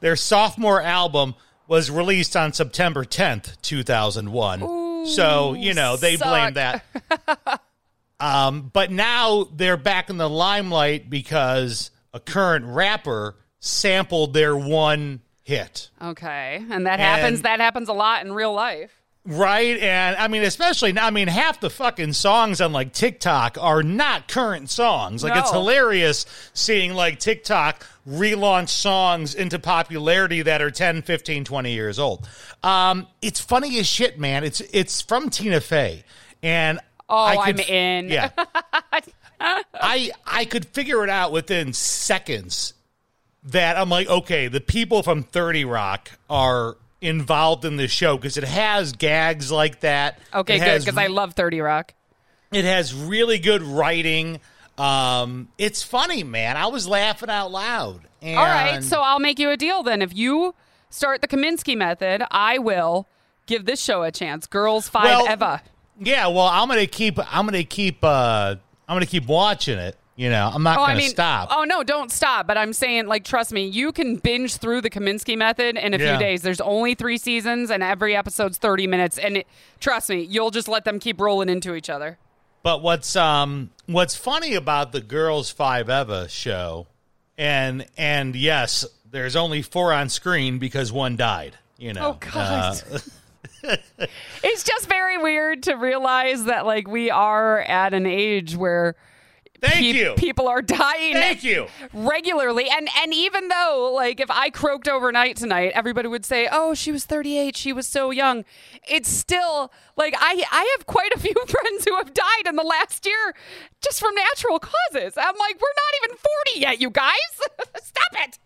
their 0.00 0.14
sophomore 0.16 0.80
album 0.80 1.34
was 1.68 1.90
released 1.90 2.36
on 2.36 2.52
September 2.52 3.04
10th, 3.04 3.60
2001. 3.62 5.06
so, 5.06 5.54
you 5.54 5.74
know, 5.74 5.96
they 5.96 6.16
suck. 6.16 6.28
blame 6.28 6.54
that. 6.54 7.60
um, 8.20 8.70
but 8.72 8.90
now 8.90 9.48
they're 9.54 9.76
back 9.76 10.10
in 10.10 10.16
the 10.16 10.28
limelight 10.28 11.10
because 11.10 11.90
a 12.12 12.20
current 12.20 12.64
rapper 12.66 13.36
sampled 13.60 14.32
their 14.32 14.56
one 14.56 15.20
hit. 15.42 15.90
Okay. 16.02 16.64
And 16.70 16.86
that 16.86 16.98
happens 16.98 17.42
that 17.42 17.60
happens 17.60 17.88
a 17.88 17.92
lot 17.92 18.24
in 18.24 18.32
real 18.32 18.52
life. 18.52 18.90
Right. 19.26 19.78
And 19.78 20.16
I 20.16 20.28
mean, 20.28 20.44
especially 20.44 20.92
now, 20.92 21.06
I 21.06 21.10
mean, 21.10 21.28
half 21.28 21.60
the 21.60 21.68
fucking 21.70 22.12
songs 22.12 22.60
on 22.60 22.72
like 22.72 22.92
TikTok 22.92 23.58
are 23.60 23.82
not 23.82 24.28
current 24.28 24.70
songs. 24.70 25.24
Like, 25.24 25.36
it's 25.36 25.50
hilarious 25.50 26.26
seeing 26.54 26.94
like 26.94 27.18
TikTok 27.18 27.84
relaunch 28.08 28.68
songs 28.68 29.34
into 29.34 29.58
popularity 29.58 30.42
that 30.42 30.62
are 30.62 30.70
10, 30.70 31.02
15, 31.02 31.44
20 31.44 31.72
years 31.72 31.98
old. 31.98 32.28
Um, 32.62 33.08
it's 33.20 33.40
funny 33.40 33.78
as 33.80 33.86
shit, 33.86 34.18
man. 34.18 34.44
It's, 34.44 34.60
it's 34.72 35.02
from 35.02 35.28
Tina 35.28 35.60
Fey. 35.60 36.04
And 36.42 36.78
Oh, 37.08 37.16
I 37.16 37.36
I'm 37.46 37.58
in. 37.60 38.08
Yeah. 38.08 38.30
I, 39.40 40.10
I 40.26 40.44
could 40.44 40.64
figure 40.66 41.04
it 41.04 41.10
out 41.10 41.30
within 41.32 41.72
seconds 41.72 42.74
that 43.44 43.76
I'm 43.76 43.88
like, 43.88 44.08
okay, 44.08 44.48
the 44.48 44.60
people 44.60 45.02
from 45.02 45.22
30 45.22 45.64
Rock 45.64 46.10
are 46.28 46.76
involved 47.06 47.64
in 47.64 47.76
this 47.76 47.90
show 47.90 48.16
because 48.16 48.36
it 48.36 48.44
has 48.44 48.92
gags 48.92 49.50
like 49.52 49.80
that. 49.80 50.18
Okay, 50.34 50.56
It 50.56 50.60
good 50.60 50.80
because 50.80 50.98
I 50.98 51.06
love 51.06 51.34
30 51.34 51.60
Rock. 51.60 51.94
It 52.52 52.64
has 52.64 52.94
really 52.94 53.38
good 53.38 53.62
writing. 53.62 54.40
Um, 54.78 55.48
it's 55.58 55.82
funny, 55.82 56.22
man. 56.22 56.56
I 56.56 56.66
was 56.66 56.86
laughing 56.86 57.30
out 57.30 57.50
loud. 57.50 58.00
And 58.22 58.38
All 58.38 58.44
right, 58.44 58.82
so 58.82 59.00
I'll 59.00 59.20
make 59.20 59.38
you 59.38 59.50
a 59.50 59.56
deal 59.56 59.82
then. 59.82 60.02
If 60.02 60.14
you 60.14 60.54
start 60.90 61.20
the 61.22 61.28
Kominsky 61.28 61.76
method, 61.76 62.22
I 62.30 62.58
will 62.58 63.06
give 63.46 63.64
this 63.64 63.80
show 63.82 64.02
a 64.02 64.10
chance. 64.10 64.46
Girls 64.46 64.88
Five 64.88 65.04
Well, 65.04 65.28
Eva. 65.30 65.62
yeah, 66.00 66.26
well, 66.28 66.46
I'm 66.46 66.68
gonna 66.68 66.86
keep. 66.86 67.18
I'm 67.18 67.46
gonna 67.46 67.64
keep. 67.64 67.98
Uh, 68.02 68.56
I'm 68.88 68.94
gonna 68.94 69.06
keep 69.06 69.26
watching 69.26 69.78
it. 69.78 69.96
You 70.16 70.30
know, 70.30 70.50
I'm 70.52 70.62
not 70.62 70.78
Oh, 70.78 70.80
gonna 70.82 70.94
I 70.94 70.96
mean, 70.96 71.10
stop. 71.10 71.48
oh 71.52 71.64
no, 71.64 71.82
don't 71.82 72.10
stop. 72.10 72.46
But 72.46 72.56
I'm 72.56 72.72
saying, 72.72 73.06
like, 73.06 73.22
trust 73.24 73.52
me, 73.52 73.66
you 73.66 73.92
can 73.92 74.16
binge 74.16 74.56
through 74.56 74.80
the 74.80 74.88
Kominsky 74.88 75.36
method 75.36 75.76
in 75.76 75.92
a 75.92 75.98
Yeah. 75.98 76.12
few 76.16 76.18
days. 76.26 76.40
There's 76.40 76.60
only 76.62 76.94
three 76.94 77.18
seasons, 77.18 77.70
and 77.70 77.82
every 77.82 78.16
episode's 78.16 78.56
30 78.56 78.86
minutes. 78.86 79.18
And 79.18 79.36
it, 79.36 79.46
trust 79.78 80.08
me, 80.08 80.22
you'll 80.22 80.50
just 80.50 80.68
let 80.68 80.84
them 80.86 80.98
keep 80.98 81.20
rolling 81.20 81.50
into 81.50 81.74
each 81.74 81.90
other. 81.90 82.16
But 82.62 82.80
what's 82.82 83.14
um 83.14 83.70
what's 83.84 84.16
funny 84.16 84.54
about 84.54 84.92
the 84.92 85.02
Girls5Eva 85.02 86.30
show, 86.30 86.86
and 87.36 87.84
and 87.98 88.34
yes, 88.34 88.86
there's 89.10 89.36
only 89.36 89.60
four 89.62 89.92
on 89.92 90.08
screen 90.08 90.58
because 90.58 90.90
one 90.90 91.16
died. 91.16 91.58
You 91.78 91.92
know. 91.92 92.18
Oh, 92.22 92.30
God. 92.32 92.82
Uh, 92.90 92.98
It's 94.42 94.62
just 94.64 94.88
very 94.88 95.18
weird 95.18 95.64
to 95.64 95.74
realize 95.74 96.44
that 96.44 96.66
like 96.66 96.88
we 96.88 97.10
are 97.10 97.60
at 97.60 97.94
an 97.94 98.06
age 98.06 98.56
where 98.56 98.94
Thank 99.60 99.76
peop- 99.76 99.96
you. 99.96 100.14
people 100.16 100.48
are 100.48 100.62
dying 100.62 101.14
Thank 101.14 101.44
you. 101.44 101.66
regularly. 101.92 102.68
And 102.70 102.88
and 103.02 103.14
even 103.14 103.48
though 103.48 103.92
like 103.94 104.20
if 104.20 104.30
I 104.30 104.50
croaked 104.50 104.88
overnight 104.88 105.36
tonight 105.36 105.72
everybody 105.74 106.08
would 106.08 106.24
say 106.24 106.48
oh 106.50 106.74
she 106.74 106.92
was 106.92 107.04
38 107.04 107.56
she 107.56 107.72
was 107.72 107.86
so 107.86 108.10
young. 108.10 108.44
It's 108.88 109.08
still 109.08 109.72
like 109.96 110.14
I 110.18 110.44
I 110.50 110.74
have 110.76 110.86
quite 110.86 111.12
a 111.14 111.18
few 111.18 111.34
friends 111.48 111.84
who 111.86 111.96
have 111.96 112.12
died 112.14 112.46
in 112.46 112.56
the 112.56 112.62
last 112.62 113.06
year 113.06 113.34
just 113.82 114.00
from 114.00 114.14
natural 114.14 114.58
causes. 114.58 115.14
I'm 115.16 115.36
like 115.38 115.60
we're 115.60 115.76
not 115.76 116.04
even 116.04 116.16
40 116.16 116.60
yet 116.60 116.80
you 116.80 116.90
guys. 116.90 117.12
Stop 117.82 118.12
it. 118.26 118.38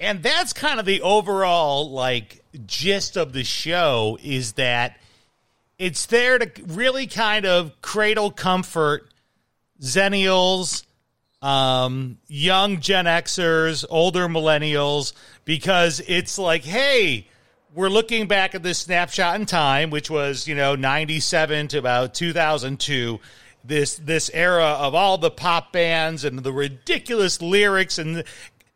And 0.00 0.22
that's 0.22 0.52
kind 0.52 0.80
of 0.80 0.86
the 0.86 1.00
overall 1.02 1.90
like 1.90 2.42
gist 2.66 3.16
of 3.16 3.32
the 3.32 3.44
show 3.44 4.18
is 4.22 4.52
that 4.54 4.98
it's 5.78 6.06
there 6.06 6.38
to 6.38 6.50
really 6.66 7.06
kind 7.06 7.46
of 7.46 7.80
cradle 7.82 8.30
comfort 8.30 9.08
xennials 9.84 10.84
um, 11.42 12.16
young 12.26 12.80
gen 12.80 13.04
xers 13.04 13.84
older 13.90 14.28
millennials 14.28 15.12
because 15.44 16.00
it's 16.06 16.38
like 16.38 16.64
hey 16.64 17.26
we're 17.74 17.88
looking 17.90 18.26
back 18.26 18.54
at 18.54 18.62
this 18.62 18.78
snapshot 18.78 19.38
in 19.38 19.44
time 19.46 19.90
which 19.90 20.08
was 20.10 20.48
you 20.48 20.54
know 20.54 20.74
97 20.74 21.68
to 21.68 21.78
about 21.78 22.14
2002 22.14 23.20
this 23.62 23.96
this 23.96 24.30
era 24.32 24.64
of 24.64 24.94
all 24.94 25.18
the 25.18 25.30
pop 25.30 25.72
bands 25.72 26.24
and 26.24 26.38
the 26.38 26.52
ridiculous 26.52 27.42
lyrics 27.42 27.98
and 27.98 28.24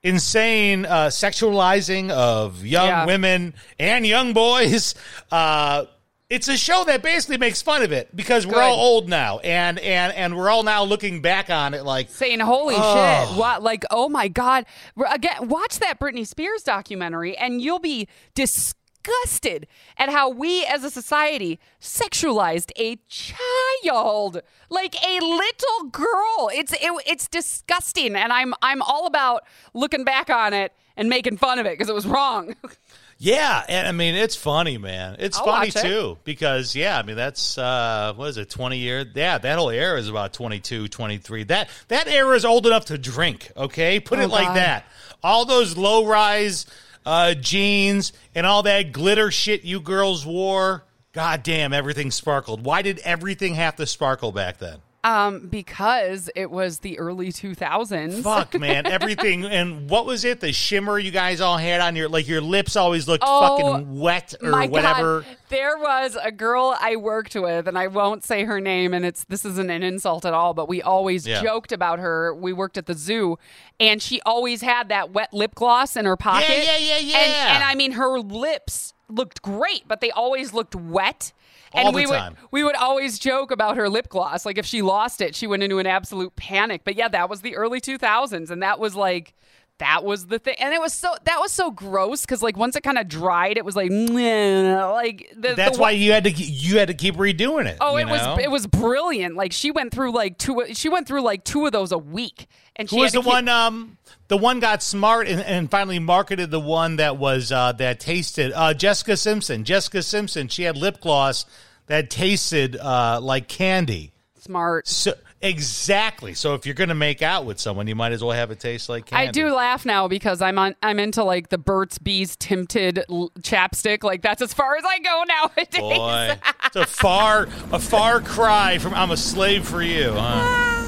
insane 0.02 0.84
uh, 0.86 1.06
sexualizing 1.06 2.10
of 2.10 2.64
young 2.64 2.86
Yeah. 2.86 3.04
women 3.06 3.52
and 3.80 4.06
young 4.06 4.32
boys. 4.32 4.94
Uh, 5.30 5.86
it's 6.30 6.46
a 6.48 6.56
show 6.58 6.84
that 6.84 7.02
basically 7.02 7.38
makes 7.38 7.62
fun 7.62 7.82
of 7.82 7.90
it 7.90 8.14
because 8.14 8.46
we're 8.46 8.54
Good. 8.54 8.62
all 8.62 8.78
old 8.78 9.08
now, 9.08 9.38
and 9.38 9.78
and 9.78 10.12
and 10.12 10.36
we're 10.36 10.50
all 10.50 10.62
now 10.62 10.84
looking 10.84 11.22
back 11.22 11.48
on 11.50 11.72
it 11.74 11.84
like 11.84 12.10
saying 12.10 12.40
holy 12.40 12.74
Oh. 12.76 13.26
shit 13.28 13.38
what 13.38 13.62
like 13.62 13.84
oh 13.90 14.08
my 14.08 14.28
god 14.28 14.66
again 15.10 15.48
watch 15.48 15.78
that 15.78 15.98
britney 15.98 16.26
spears 16.26 16.62
documentary 16.62 17.36
and 17.36 17.62
you'll 17.62 17.78
be 17.78 18.08
disgusted 18.34 19.66
at 19.96 20.10
how 20.10 20.28
we 20.28 20.64
as 20.66 20.84
a 20.84 20.90
society 20.90 21.58
sexualized 21.80 22.70
a 22.76 22.96
child 23.08 24.42
like 24.68 24.94
a 25.02 25.20
little 25.20 25.84
girl 25.90 26.50
it's 26.52 26.72
it, 26.74 26.90
it's 27.06 27.26
disgusting 27.28 28.14
and 28.14 28.32
i'm 28.32 28.52
i'm 28.60 28.82
all 28.82 29.06
about 29.06 29.44
looking 29.72 30.04
back 30.04 30.28
on 30.28 30.52
it 30.52 30.72
and 30.96 31.08
making 31.08 31.36
fun 31.38 31.58
of 31.58 31.64
it 31.64 31.70
because 31.72 31.88
it 31.88 31.94
was 31.94 32.06
wrong 32.06 32.54
Yeah, 33.20 33.64
and 33.68 33.88
I 33.88 33.92
mean 33.92 34.14
it's 34.14 34.36
funny, 34.36 34.78
man. 34.78 35.16
It's 35.18 35.36
I'll 35.38 35.44
funny 35.44 35.68
it. 35.68 35.74
too 35.74 36.18
because 36.22 36.76
yeah, 36.76 36.96
I 36.98 37.02
mean 37.02 37.16
that's 37.16 37.58
uh 37.58 38.12
what 38.14 38.28
is 38.28 38.36
it, 38.36 38.48
20 38.48 38.78
year? 38.78 39.04
Yeah, 39.12 39.38
that 39.38 39.58
whole 39.58 39.70
era 39.70 39.98
is 39.98 40.08
about 40.08 40.32
22, 40.32 40.86
23. 40.86 41.42
That 41.44 41.68
that 41.88 42.06
era 42.06 42.36
is 42.36 42.44
old 42.44 42.66
enough 42.66 42.86
to 42.86 42.98
drink, 42.98 43.50
okay? 43.56 43.98
Put 43.98 44.20
Oh, 44.20 44.22
it 44.22 44.28
like 44.30 44.46
God. 44.48 44.56
that. 44.56 44.84
All 45.22 45.44
those 45.44 45.76
low-rise 45.76 46.66
uh 47.04 47.34
jeans 47.34 48.12
and 48.36 48.46
all 48.46 48.62
that 48.62 48.92
glitter 48.92 49.32
shit 49.32 49.64
you 49.64 49.80
girls 49.80 50.24
wore. 50.24 50.84
God 51.12 51.42
damn, 51.42 51.72
everything 51.72 52.12
sparkled. 52.12 52.64
Why 52.64 52.82
did 52.82 53.00
everything 53.00 53.54
have 53.56 53.74
to 53.76 53.86
sparkle 53.86 54.30
back 54.30 54.58
then? 54.58 54.78
Um 55.04 55.46
because 55.46 56.28
it 56.34 56.50
was 56.50 56.80
the 56.80 56.98
early 56.98 57.28
2000s 57.28 58.22
Fuck, 58.22 58.58
man, 58.60 58.84
everything. 58.86 59.44
And 59.44 59.88
what 59.88 60.06
was 60.06 60.24
it? 60.24 60.40
The 60.40 60.52
shimmer 60.52 60.98
you 60.98 61.10
guys 61.12 61.40
all 61.40 61.56
had 61.56 61.80
on 61.80 61.94
your 61.94 62.08
like 62.08 62.26
your 62.26 62.40
lips 62.40 62.74
always 62.74 63.06
looked 63.06 63.22
Oh, 63.26 63.56
fucking 63.76 63.98
wet 64.00 64.34
or 64.42 64.50
My 64.50 64.66
whatever. 64.66 65.20
God. 65.22 65.36
There 65.50 65.78
was 65.78 66.16
a 66.22 66.30
girl 66.32 66.76
I 66.78 66.96
worked 66.96 67.34
with, 67.36 67.68
and 67.68 67.78
I 67.78 67.86
won't 67.86 68.24
say 68.24 68.44
her 68.44 68.60
name, 68.60 68.92
and 68.92 69.04
it's 69.06 69.24
this 69.24 69.44
isn't 69.44 69.70
an 69.70 69.82
insult 69.82 70.24
at 70.24 70.34
all, 70.34 70.52
but 70.52 70.68
we 70.68 70.82
always 70.82 71.26
Yeah. 71.26 71.42
joked 71.42 71.72
about 71.72 72.00
her. 72.00 72.34
We 72.34 72.52
worked 72.52 72.76
at 72.76 72.86
the 72.86 72.94
zoo, 72.94 73.38
and 73.80 74.02
she 74.02 74.20
always 74.26 74.62
had 74.62 74.88
that 74.90 75.12
wet 75.12 75.32
lip 75.32 75.54
gloss 75.54 75.96
in 75.96 76.04
her 76.06 76.16
pocket. 76.16 76.48
yeah, 76.50 76.76
yeah, 76.76 76.98
yeah. 76.98 77.18
And, 77.18 77.32
and 77.56 77.64
I 77.64 77.74
mean, 77.76 77.92
her 77.92 78.18
lips 78.18 78.94
looked 79.08 79.40
great, 79.42 79.84
but 79.88 80.00
they 80.02 80.10
always 80.10 80.52
looked 80.52 80.74
wet. 80.74 81.32
And 81.74 81.86
All 81.86 81.92
the 81.92 81.96
we 81.96 82.06
time. 82.06 82.36
would 82.40 82.48
we 82.50 82.64
would 82.64 82.76
always 82.76 83.18
joke 83.18 83.50
about 83.50 83.76
her 83.76 83.88
lip 83.88 84.08
gloss. 84.08 84.46
Like 84.46 84.58
if 84.58 84.66
she 84.66 84.82
lost 84.82 85.20
it, 85.20 85.34
she 85.34 85.46
went 85.46 85.62
into 85.62 85.78
an 85.78 85.86
absolute 85.86 86.34
panic. 86.36 86.82
But 86.84 86.96
yeah, 86.96 87.08
that 87.08 87.28
was 87.28 87.42
the 87.42 87.56
early 87.56 87.80
2000s, 87.80 88.50
and 88.50 88.62
that 88.62 88.78
was 88.78 88.94
like 88.94 89.34
that 89.78 90.04
was 90.04 90.26
the 90.26 90.38
thing, 90.38 90.56
and 90.58 90.74
it 90.74 90.80
was 90.80 90.92
so 90.92 91.14
that 91.24 91.38
was 91.40 91.52
so 91.52 91.70
gross 91.70 92.22
because 92.22 92.42
like 92.42 92.56
once 92.56 92.74
it 92.74 92.82
kind 92.82 92.98
of 92.98 93.06
dried, 93.08 93.56
it 93.56 93.64
was 93.64 93.76
like 93.76 93.90
like 93.92 95.32
the, 95.36 95.54
That's 95.54 95.76
the, 95.76 95.82
why 95.82 95.92
you 95.92 96.12
had 96.12 96.24
to 96.24 96.30
you 96.30 96.78
had 96.78 96.88
to 96.88 96.94
keep 96.94 97.14
redoing 97.14 97.66
it. 97.66 97.76
Oh, 97.80 97.96
it 97.96 98.06
know? 98.06 98.12
was 98.12 98.38
it 98.42 98.50
was 98.50 98.66
brilliant. 98.66 99.36
Like 99.36 99.52
she 99.52 99.70
went 99.70 99.92
through 99.92 100.12
like 100.12 100.38
two. 100.38 100.64
She 100.72 100.88
went 100.88 101.06
through 101.06 101.22
like 101.22 101.44
two 101.44 101.64
of 101.64 101.72
those 101.72 101.92
a 101.92 101.98
week, 101.98 102.48
and 102.78 102.88
she 102.88 102.96
Who 102.96 103.02
was 103.02 103.12
the 103.12 103.18
keep- 103.20 103.26
one? 103.26 103.48
Um, 103.48 103.98
the 104.28 104.36
one 104.36 104.60
got 104.60 104.82
smart 104.82 105.26
and, 105.26 105.40
and 105.40 105.70
finally 105.70 105.98
marketed 105.98 106.50
the 106.50 106.60
one 106.60 106.96
that 106.96 107.16
was 107.16 107.50
uh, 107.50 107.72
that 107.72 107.98
tasted. 108.00 108.52
Uh, 108.54 108.74
Jessica 108.74 109.16
Simpson. 109.16 109.64
Jessica 109.64 110.02
Simpson. 110.02 110.48
She 110.48 110.64
had 110.64 110.76
lip 110.76 111.00
gloss 111.00 111.46
that 111.86 112.10
tasted 112.10 112.76
uh, 112.76 113.20
like 113.22 113.48
candy. 113.48 114.12
smart. 114.38 114.86
So 114.86 115.14
exactly. 115.40 116.34
So 116.34 116.54
if 116.54 116.66
you're 116.66 116.74
going 116.74 116.90
to 116.90 116.94
make 116.94 117.22
out 117.22 117.46
with 117.46 117.58
someone, 117.58 117.86
you 117.86 117.94
might 117.94 118.12
as 118.12 118.22
well 118.22 118.32
have 118.36 118.50
it 118.50 118.60
taste 118.60 118.88
like 118.90 119.06
candy. 119.06 119.28
I 119.28 119.30
do 119.30 119.50
laugh 119.54 119.86
now 119.86 120.06
because 120.08 120.42
I'm 120.42 120.58
on. 120.58 120.76
I'm 120.82 120.98
into 120.98 121.24
like 121.24 121.48
the 121.48 121.56
Burt's 121.58 121.96
Bees 121.98 122.36
tinted 122.36 123.04
l- 123.08 123.30
chapstick. 123.40 124.02
Like 124.04 124.20
that's 124.20 124.42
as 124.42 124.52
far 124.52 124.76
as 124.76 124.84
I 124.86 124.98
go 124.98 125.24
nowadays. 125.28 125.80
Boy, 125.80 126.38
it's 126.66 126.76
a 126.76 126.86
far 126.86 127.44
a 127.72 127.78
far 127.78 128.20
cry 128.20 128.76
from 128.78 128.92
"I'm 128.92 129.10
a 129.10 129.16
slave 129.16 129.66
for 129.66 129.82
you." 129.82 130.12
Huh? 130.14 130.84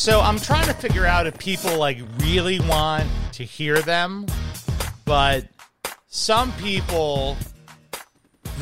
So 0.00 0.22
I'm 0.22 0.38
trying 0.38 0.64
to 0.64 0.72
figure 0.72 1.04
out 1.04 1.26
if 1.26 1.36
people 1.36 1.76
like 1.76 1.98
really 2.20 2.58
want 2.58 3.06
to 3.32 3.44
hear 3.44 3.82
them, 3.82 4.24
but 5.04 5.44
some 6.08 6.52
people 6.52 7.36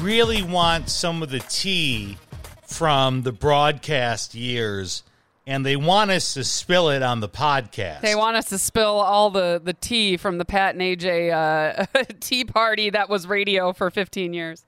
really 0.01 0.43
want 0.43 0.91
some 0.91 1.23
of 1.23 1.31
the 1.31 1.39
tea 1.39 2.19
from 2.67 3.23
the 3.23 3.31
broadcast 3.31 4.35
years 4.35 5.05
and 5.47 5.65
they 5.65 5.77
want 5.77 6.11
us 6.11 6.35
to 6.35 6.43
spill 6.43 6.89
it 6.91 7.05
on 7.05 7.21
the 7.21 7.29
podcast. 7.29 8.01
They 8.01 8.17
want 8.17 8.37
us 8.37 8.49
to 8.49 8.59
spill 8.59 8.99
all 8.99 9.31
the 9.31 9.61
the 9.63 9.75
tea 9.75 10.17
from 10.17 10.39
the 10.39 10.45
Pat 10.45 10.75
and 10.75 10.83
AJ 10.83 11.31
uh, 11.33 12.03
tea 12.21 12.47
party 12.47 12.91
that 12.91 13.09
was 13.09 13.29
radio 13.29 13.73
for 13.73 13.93
15 13.93 14.35
years. 14.35 14.65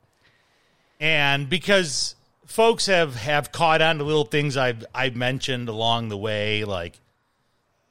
and 1.01 1.51
because 1.51 2.15
folks 2.51 2.87
have 2.87 3.15
have 3.15 3.53
caught 3.53 3.81
on 3.81 3.99
to 3.99 4.05
little 4.05 4.25
things 4.25 4.57
I've 4.57 4.85
I've 4.95 5.15
mentioned 5.15 5.69
along 5.69 6.09
the 6.09 6.19
way, 6.19 6.65
like 6.65 6.99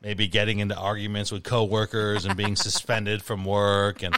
maybe 0.01 0.27
getting 0.27 0.59
into 0.59 0.75
arguments 0.75 1.31
with 1.31 1.43
coworkers 1.43 2.25
and 2.25 2.35
being 2.35 2.55
suspended 2.57 3.23
from 3.23 3.45
work 3.45 4.03
and 4.03 4.17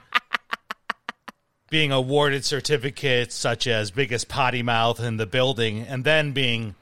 being 1.69 1.91
awarded 1.91 2.43
certificates 2.43 3.35
such 3.35 3.67
as 3.67 3.91
biggest 3.91 4.27
potty 4.27 4.63
mouth 4.63 4.99
in 4.99 5.17
the 5.17 5.25
building, 5.25 5.81
and 5.83 6.03
then 6.03 6.31
being 6.31 6.75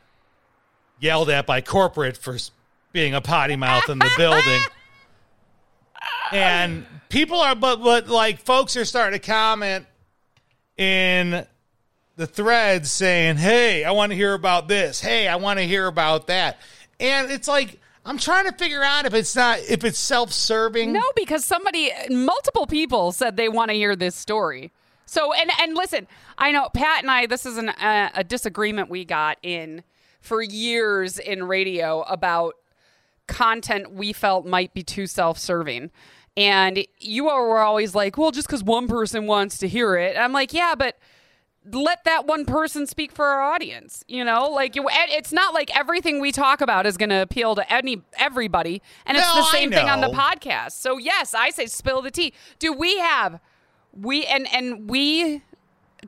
yelled 1.00 1.30
at 1.30 1.46
by 1.46 1.62
corporate 1.62 2.18
for 2.18 2.38
being 2.92 3.14
a 3.14 3.22
potty 3.22 3.56
mouth 3.56 3.88
in 3.90 4.00
the 4.00 4.12
building. 4.18 4.62
And 6.32 6.86
people 7.10 7.40
are, 7.40 7.56
but 7.56 7.78
but 7.78 8.08
like 8.08 8.38
folks 8.38 8.78
are 8.78 8.86
starting 8.86 9.20
to 9.20 9.26
comment 9.26 9.88
in 10.78 11.44
the 12.20 12.28
threads 12.28 12.92
saying, 12.92 13.38
"Hey, 13.38 13.86
I 13.86 13.92
want 13.92 14.12
to 14.12 14.16
hear 14.16 14.34
about 14.34 14.68
this. 14.68 15.00
Hey, 15.00 15.30
I 15.30 15.38
want 15.38 15.58
to 15.58 15.66
hear 15.66 15.88
about 15.88 16.28
that." 16.28 16.60
And 17.00 17.32
it's 17.32 17.48
like 17.48 17.80
I'm 18.06 18.18
trying 18.18 18.46
to 18.46 18.52
figure 18.52 18.84
out 18.84 19.06
if 19.06 19.14
it's 19.14 19.36
not 19.38 19.60
if 19.60 19.86
it's 19.86 19.98
self-serving. 19.98 20.92
No, 20.92 21.02
because 21.16 21.46
somebody, 21.46 21.92
multiple 22.10 22.68
people 22.68 23.14
said 23.14 23.38
they 23.38 23.48
want 23.48 23.70
to 23.70 23.76
hear 23.76 23.96
this 23.96 24.18
story. 24.18 24.74
So, 25.06 25.32
and 25.34 25.50
and 25.62 25.76
listen, 25.76 26.08
I 26.38 26.52
know 26.52 26.68
Pat 26.74 27.04
and 27.04 27.10
I. 27.10 27.26
This 27.26 27.46
is 27.46 27.58
an, 27.58 27.70
uh, 27.70 28.10
a 28.14 28.26
disagreement 28.26 28.90
we 28.90 29.06
got 29.06 29.38
in 29.42 29.84
for 30.20 30.42
years 30.42 31.20
in 31.20 31.46
radio 31.46 32.02
about 32.02 32.56
content 33.28 33.94
we 33.94 34.12
felt 34.12 34.46
might 34.46 34.74
be 34.74 34.84
too 34.84 35.08
self-serving. 35.08 35.90
And 36.36 36.86
you 37.00 37.26
were 37.26 37.60
always 37.60 37.96
like, 37.96 38.18
"Well, 38.18 38.32
just 38.32 38.48
because 38.48 38.62
one 38.62 38.90
person 38.90 39.26
wants 39.26 39.58
to 39.60 39.70
hear 39.70 39.96
it," 39.96 40.16
and 40.16 40.24
I'm 40.24 40.34
like, 40.34 40.52
"Yeah, 40.52 40.76
but." 40.78 40.98
Let 41.72 42.04
that 42.06 42.26
one 42.26 42.46
person 42.46 42.88
speak 42.88 43.12
for 43.12 43.26
our 43.26 43.42
audience. 43.42 44.04
You 44.08 44.24
know, 44.24 44.50
like 44.50 44.74
it's 44.76 45.32
not 45.32 45.54
like 45.54 45.76
everything 45.76 46.20
we 46.20 46.32
talk 46.32 46.62
about 46.62 46.86
is 46.86 46.98
going 46.98 47.10
to 47.10 47.22
appeal 47.22 47.56
to 47.56 47.74
any 47.74 48.02
everybody, 48.18 48.82
and 49.06 49.18
it's 49.18 49.28
No, 49.28 49.42
the 49.42 49.52
same 49.52 49.72
thing 49.72 49.90
on 49.90 50.02
the 50.02 50.08
podcast. 50.10 50.72
So 50.74 50.98
yes, 50.98 51.34
I 51.34 51.50
say 51.50 51.66
spill 51.66 52.02
the 52.02 52.12
tea. 52.12 52.34
Do 52.60 52.74
we 52.74 52.98
have 53.00 53.40
we 53.94 54.26
and 54.26 54.48
and 54.54 54.90
we 54.90 55.42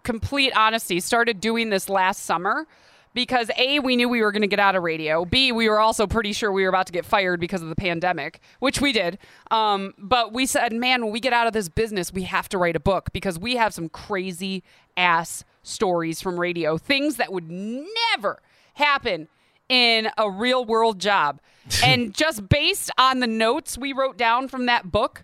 complete 0.03 0.53
honesty 0.55 0.99
started 0.99 1.41
doing 1.41 1.69
this 1.69 1.89
last 1.89 2.23
summer 2.23 2.65
because 3.13 3.49
a 3.57 3.79
we 3.79 3.95
knew 3.95 4.09
we 4.09 4.21
were 4.21 4.31
going 4.31 4.41
to 4.41 4.47
get 4.47 4.59
out 4.59 4.75
of 4.75 4.83
radio. 4.83 5.25
B 5.25 5.51
we 5.51 5.69
were 5.69 5.79
also 5.79 6.07
pretty 6.07 6.33
sure 6.33 6.51
we 6.51 6.63
were 6.63 6.69
about 6.69 6.87
to 6.87 6.93
get 6.93 7.05
fired 7.05 7.39
because 7.39 7.61
of 7.61 7.69
the 7.69 7.75
pandemic 7.75 8.39
which 8.59 8.81
we 8.81 8.91
did. 8.91 9.17
Um, 9.49 9.93
but 9.97 10.33
we 10.33 10.45
said 10.45 10.73
man 10.73 11.03
when 11.03 11.11
we 11.11 11.19
get 11.19 11.33
out 11.33 11.47
of 11.47 11.53
this 11.53 11.69
business 11.69 12.11
we 12.13 12.23
have 12.23 12.49
to 12.49 12.57
write 12.57 12.75
a 12.75 12.79
book 12.79 13.11
because 13.13 13.37
we 13.37 13.55
have 13.55 13.73
some 13.73 13.89
crazy 13.89 14.63
ass 14.97 15.43
stories 15.63 16.21
from 16.21 16.39
radio 16.39 16.77
things 16.77 17.17
that 17.17 17.31
would 17.31 17.49
never 17.49 18.41
happen 18.75 19.27
in 19.69 20.09
a 20.17 20.29
real 20.29 20.65
world 20.65 20.99
job. 20.99 21.39
And 21.83 22.13
just 22.13 22.49
based 22.49 22.89
on 22.97 23.19
the 23.19 23.27
notes 23.27 23.77
we 23.77 23.93
wrote 23.93 24.17
down 24.17 24.47
from 24.47 24.65
that 24.65 24.91
book 24.91 25.23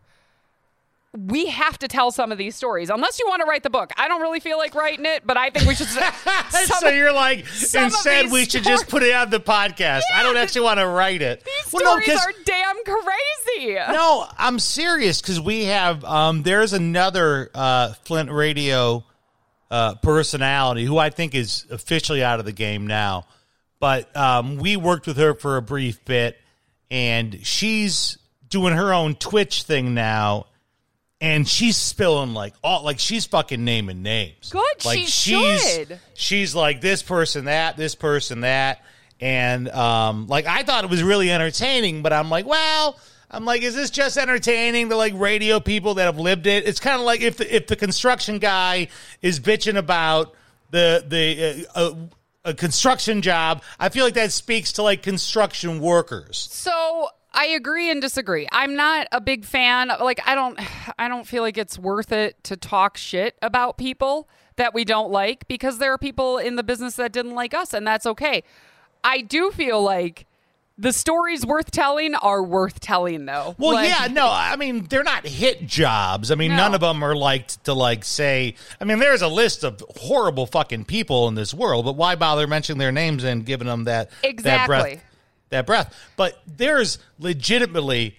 we 1.15 1.47
have 1.47 1.77
to 1.79 1.87
tell 1.87 2.11
some 2.11 2.31
of 2.31 2.37
these 2.37 2.55
stories 2.55 2.89
unless 2.89 3.17
you 3.19 3.25
want 3.27 3.41
to 3.41 3.45
write 3.45 3.63
the 3.63 3.69
book 3.69 3.91
i 3.97 4.07
don't 4.07 4.21
really 4.21 4.39
feel 4.39 4.57
like 4.57 4.75
writing 4.75 5.05
it 5.05 5.23
but 5.25 5.37
i 5.37 5.49
think 5.49 5.65
we 5.67 5.73
should 5.73 5.87
so 6.49 6.87
of- 6.87 6.95
you're 6.95 7.13
like, 7.13 7.39
instead 7.39 8.29
we 8.31 8.41
should 8.41 8.63
stories- 8.63 8.65
just 8.65 8.89
put 8.89 9.03
it 9.03 9.13
on 9.15 9.29
the 9.29 9.39
podcast. 9.39 10.01
I 10.13 10.21
don't 10.23 10.37
actually 10.37 10.61
want 10.61 10.79
to 10.79 10.87
write 10.87 11.21
it. 11.21 11.43
these 11.43 11.73
Well, 11.73 11.97
no, 11.97 12.13
are 12.15 12.33
damn 12.45 12.83
crazy 12.83 13.75
no, 13.75 14.27
I'm 14.37 14.59
serious 14.59 15.21
because 15.21 15.39
we 15.41 15.65
have 15.65 16.03
um, 16.05 16.43
there's 16.43 16.73
another 16.73 17.49
uh, 17.55 17.93
Flint 18.03 18.31
radio 18.31 19.03
uh, 19.71 19.95
personality 19.95 20.83
who 20.85 20.97
I 20.97 21.09
think 21.09 21.33
is 21.35 21.65
officially 21.71 22.23
out 22.23 22.39
of 22.39 22.45
the 22.45 22.51
game 22.51 22.87
now, 22.87 23.25
but 23.79 24.15
um, 24.15 24.57
we 24.57 24.77
worked 24.77 25.07
with 25.07 25.17
her 25.17 25.33
for 25.33 25.57
a 25.57 25.61
brief 25.61 26.03
bit, 26.05 26.37
and 26.91 27.45
she's 27.45 28.17
doing 28.49 28.73
her 28.73 28.93
own 28.93 29.15
Twitch 29.15 29.63
thing 29.63 29.93
now. 29.93 30.46
And 31.19 31.47
she's 31.47 31.77
spilling 31.77 32.33
like 32.33 32.53
all 32.63 32.83
like 32.83 32.99
she's 32.99 33.25
fucking 33.25 33.63
naming 33.65 34.03
names. 34.03 34.51
Good, 34.51 34.85
like 34.85 34.99
she 34.99 35.05
she's 35.05 35.73
should. 35.73 35.99
she's 36.13 36.53
like 36.53 36.79
this 36.81 37.01
person 37.01 37.45
that 37.45 37.75
this 37.75 37.95
person 37.95 38.41
that 38.41 38.83
and 39.19 39.67
um 39.69 40.27
like 40.27 40.45
i 40.45 40.61
thought 40.61 40.83
it 40.83 40.91
was 40.91 41.01
really 41.01 41.31
entertaining 41.31 42.03
but 42.03 42.13
i'm 42.13 42.29
like 42.29 42.45
well 42.45 42.99
i'm 43.31 43.45
like 43.45 43.63
is 43.63 43.73
this 43.73 43.89
just 43.89 44.15
entertaining 44.15 44.89
to 44.89 44.95
like 44.95 45.11
radio 45.15 45.59
people 45.59 45.95
that 45.95 46.03
have 46.05 46.19
lived 46.19 46.45
it 46.45 46.67
it's 46.67 46.79
kind 46.79 46.99
of 46.99 47.05
like 47.05 47.21
if 47.21 47.37
the, 47.37 47.55
if 47.55 47.65
the 47.65 47.75
construction 47.75 48.37
guy 48.37 48.87
is 49.23 49.39
bitching 49.39 49.75
about 49.75 50.35
the 50.69 51.03
the 51.07 51.67
uh, 51.75 51.79
uh, 51.79 51.95
a 52.45 52.53
construction 52.53 53.23
job 53.23 53.63
i 53.79 53.89
feel 53.89 54.05
like 54.05 54.13
that 54.13 54.31
speaks 54.31 54.73
to 54.73 54.83
like 54.83 55.01
construction 55.01 55.81
workers 55.81 56.47
So 56.51 57.07
I 57.39 57.45
agree 57.47 57.91
and 57.91 58.01
disagree. 58.01 58.47
I'm 58.51 58.75
not 58.75 59.07
a 59.11 59.21
big 59.21 59.45
fan. 59.45 59.89
Like 60.01 60.19
I 60.25 60.33
don't, 60.35 60.59
I 60.99 61.07
don't 61.07 61.27
feel 61.27 61.43
like 61.43 61.57
it's 61.57 61.77
worth 61.77 62.11
it 62.11 62.43
to 62.45 62.57
talk 62.57 62.97
shit 62.97 63.37
about 63.41 63.77
people 63.77 64.27
that 64.55 64.73
we 64.73 64.83
don't 64.83 65.11
like 65.11 65.47
because 65.47 65.77
there 65.77 65.93
are 65.93 65.99
people 65.99 66.39
in 66.39 66.55
the 66.55 66.63
business 66.63 66.95
that 66.95 67.11
didn't 67.11 67.35
like 67.35 67.53
us, 67.53 67.73
and 67.75 67.85
that's 67.85 68.07
okay. 68.07 68.43
I 69.03 69.21
do 69.21 69.51
feel 69.51 69.81
like 69.83 70.25
the 70.79 70.91
stories 70.93 71.43
worth 71.45 71.71
telling 71.71 72.13
are 72.15 72.43
worth 72.43 72.79
telling, 72.79 73.25
though. 73.25 73.55
Well, 73.57 73.73
Like- 73.73 73.89
yeah, 73.89 74.07
no, 74.11 74.27
I 74.29 74.55
mean 74.57 74.85
they're 74.89 75.03
not 75.03 75.25
hit 75.27 75.65
jobs. 75.67 76.29
I 76.31 76.35
mean, 76.35 76.51
No. 76.51 76.57
none 76.57 76.73
of 76.75 76.81
them 76.81 77.03
are 77.03 77.15
like 77.15 77.47
to 77.63 77.73
like 77.73 78.03
say. 78.03 78.55
I 78.81 78.83
mean, 78.85 78.97
there's 78.99 79.21
a 79.21 79.27
list 79.27 79.63
of 79.63 79.83
horrible 79.97 80.45
fucking 80.47 80.85
people 80.85 81.27
in 81.27 81.35
this 81.35 81.53
world, 81.53 81.85
but 81.85 81.95
why 81.95 82.15
bother 82.15 82.47
mentioning 82.47 82.79
their 82.79 82.91
names 82.91 83.23
and 83.23 83.45
giving 83.45 83.67
them 83.67 83.83
that 83.85 84.09
that 84.09 84.27
Exactly. 84.27 84.67
breath? 84.95 85.03
That 85.49 85.65
breath. 85.65 85.95
But 86.15 86.41
there's 86.45 86.99
legitimately 87.19 88.17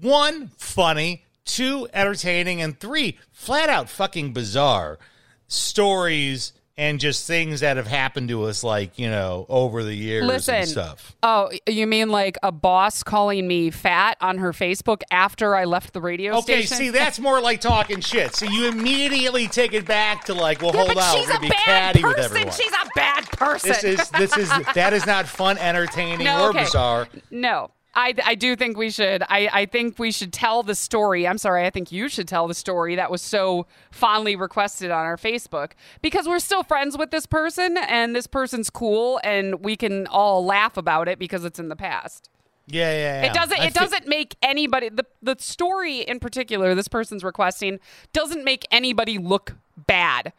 one 0.00 0.50
funny, 0.56 1.24
two 1.44 1.88
entertaining, 1.92 2.62
and 2.62 2.78
three 2.78 3.18
flat 3.32 3.68
out 3.68 3.88
fucking 3.88 4.32
bizarre 4.32 4.98
stories 5.46 6.52
and 6.76 6.98
just 6.98 7.26
things 7.26 7.60
that 7.60 7.76
have 7.76 7.86
happened 7.86 8.28
to 8.30 8.44
us, 8.44 8.64
like 8.64 8.98
you 8.98 9.10
know, 9.10 9.44
over 9.48 9.84
the 9.84 9.94
years 9.94 10.24
Listen. 10.24 10.54
and 10.56 10.68
stuff. 10.68 11.14
Oh, 11.22 11.50
you 11.68 11.86
mean 11.86 12.08
like 12.08 12.38
a 12.42 12.50
boss 12.52 13.02
calling 13.02 13.46
me 13.46 13.70
fat 13.70 14.16
on 14.20 14.38
her 14.38 14.52
Facebook 14.52 15.02
after 15.10 15.54
I 15.54 15.64
left 15.64 15.92
the 15.92 16.00
radio 16.00 16.32
Okay, 16.38 16.62
station? 16.62 16.76
Okay, 16.76 16.84
see, 16.86 16.90
that's 16.90 17.18
more 17.18 17.40
like 17.40 17.60
talking 17.60 18.00
shit. 18.00 18.34
So 18.34 18.46
you 18.46 18.68
immediately 18.68 19.46
take 19.48 19.72
it 19.74 19.84
back 19.86 20.24
to 20.26 20.34
like, 20.34 20.62
well, 20.62 20.72
Yeah, 20.74 20.84
hold 20.86 20.98
on, 20.98 21.16
she's 21.16 21.26
we're 21.26 21.30
a 21.32 21.34
gonna 21.36 21.40
be 21.40 21.48
bad 21.48 21.56
catty 21.66 22.02
with 22.04 22.16
person. 22.16 22.24
everyone. 22.30 22.52
She's 22.54 22.72
a 22.72 22.88
bad 22.94 23.24
person. 23.32 23.70
this 23.70 23.84
is 23.84 24.10
this 24.10 24.36
is 24.38 24.48
that 24.74 24.92
is 24.92 25.06
not 25.06 25.26
fun, 25.26 25.58
entertaining, 25.58 26.24
No, 26.24 26.44
or 26.46 26.48
okay. 26.50 26.64
bizarre. 26.64 27.08
No. 27.30 27.70
I, 27.94 28.14
I 28.24 28.34
do 28.36 28.54
think 28.54 28.76
we 28.76 28.90
should. 28.90 29.22
I, 29.24 29.48
I 29.52 29.66
think 29.66 29.98
we 29.98 30.12
should 30.12 30.32
tell 30.32 30.62
the 30.62 30.74
story. 30.76 31.26
I'm 31.26 31.38
sorry. 31.38 31.66
I 31.66 31.70
think 31.70 31.90
you 31.90 32.08
should 32.08 32.28
tell 32.28 32.46
the 32.46 32.54
story 32.54 32.94
that 32.94 33.10
was 33.10 33.20
so 33.20 33.66
fondly 33.90 34.36
requested 34.36 34.90
on 34.92 35.04
our 35.04 35.16
Facebook 35.16 35.72
because 36.00 36.28
we're 36.28 36.38
still 36.38 36.62
friends 36.62 36.96
with 36.96 37.10
this 37.10 37.26
person 37.26 37.76
and 37.76 38.14
this 38.14 38.28
person's 38.28 38.70
cool 38.70 39.20
and 39.24 39.64
we 39.64 39.74
can 39.76 40.06
all 40.06 40.44
laugh 40.44 40.76
about 40.76 41.08
it 41.08 41.18
because 41.18 41.44
it's 41.44 41.58
in 41.58 41.68
the 41.68 41.76
past. 41.76 42.30
Yeah, 42.68 42.92
yeah, 42.92 43.22
yeah. 43.22 43.26
It 43.28 43.34
doesn't. 43.34 43.58
I 43.60 43.64
It 43.66 43.74
fe- 43.74 43.80
doesn't 43.80 44.06
make 44.06 44.36
anybody. 44.42 44.90
The 44.90 45.04
the 45.20 45.34
story 45.40 45.98
in 46.02 46.20
particular, 46.20 46.76
this 46.76 46.86
person's 46.86 47.24
requesting, 47.24 47.80
doesn't 48.12 48.44
make 48.44 48.64
anybody 48.70 49.18
look 49.18 49.56
bad. 49.76 50.32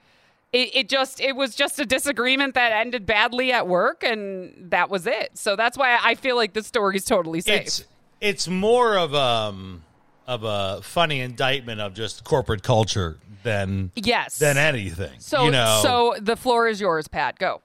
It, 0.54 0.76
it 0.76 0.90
just 0.90 1.22
it 1.22 1.36
was 1.36 1.56
just 1.56 1.80
a 1.80 1.86
disagreement 1.86 2.56
that 2.56 2.74
ended 2.74 3.06
badly 3.06 3.54
at 3.54 3.68
work, 3.68 4.04
and 4.04 4.72
that 4.72 4.90
was 4.90 5.08
it. 5.08 5.38
So 5.38 5.56
that's 5.56 5.78
why 5.78 5.98
I 6.02 6.16
feel 6.16 6.36
like 6.36 6.54
this 6.54 6.68
story 6.68 6.98
is 6.98 7.06
totally 7.06 7.40
safe. 7.40 7.62
It's 7.62 7.86
it's 8.20 8.48
more 8.48 8.98
of 8.98 9.16
um 9.16 9.84
of 10.28 10.44
a 10.44 10.82
funny 10.82 11.22
indictment 11.22 11.80
of 11.80 11.94
just 11.94 12.24
corporate 12.24 12.64
culture 12.64 13.18
than 13.44 13.92
yes. 13.96 14.40
than 14.40 14.58
anything. 14.58 15.20
so 15.20 15.46
you 15.46 15.52
know, 15.52 15.80
so 15.84 16.16
the 16.20 16.36
floor 16.36 16.68
is 16.68 16.82
yours, 16.82 17.08
Pat. 17.08 17.40
Go. 17.40 17.62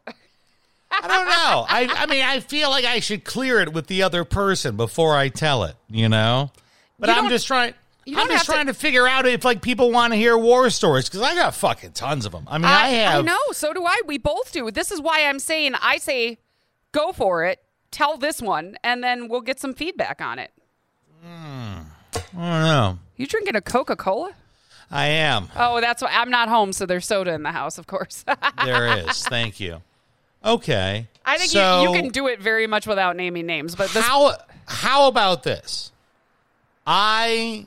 I 0.90 1.08
don't 1.08 1.26
know. 1.26 1.66
I 1.68 2.02
I 2.02 2.06
mean, 2.06 2.22
I 2.22 2.40
feel 2.40 2.70
like 2.70 2.84
I 2.84 3.00
should 3.00 3.24
clear 3.24 3.60
it 3.60 3.72
with 3.72 3.88
the 3.88 4.02
other 4.02 4.24
person 4.24 4.76
before 4.76 5.16
I 5.16 5.28
tell 5.28 5.64
it. 5.64 5.74
You 5.88 6.08
know, 6.08 6.52
but 6.98 7.08
You 7.08 7.16
I'm 7.16 7.28
just 7.28 7.46
trying. 7.46 7.74
You 8.06 8.16
I'm 8.18 8.26
just 8.28 8.38
have 8.38 8.46
to- 8.46 8.52
trying 8.52 8.66
to 8.66 8.74
figure 8.74 9.06
out 9.06 9.26
if 9.26 9.44
like 9.44 9.60
people 9.60 9.90
want 9.90 10.12
to 10.12 10.16
hear 10.16 10.38
war 10.38 10.70
stories 10.70 11.08
because 11.08 11.20
I 11.22 11.34
got 11.34 11.54
fucking 11.54 11.92
tons 11.92 12.24
of 12.24 12.32
them. 12.32 12.44
I 12.48 12.58
mean, 12.58 12.64
I, 12.66 12.88
have. 12.88 13.18
I 13.20 13.22
know. 13.22 13.38
So 13.52 13.72
do 13.74 13.84
I. 13.84 14.00
We 14.06 14.16
both 14.16 14.52
do. 14.52 14.70
This 14.70 14.90
is 14.90 15.00
why 15.00 15.26
I'm 15.26 15.38
saying 15.38 15.74
I 15.82 15.98
say 15.98 16.38
go 16.92 17.12
for 17.12 17.44
it. 17.44 17.60
Tell 17.90 18.16
this 18.16 18.40
one, 18.40 18.76
and 18.82 19.02
then 19.02 19.28
we'll 19.28 19.40
get 19.40 19.58
some 19.60 19.74
feedback 19.74 20.20
on 20.20 20.38
it. 20.38 20.52
Hmm. 21.22 21.78
I 22.14 22.20
don't 22.22 22.62
know. 22.62 22.98
You 23.16 23.26
drinking 23.26 23.56
a 23.56 23.60
Coca 23.60 23.96
Cola? 23.96 24.32
I 24.90 25.06
am. 25.06 25.48
Oh, 25.56 25.80
that's 25.80 26.02
why 26.02 26.10
I'm 26.12 26.30
not 26.30 26.48
home, 26.48 26.72
so 26.72 26.86
there's 26.86 27.06
soda 27.06 27.32
in 27.32 27.42
the 27.42 27.52
house, 27.52 27.78
of 27.78 27.86
course. 27.86 28.24
There 28.64 28.98
is. 28.98 29.22
Thank 29.26 29.58
you. 29.60 29.82
Okay. 30.44 31.08
I 31.24 31.38
think 31.38 31.50
so 31.50 31.82
you, 31.82 31.88
you 31.88 31.94
can 32.02 32.10
do 32.10 32.28
it 32.28 32.40
very 32.40 32.66
much 32.66 32.86
without 32.86 33.16
naming 33.16 33.46
names, 33.46 33.74
but 33.74 33.90
this 33.90 34.04
how 34.04 34.34
how 34.66 35.08
about 35.08 35.42
this? 35.42 35.90
I 36.86 37.66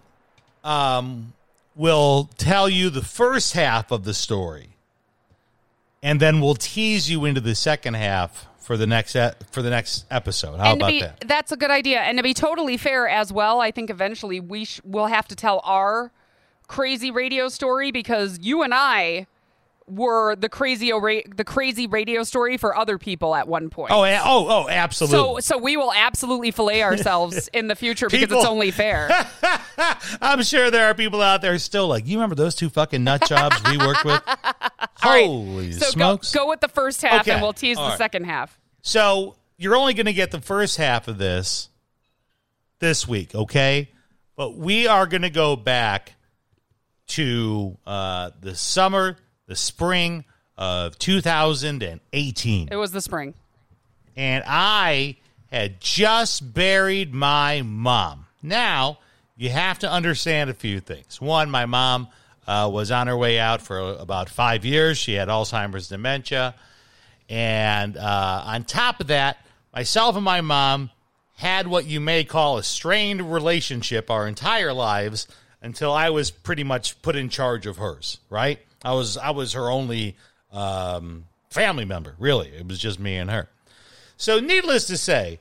um 0.63 1.33
will 1.75 2.29
tell 2.37 2.67
you 2.69 2.89
the 2.89 3.01
first 3.01 3.53
half 3.53 3.91
of 3.91 4.03
the 4.03 4.13
story, 4.13 4.69
and 6.03 6.19
then 6.19 6.41
we'll 6.41 6.55
tease 6.55 7.09
you 7.09 7.25
into 7.25 7.41
the 7.41 7.55
second 7.55 7.93
half 7.93 8.47
for 8.59 8.77
the 8.77 8.85
next 8.85 9.15
e- 9.15 9.31
for 9.51 9.61
the 9.61 9.69
next 9.69 10.05
episode. 10.11 10.57
How 10.57 10.73
and 10.73 10.81
about 10.81 10.89
be, 10.89 11.01
that? 11.01 11.23
That's 11.27 11.51
a 11.51 11.57
good 11.57 11.71
idea. 11.71 12.01
And 12.01 12.19
to 12.19 12.23
be 12.23 12.33
totally 12.33 12.77
fair 12.77 13.07
as 13.07 13.33
well, 13.33 13.61
I 13.61 13.71
think 13.71 13.89
eventually 13.89 14.39
we 14.39 14.65
sh- 14.65 14.81
will 14.83 15.07
have 15.07 15.27
to 15.29 15.35
tell 15.35 15.61
our 15.63 16.11
crazy 16.67 17.09
radio 17.09 17.49
story 17.49 17.91
because 17.91 18.39
you 18.39 18.61
and 18.61 18.73
I 18.73 19.25
were 19.89 20.35
the 20.35 20.49
crazy 20.49 20.91
ra- 20.93 21.21
the 21.35 21.43
crazy 21.43 21.87
radio 21.87 22.23
story 22.23 22.57
for 22.57 22.75
other 22.75 22.97
people 22.97 23.35
at 23.35 23.47
one 23.47 23.69
point. 23.69 23.91
Oh, 23.91 24.03
a- 24.03 24.19
oh, 24.23 24.47
oh, 24.49 24.69
absolutely. 24.69 25.41
so 25.41 25.55
so 25.55 25.57
we 25.57 25.77
will 25.77 25.91
absolutely 25.93 26.51
fillet 26.51 26.83
ourselves 26.83 27.49
in 27.53 27.67
the 27.67 27.75
future 27.75 28.07
because 28.09 28.31
it's 28.31 28.45
only 28.45 28.71
fair. 28.71 29.09
I'm 30.21 30.43
sure 30.43 30.69
there 30.71 30.85
are 30.87 30.93
people 30.93 31.21
out 31.21 31.41
there 31.41 31.57
still 31.59 31.87
like, 31.87 32.07
you 32.07 32.17
remember 32.17 32.35
those 32.35 32.55
two 32.55 32.69
fucking 32.69 33.03
nut 33.03 33.25
jobs 33.27 33.55
we 33.69 33.77
worked 33.77 34.05
with? 34.05 34.21
right. 35.03 35.25
Holy 35.25 35.71
so 35.71 35.79
go, 35.79 35.91
smokes! 35.91 36.33
go 36.33 36.47
with 36.49 36.61
the 36.61 36.67
first 36.67 37.01
half 37.01 37.21
Okay. 37.21 37.31
and 37.31 37.41
we'll 37.41 37.53
tease 37.53 37.77
All 37.77 37.85
the 37.85 37.89
right. 37.91 37.97
second 37.97 38.25
half. 38.25 38.59
So 38.81 39.35
you're 39.57 39.75
only 39.75 39.93
going 39.93 40.05
to 40.05 40.13
get 40.13 40.31
the 40.31 40.41
first 40.41 40.77
half 40.77 41.07
of 41.07 41.17
this 41.17 41.69
this 42.79 43.07
week, 43.07 43.35
okay? 43.35 43.89
But 44.35 44.55
we 44.55 44.87
are 44.87 45.05
going 45.05 45.23
to 45.23 45.29
go 45.29 45.55
back 45.57 46.13
to 47.07 47.77
uh, 47.85 48.31
the 48.39 48.55
summer, 48.55 49.17
the 49.49 49.55
spring 49.55 50.23
of 50.57 50.97
2018. 50.99 52.69
It 52.71 52.75
was 52.75 52.91
the 52.91 53.01
spring. 53.01 53.33
and 54.15 54.43
I 54.45 55.17
had 55.51 55.81
just 55.81 56.53
buried 56.53 57.13
my 57.13 57.63
mom. 57.63 58.27
Now, 58.43 58.99
you 59.35 59.49
have 59.49 59.79
to 59.79 59.91
understand 59.91 60.51
a 60.51 60.53
few 60.53 60.79
things. 60.79 61.19
One, 61.19 61.49
my 61.49 61.65
mom 61.65 62.09
uh, 62.45 62.69
was 62.71 62.91
on 62.91 63.07
her 63.07 63.17
way 63.17 63.39
out 63.39 63.61
for 63.61 63.79
about 63.79 64.29
five 64.29 64.63
years. 64.63 64.99
She 64.99 65.13
had 65.13 65.27
Alzheimer's 65.29 65.87
dementia. 65.87 66.53
And 67.27 67.97
uh, 67.97 68.43
on 68.45 68.63
top 68.65 68.99
of 69.01 69.07
that, 69.07 69.37
myself 69.73 70.15
and 70.15 70.23
my 70.25 70.41
mom 70.41 70.91
had 71.37 71.67
what 71.67 71.85
you 71.85 71.99
may 71.99 72.23
call 72.23 72.59
a 72.59 72.63
strained 72.63 73.33
relationship 73.33 74.11
our 74.11 74.27
entire 74.27 74.73
lives 74.73 75.27
until 75.61 75.91
I 75.91 76.11
was 76.11 76.29
pretty 76.29 76.63
much 76.63 77.01
put 77.01 77.15
in 77.15 77.29
charge 77.29 77.65
of 77.65 77.77
hers, 77.77 78.19
right? 78.29 78.59
I 78.83 78.93
was 78.93 79.17
I 79.17 79.31
was 79.31 79.53
her 79.53 79.69
only 79.69 80.15
um, 80.51 81.25
family 81.49 81.85
member, 81.85 82.15
really. 82.19 82.49
It 82.49 82.67
was 82.67 82.79
just 82.79 82.99
me 82.99 83.15
and 83.17 83.29
her. 83.29 83.49
So, 84.17 84.39
needless 84.39 84.87
to 84.87 84.97
say, 84.97 85.39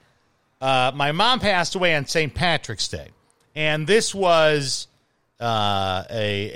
uh, 0.61 0.93
my 0.95 1.12
mom 1.12 1.41
passed 1.41 1.74
away 1.74 1.95
on 1.97 2.07
St. 2.07 2.32
Patrick's 2.34 2.89
Day, 2.89 3.09
and 3.55 3.86
this 3.86 4.14
was 4.14 4.86
uh, 5.41 6.05
a 6.11 6.51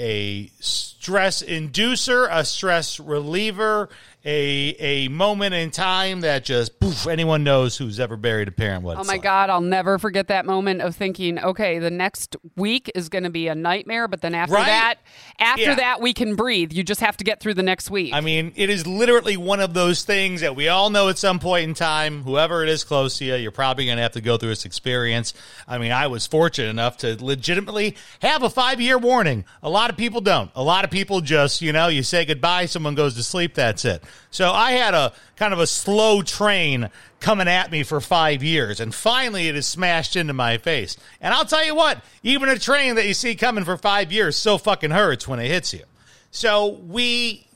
a 0.44 0.50
stress 0.60 1.42
inducer, 1.42 2.28
a 2.30 2.44
stress 2.44 2.98
reliever, 3.00 3.88
a 4.24 4.76
a 4.78 5.08
moment 5.08 5.54
in 5.54 5.70
time 5.72 6.20
that 6.20 6.44
just 6.44 6.78
poof, 6.80 7.06
anyone 7.08 7.42
knows 7.44 7.76
who's 7.76 7.98
ever 8.00 8.16
buried 8.16 8.46
a 8.48 8.52
parent 8.52 8.82
what 8.84 8.98
Oh 8.98 9.04
my 9.04 9.14
like. 9.14 9.22
God, 9.22 9.50
I'll 9.50 9.60
never 9.60 9.98
forget 9.98 10.28
that 10.28 10.46
moment 10.46 10.80
of 10.82 10.94
thinking, 10.94 11.38
okay, 11.40 11.78
the 11.80 11.90
next 11.90 12.36
week 12.56 12.90
is 12.94 13.08
going 13.08 13.24
to 13.24 13.30
be 13.30 13.48
a 13.48 13.54
nightmare, 13.54 14.06
but 14.08 14.20
then 14.20 14.34
after 14.34 14.54
Right? 14.54 14.66
that, 14.66 14.94
after 15.38 15.62
Yeah. 15.62 15.74
that, 15.76 16.00
we 16.00 16.12
can 16.14 16.34
breathe. 16.34 16.72
You 16.72 16.82
just 16.82 17.00
have 17.00 17.16
to 17.18 17.24
get 17.24 17.40
through 17.40 17.54
the 17.54 17.62
next 17.62 17.90
week. 17.90 18.12
I 18.14 18.20
mean, 18.20 18.52
it 18.56 18.70
is 18.70 18.86
literally 18.86 19.36
one 19.36 19.60
of 19.60 19.74
those 19.74 20.02
things 20.02 20.40
that 20.40 20.54
we 20.56 20.68
all 20.68 20.90
know 20.90 21.08
at 21.08 21.18
some 21.18 21.38
point 21.38 21.64
in 21.64 21.74
time, 21.74 22.22
whoever 22.22 22.62
it 22.62 22.68
is 22.68 22.84
close 22.84 23.18
to 23.18 23.24
you, 23.24 23.34
you're 23.36 23.50
probably 23.50 23.84
going 23.86 23.96
to 23.96 24.02
have 24.02 24.12
to 24.12 24.20
go 24.20 24.36
through 24.36 24.50
this 24.50 24.64
experience. 24.64 25.34
I 25.66 25.78
mean, 25.78 25.92
I 25.92 26.06
was 26.06 26.26
fortunate 26.26 26.68
enough 26.68 26.98
to 26.98 27.16
legitimately 27.24 27.96
have 28.20 28.42
a 28.42 28.50
five 28.50 28.80
year 28.80 28.98
warning. 28.98 29.44
A 29.62 29.70
lot 29.70 29.90
of 29.90 29.96
people 29.96 30.20
don't. 30.20 30.50
A 30.54 30.62
lot 30.62 30.84
of 30.84 30.90
people 30.90 31.20
just, 31.20 31.62
you 31.62 31.72
know, 31.72 31.88
you 31.88 32.02
say 32.02 32.24
goodbye, 32.24 32.66
someone 32.66 32.94
goes 32.94 33.14
to 33.16 33.22
sleep, 33.22 33.54
that's 33.54 33.84
it. 33.84 34.02
So 34.30 34.50
I 34.52 34.72
had 34.72 34.94
a 34.94 35.12
kind 35.36 35.52
of 35.52 35.58
a 35.60 35.66
slow 35.66 36.22
train 36.22 36.88
coming 37.22 37.48
at 37.48 37.70
me 37.70 37.82
for 37.82 38.00
five 38.00 38.42
years, 38.42 38.80
and 38.80 38.94
finally 38.94 39.48
it 39.48 39.56
is 39.56 39.66
smashed 39.66 40.16
into 40.16 40.34
my 40.34 40.58
face. 40.58 40.96
And 41.20 41.32
I'll 41.32 41.46
tell 41.46 41.64
you 41.64 41.74
what, 41.74 42.02
even 42.22 42.50
a 42.50 42.58
train 42.58 42.96
that 42.96 43.06
you 43.06 43.14
see 43.14 43.34
coming 43.34 43.64
for 43.64 43.78
five 43.78 44.12
years 44.12 44.36
so 44.36 44.58
fucking 44.58 44.90
hurts 44.90 45.26
when 45.26 45.38
it 45.40 45.48
hits 45.48 45.72
you. 45.72 45.84
So 46.30 46.68
we 46.86 47.46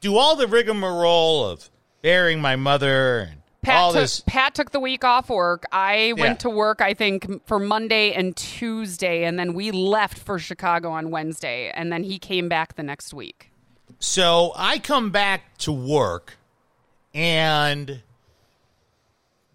do 0.00 0.16
all 0.16 0.34
the 0.34 0.48
rigmarole 0.48 1.44
of 1.44 1.70
burying 2.02 2.40
my 2.40 2.56
mother 2.56 3.28
and 3.30 3.42
Pat 3.62 3.76
all 3.76 3.92
took, 3.92 4.00
this. 4.00 4.22
Pat 4.26 4.54
took 4.54 4.70
the 4.70 4.80
week 4.80 5.04
off 5.04 5.28
work. 5.28 5.66
I 5.70 6.14
Yeah. 6.16 6.22
went 6.22 6.40
to 6.40 6.50
work, 6.50 6.80
I 6.80 6.94
think, 6.94 7.46
for 7.46 7.58
Monday 7.58 8.12
and 8.14 8.34
Tuesday, 8.34 9.24
and 9.24 9.38
then 9.38 9.52
we 9.52 9.70
left 9.70 10.18
for 10.18 10.38
Chicago 10.38 10.90
on 10.90 11.10
Wednesday, 11.10 11.70
and 11.74 11.92
then 11.92 12.02
he 12.04 12.18
came 12.18 12.48
back 12.48 12.76
the 12.76 12.82
next 12.82 13.12
week. 13.12 13.50
So 13.98 14.52
I 14.56 14.78
come 14.78 15.10
back 15.10 15.58
to 15.58 15.72
work, 15.72 16.38
and 17.12 18.00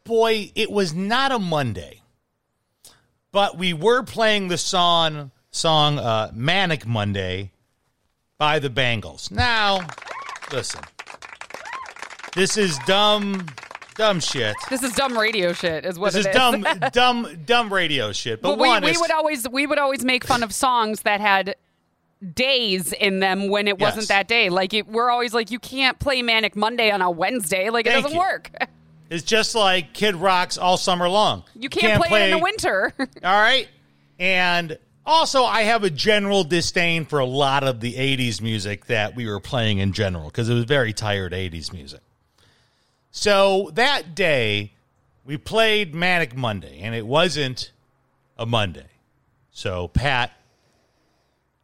boy, 0.05 0.51
it 0.55 0.71
was 0.71 0.93
not 0.93 1.31
a 1.33 1.39
Monday, 1.39 2.01
but 3.31 3.57
we 3.57 3.73
were 3.73 4.03
playing 4.03 4.47
the 4.47 4.57
song 4.57 5.31
song 5.51 5.99
uh, 5.99 6.31
"Manic 6.33 6.85
Monday" 6.85 7.51
by 8.37 8.59
the 8.59 8.69
Bangles. 8.69 9.29
Now, 9.29 9.85
listen, 10.53 10.81
this 12.35 12.55
is 12.55 12.77
dumb, 12.87 13.47
dumb 13.95 14.21
shit. 14.21 14.55
This 14.69 14.83
is 14.83 14.93
dumb 14.93 15.17
radio 15.17 15.51
shit, 15.51 15.85
is 15.85 15.99
what 15.99 16.13
This 16.13 16.25
it 16.25 16.29
is 16.29 16.35
dumb, 16.35 16.65
dumb, 16.93 17.27
dumb 17.45 17.73
radio 17.73 18.13
shit. 18.13 18.41
But, 18.41 18.57
But 18.57 18.83
we, 18.83 18.91
we 18.91 18.97
would 18.97 19.11
always 19.11 19.49
we 19.49 19.67
would 19.67 19.79
always 19.79 20.05
make 20.05 20.23
fun 20.23 20.43
of 20.43 20.53
songs 20.53 21.01
that 21.01 21.19
had 21.19 21.55
days 22.33 22.93
in 22.93 23.19
them 23.19 23.49
when 23.49 23.67
it 23.67 23.79
wasn't 23.79 24.07
that 24.07 24.27
day. 24.27 24.49
Like 24.49 24.73
it, 24.73 24.87
we're 24.87 25.09
always 25.09 25.33
like, 25.33 25.51
you 25.51 25.59
can't 25.59 25.99
play 25.99 26.21
Manic 26.21 26.55
Monday 26.55 26.89
on 26.89 27.01
a 27.01 27.11
Wednesday. 27.11 27.69
Like 27.69 27.85
it 27.85 27.91
Thank 27.91 28.05
doesn't 28.05 28.15
you. 28.15 28.21
work. 28.21 28.51
It's 29.09 29.23
just 29.23 29.55
like 29.55 29.93
Kid 29.93 30.15
Rock's 30.15 30.57
all 30.57 30.77
summer 30.77 31.07
long. 31.07 31.43
You 31.53 31.69
can't, 31.69 32.03
play, 32.03 32.23
it 32.23 32.25
in 32.25 32.37
the 32.37 32.43
winter. 32.43 32.93
All 32.99 33.07
right. 33.23 33.67
And 34.19 34.77
also, 35.05 35.43
I 35.43 35.61
have 35.61 35.83
a 35.83 35.89
general 35.91 36.43
disdain 36.43 37.05
for 37.05 37.19
a 37.19 37.25
lot 37.25 37.63
of 37.63 37.79
the 37.79 37.93
80s 37.93 38.41
music 38.41 38.85
that 38.85 39.15
we 39.15 39.27
were 39.27 39.39
playing 39.39 39.77
in 39.77 39.93
general 39.93 40.25
because 40.25 40.49
it 40.49 40.55
was 40.55 40.63
very 40.63 40.93
tired 40.93 41.33
80s 41.33 41.71
music. 41.71 42.01
So 43.11 43.69
that 43.75 44.15
day, 44.15 44.73
we 45.23 45.37
played 45.37 45.93
Manic 45.93 46.35
Monday, 46.35 46.79
and 46.81 46.95
it 46.95 47.05
wasn't 47.05 47.71
a 48.37 48.45
Monday. 48.45 48.87
So 49.51 49.87
Pat, 49.89 50.31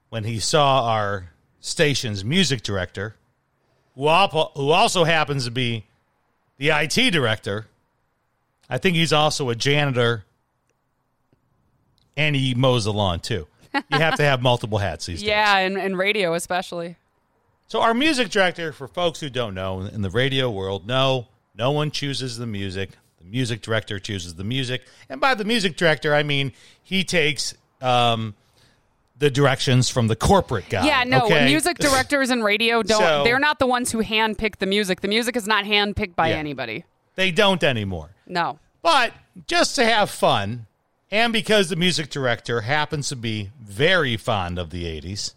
when 0.09 0.23
he 0.23 0.39
saw 0.39 0.87
our 0.87 1.31
station's 1.59 2.23
music 2.23 2.61
director, 2.61 3.15
who 3.95 4.07
who 4.07 4.69
also 4.69 5.03
happens 5.03 5.45
to 5.45 5.51
be 5.51 5.85
the 6.61 6.69
IT 6.69 7.09
director, 7.09 7.65
I 8.69 8.77
think 8.77 8.95
he's 8.95 9.11
also 9.11 9.49
a 9.49 9.55
janitor 9.55 10.25
and 12.15 12.35
he 12.35 12.53
mows 12.53 12.85
the 12.85 12.93
lawn 12.93 13.19
too. 13.19 13.47
You 13.73 13.97
have 13.97 14.17
to 14.17 14.23
have 14.23 14.41
multiple 14.43 14.77
hats 14.77 15.07
these 15.07 15.21
days. 15.21 15.27
yeah, 15.27 15.57
and, 15.57 15.75
and 15.75 15.97
radio 15.97 16.35
especially. 16.35 16.97
So 17.67 17.81
our 17.81 17.95
music 17.95 18.29
director, 18.29 18.71
for 18.73 18.87
folks 18.87 19.19
who 19.19 19.31
don't 19.31 19.55
know, 19.55 19.81
in 19.81 20.03
the 20.03 20.11
radio 20.11 20.51
world, 20.51 20.85
no, 20.85 21.29
no 21.57 21.71
one 21.71 21.89
chooses 21.89 22.37
the 22.37 22.45
music. 22.45 22.91
The 23.17 23.25
music 23.25 23.63
director 23.63 23.97
chooses 23.97 24.35
the 24.35 24.43
music, 24.43 24.83
and 25.09 25.19
by 25.19 25.33
the 25.33 25.45
music 25.45 25.77
director, 25.77 26.13
I 26.13 26.21
mean 26.21 26.51
he 26.83 27.03
takes 27.03 27.55
um, 27.81 28.35
the 29.21 29.29
directions 29.29 29.87
from 29.87 30.07
the 30.07 30.15
corporate 30.15 30.67
guy. 30.67 30.83
yeah, 30.85 31.03
no, 31.05 31.25
okay? 31.25 31.45
music 31.45 31.77
directors 31.79 32.31
and 32.31 32.43
radio 32.43 32.81
don't. 32.81 32.99
So- 32.99 33.23
they're 33.23 33.39
not 33.39 33.59
the 33.59 33.67
ones 33.67 33.91
who 33.91 34.03
handpick 34.03 34.57
the 34.57 34.65
music. 34.65 35.01
The 35.01 35.07
music 35.07 35.35
is 35.35 35.47
not 35.47 35.63
handpicked 35.65 36.15
by 36.15 36.29
Yeah. 36.29 36.37
anybody. 36.37 36.83
they 37.15 37.29
don't 37.31 37.63
anymore. 37.63 38.09
No. 38.25 38.57
But 38.81 39.13
just 39.47 39.75
to 39.75 39.85
have 39.85 40.09
fun, 40.09 40.65
and 41.11 41.31
because 41.31 41.69
the 41.69 41.75
music 41.75 42.09
director 42.09 42.61
happens 42.61 43.09
to 43.09 43.15
be 43.15 43.51
very 43.61 44.17
fond 44.17 44.57
of 44.57 44.71
the 44.71 44.85
80s, 44.85 45.35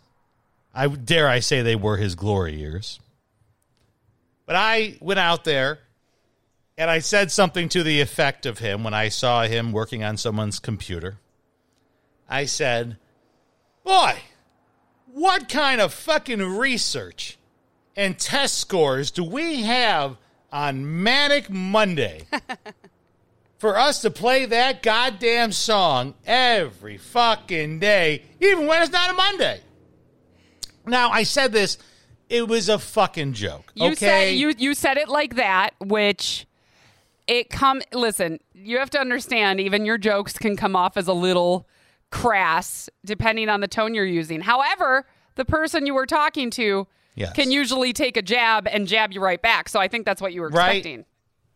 I 0.74 0.89
dare 0.89 1.28
I 1.28 1.41
say 1.41 1.61
they 1.61 1.76
were 1.76 1.99
his 1.99 2.14
glory 2.14 2.55
years. 2.57 3.01
But 4.47 4.57
I 4.57 4.97
went 5.01 5.20
out 5.20 5.45
there 5.45 5.80
and 6.78 6.91
I 6.91 7.01
said 7.01 7.30
something 7.30 7.68
to 7.70 7.82
the 7.82 8.01
effect 8.01 8.47
of 8.47 8.61
him 8.61 8.82
when 8.82 8.95
I 8.95 9.09
saw 9.11 9.43
him 9.43 9.72
working 9.72 10.03
on 10.03 10.16
someone's 10.16 10.59
computer. 10.59 11.16
I 12.30 12.47
said, 12.47 12.97
Boy, 13.85 14.14
what 15.12 15.49
kind 15.49 15.80
of 15.80 15.93
fucking 15.93 16.41
research 16.41 17.37
and 17.95 18.18
test 18.18 18.59
scores 18.59 19.11
do 19.11 19.22
we 19.22 19.62
have 19.62 20.16
on 20.51 21.03
Manic 21.03 21.51
Monday 21.51 22.22
for 23.59 23.78
us 23.78 24.01
to 24.01 24.11
play 24.11 24.47
that 24.47 24.82
goddamn 24.82 25.53
song 25.53 26.14
every 26.26 26.97
fucking 26.97 27.78
day, 27.78 28.22
even 28.41 28.66
when 28.66 28.82
it's 28.82 28.91
not 28.91 29.11
a 29.11 29.14
Monday? 29.14 29.61
Now, 30.87 31.11
I 31.11 31.22
said 31.22 31.53
this, 31.53 31.76
it 32.30 32.49
was 32.49 32.70
a 32.70 32.78
fucking 32.78 33.35
joke. 33.35 33.70
You 33.74 33.93
okay? 33.93 33.95
said 33.95 34.28
you 34.30 34.55
you 34.57 34.74
said 34.74 34.97
it 34.97 35.11
like 35.11 35.37
that, 35.37 35.74
which 35.78 36.47
it 37.26 37.51
come 37.51 37.82
listen, 37.93 38.41
you 38.55 38.78
have 38.78 38.91
to 38.91 39.01
understand 39.01 39.61
even 39.61 39.85
your 39.85 39.99
jokes 39.99 40.39
can 40.39 40.57
come 40.57 40.74
off 40.74 40.97
as 40.97 41.07
a 41.07 41.12
little 41.12 41.68
crass 42.11 42.88
depending 43.05 43.48
on 43.48 43.61
the 43.61 43.68
tone 43.68 43.94
you're 43.94 44.05
using. 44.05 44.40
However, 44.40 45.07
the 45.34 45.44
person 45.44 45.86
you 45.86 45.94
were 45.94 46.07
talking 46.07 46.50
to 46.52 46.86
Yes. 47.16 47.32
can 47.34 47.50
usually 47.52 47.92
take 47.92 48.16
a 48.16 48.22
jab 48.22 48.66
and 48.66 48.88
jab 48.88 49.12
you 49.12 49.20
right 49.20 49.40
back. 49.40 49.68
So 49.68 49.78
I 49.80 49.86
think 49.88 50.05
that's 50.05 50.20
what 50.20 50.32
you 50.32 50.40
were 50.40 50.48
Right. 50.48 50.76
expecting. 50.78 51.05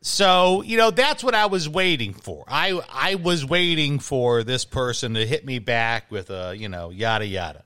So, 0.01 0.63
you 0.63 0.77
know, 0.77 0.93
that's 0.93 1.25
what 1.25 1.35
I 1.35 1.47
was 1.47 1.69
waiting 1.69 2.13
for. 2.15 2.45
I 2.47 2.81
I 2.89 3.17
was 3.17 3.45
waiting 3.45 3.99
for 3.99 4.45
this 4.45 4.65
person 4.65 5.15
to 5.15 5.27
hit 5.27 5.45
me 5.45 5.59
back 5.59 6.11
with 6.13 6.31
a, 6.31 6.55
you 6.57 6.69
know, 6.69 6.91
yada 6.91 7.27
yada. 7.27 7.65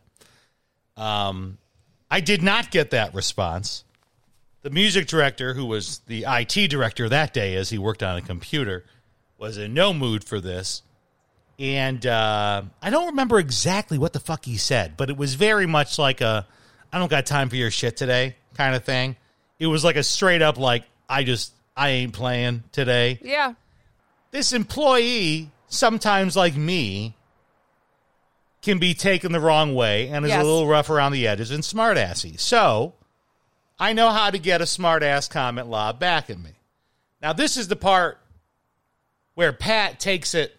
Um 0.97 1.59
I 2.11 2.21
did 2.21 2.43
not 2.43 2.71
get 2.71 2.91
that 2.91 3.15
response. 3.15 3.85
The 4.63 4.71
music 4.71 5.07
director, 5.07 5.55
who 5.55 5.65
was 5.67 6.01
the 6.07 6.25
IT 6.29 6.69
director 6.69 7.09
that 7.09 7.33
day 7.35 7.55
as 7.57 7.71
he 7.71 7.79
worked 7.79 8.03
on 8.03 8.17
a 8.17 8.21
computer, 8.23 8.85
was 9.39 9.57
in 9.59 9.75
no 9.75 9.93
mood 9.93 10.23
for 10.25 10.41
this. 10.41 10.83
And 11.59 12.05
uh, 12.07 12.63
I 12.81 12.91
don't 12.91 13.07
remember 13.09 13.39
exactly 13.39 13.99
what 13.99 14.13
the 14.13 14.21
fuck 14.21 14.45
he 14.45 14.57
said, 14.57 14.97
but 14.97 15.11
it 15.11 15.17
was 15.17 15.35
very 15.35 15.67
much 15.67 15.99
like 15.99 16.21
a 16.21 16.47
"I 16.93 16.99
don't 16.99 17.11
got 17.11 17.27
time 17.27 17.49
for 17.49 17.57
your 17.57 17.71
shit 17.71 17.97
today 17.97 18.37
kind 18.55 18.75
of 18.75 18.85
thing. 18.85 19.17
It 19.59 19.67
was 19.67 19.85
like 19.85 19.97
a 19.97 20.03
straight 20.03 20.43
up 20.43 20.59
like 20.59 20.85
I 21.09 21.25
just 21.25 21.53
I 21.77 21.91
ain't 21.91 22.13
playing 22.15 22.65
today. 22.73 23.19
Yeah. 23.23 23.55
This 24.31 24.53
employee, 24.53 25.51
sometimes 25.69 26.37
like 26.37 26.57
me, 26.57 27.15
can 28.63 28.79
be 28.79 28.95
taken 28.95 29.31
the 29.33 29.41
wrong 29.41 29.75
way 29.75 30.09
and 30.09 30.25
is 30.25 30.31
Yes. 30.31 30.41
a 30.43 30.45
little 30.45 30.67
rough 30.67 30.89
around 30.91 31.13
the 31.13 31.27
edges 31.29 31.51
and 31.51 31.63
smartassy. 31.63 32.41
So 32.41 32.95
I 33.79 33.93
know 33.93 34.11
how 34.11 34.31
to 34.31 34.39
get 34.39 34.61
a 34.61 34.65
smartass 34.65 35.29
comment 35.29 35.69
lob 35.69 35.99
back 36.01 36.31
at 36.31 36.39
me. 36.39 36.53
Now 37.21 37.33
this 37.33 37.57
is 37.57 37.69
the 37.69 37.77
part 37.77 38.19
where 39.35 39.53
Pat 39.53 40.01
takes 40.01 40.35
it 40.35 40.57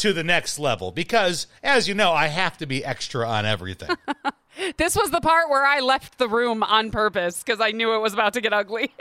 to 0.00 0.12
the 0.12 0.24
next 0.24 0.58
level 0.58 0.90
because, 0.92 1.46
as 1.62 1.88
you 1.88 1.94
know, 1.94 2.12
I 2.12 2.28
have 2.28 2.58
to 2.58 2.66
be 2.66 2.84
extra 2.84 3.28
on 3.28 3.46
everything. 3.46 3.90
This 4.76 4.96
was 4.96 5.10
the 5.10 5.20
part 5.20 5.48
where 5.48 5.64
I 5.64 5.78
left 5.78 6.18
the 6.18 6.28
room 6.28 6.62
on 6.62 6.90
purpose 6.90 7.42
because 7.42 7.60
I 7.60 7.70
knew 7.70 7.94
it 7.94 7.98
was 7.98 8.12
about 8.12 8.34
to 8.34 8.40
get 8.40 8.52
ugly. 8.52 8.92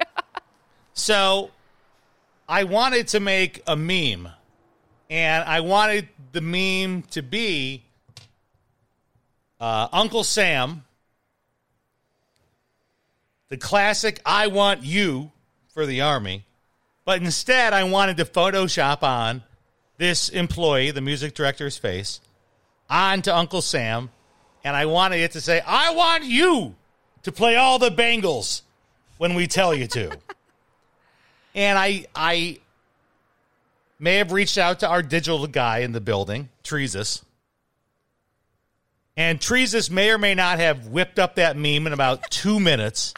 So 0.94 1.52
I 2.48 2.66
wanted 2.66 3.08
to 3.10 3.22
make 3.22 3.64
a 3.66 3.76
meme, 3.78 4.28
and 5.10 5.44
I 5.46 5.62
wanted 5.62 6.10
the 6.34 6.42
meme 6.42 7.04
to 7.12 7.22
be 7.22 7.84
uh, 9.62 9.88
Uncle 9.94 10.26
Sam, 10.26 10.84
the 13.48 13.56
classic 13.56 14.20
I 14.26 14.48
want 14.48 14.84
you 14.84 15.32
for 15.70 15.86
the 15.86 16.02
Army. 16.02 16.44
But 17.06 17.22
instead, 17.22 17.72
I 17.72 17.86
wanted 17.86 18.18
to 18.18 18.26
Photoshop 18.26 19.04
on 19.04 19.44
this 20.00 20.30
employee, 20.30 20.90
the 20.92 21.02
music 21.02 21.36
director's 21.36 21.78
face, 21.78 22.22
onto 22.90 23.30
Uncle 23.30 23.62
Sam, 23.62 24.10
and 24.64 24.76
I 24.76 24.88
wanted 24.88 25.20
it 25.20 25.34
to 25.34 25.42
say, 25.42 25.62
I 25.66 25.94
want 25.94 26.24
you 26.24 26.76
to 27.24 27.32
play 27.32 27.58
all 27.58 27.78
the 27.78 27.92
Bangles 27.92 28.64
when 29.18 29.36
we 29.36 29.46
tell 29.46 29.76
you 29.76 29.86
to. 29.88 30.18
and 31.56 31.78
I 31.78 32.06
I 32.16 32.60
may 34.00 34.16
have 34.16 34.32
reached 34.32 34.58
out 34.58 34.80
to 34.80 34.88
our 34.88 35.04
digital 35.04 35.46
guy 35.48 35.80
in 35.80 35.92
the 35.92 36.02
building, 36.02 36.50
Trezus. 36.64 37.24
And 39.18 39.40
Trezus 39.40 39.92
may 39.92 40.12
or 40.12 40.18
may 40.18 40.34
not 40.34 40.60
have 40.60 40.88
whipped 40.88 41.20
up 41.20 41.36
that 41.36 41.58
meme 41.58 41.88
in 41.88 41.92
about 41.92 42.32
two 42.32 42.58
minutes 42.62 43.14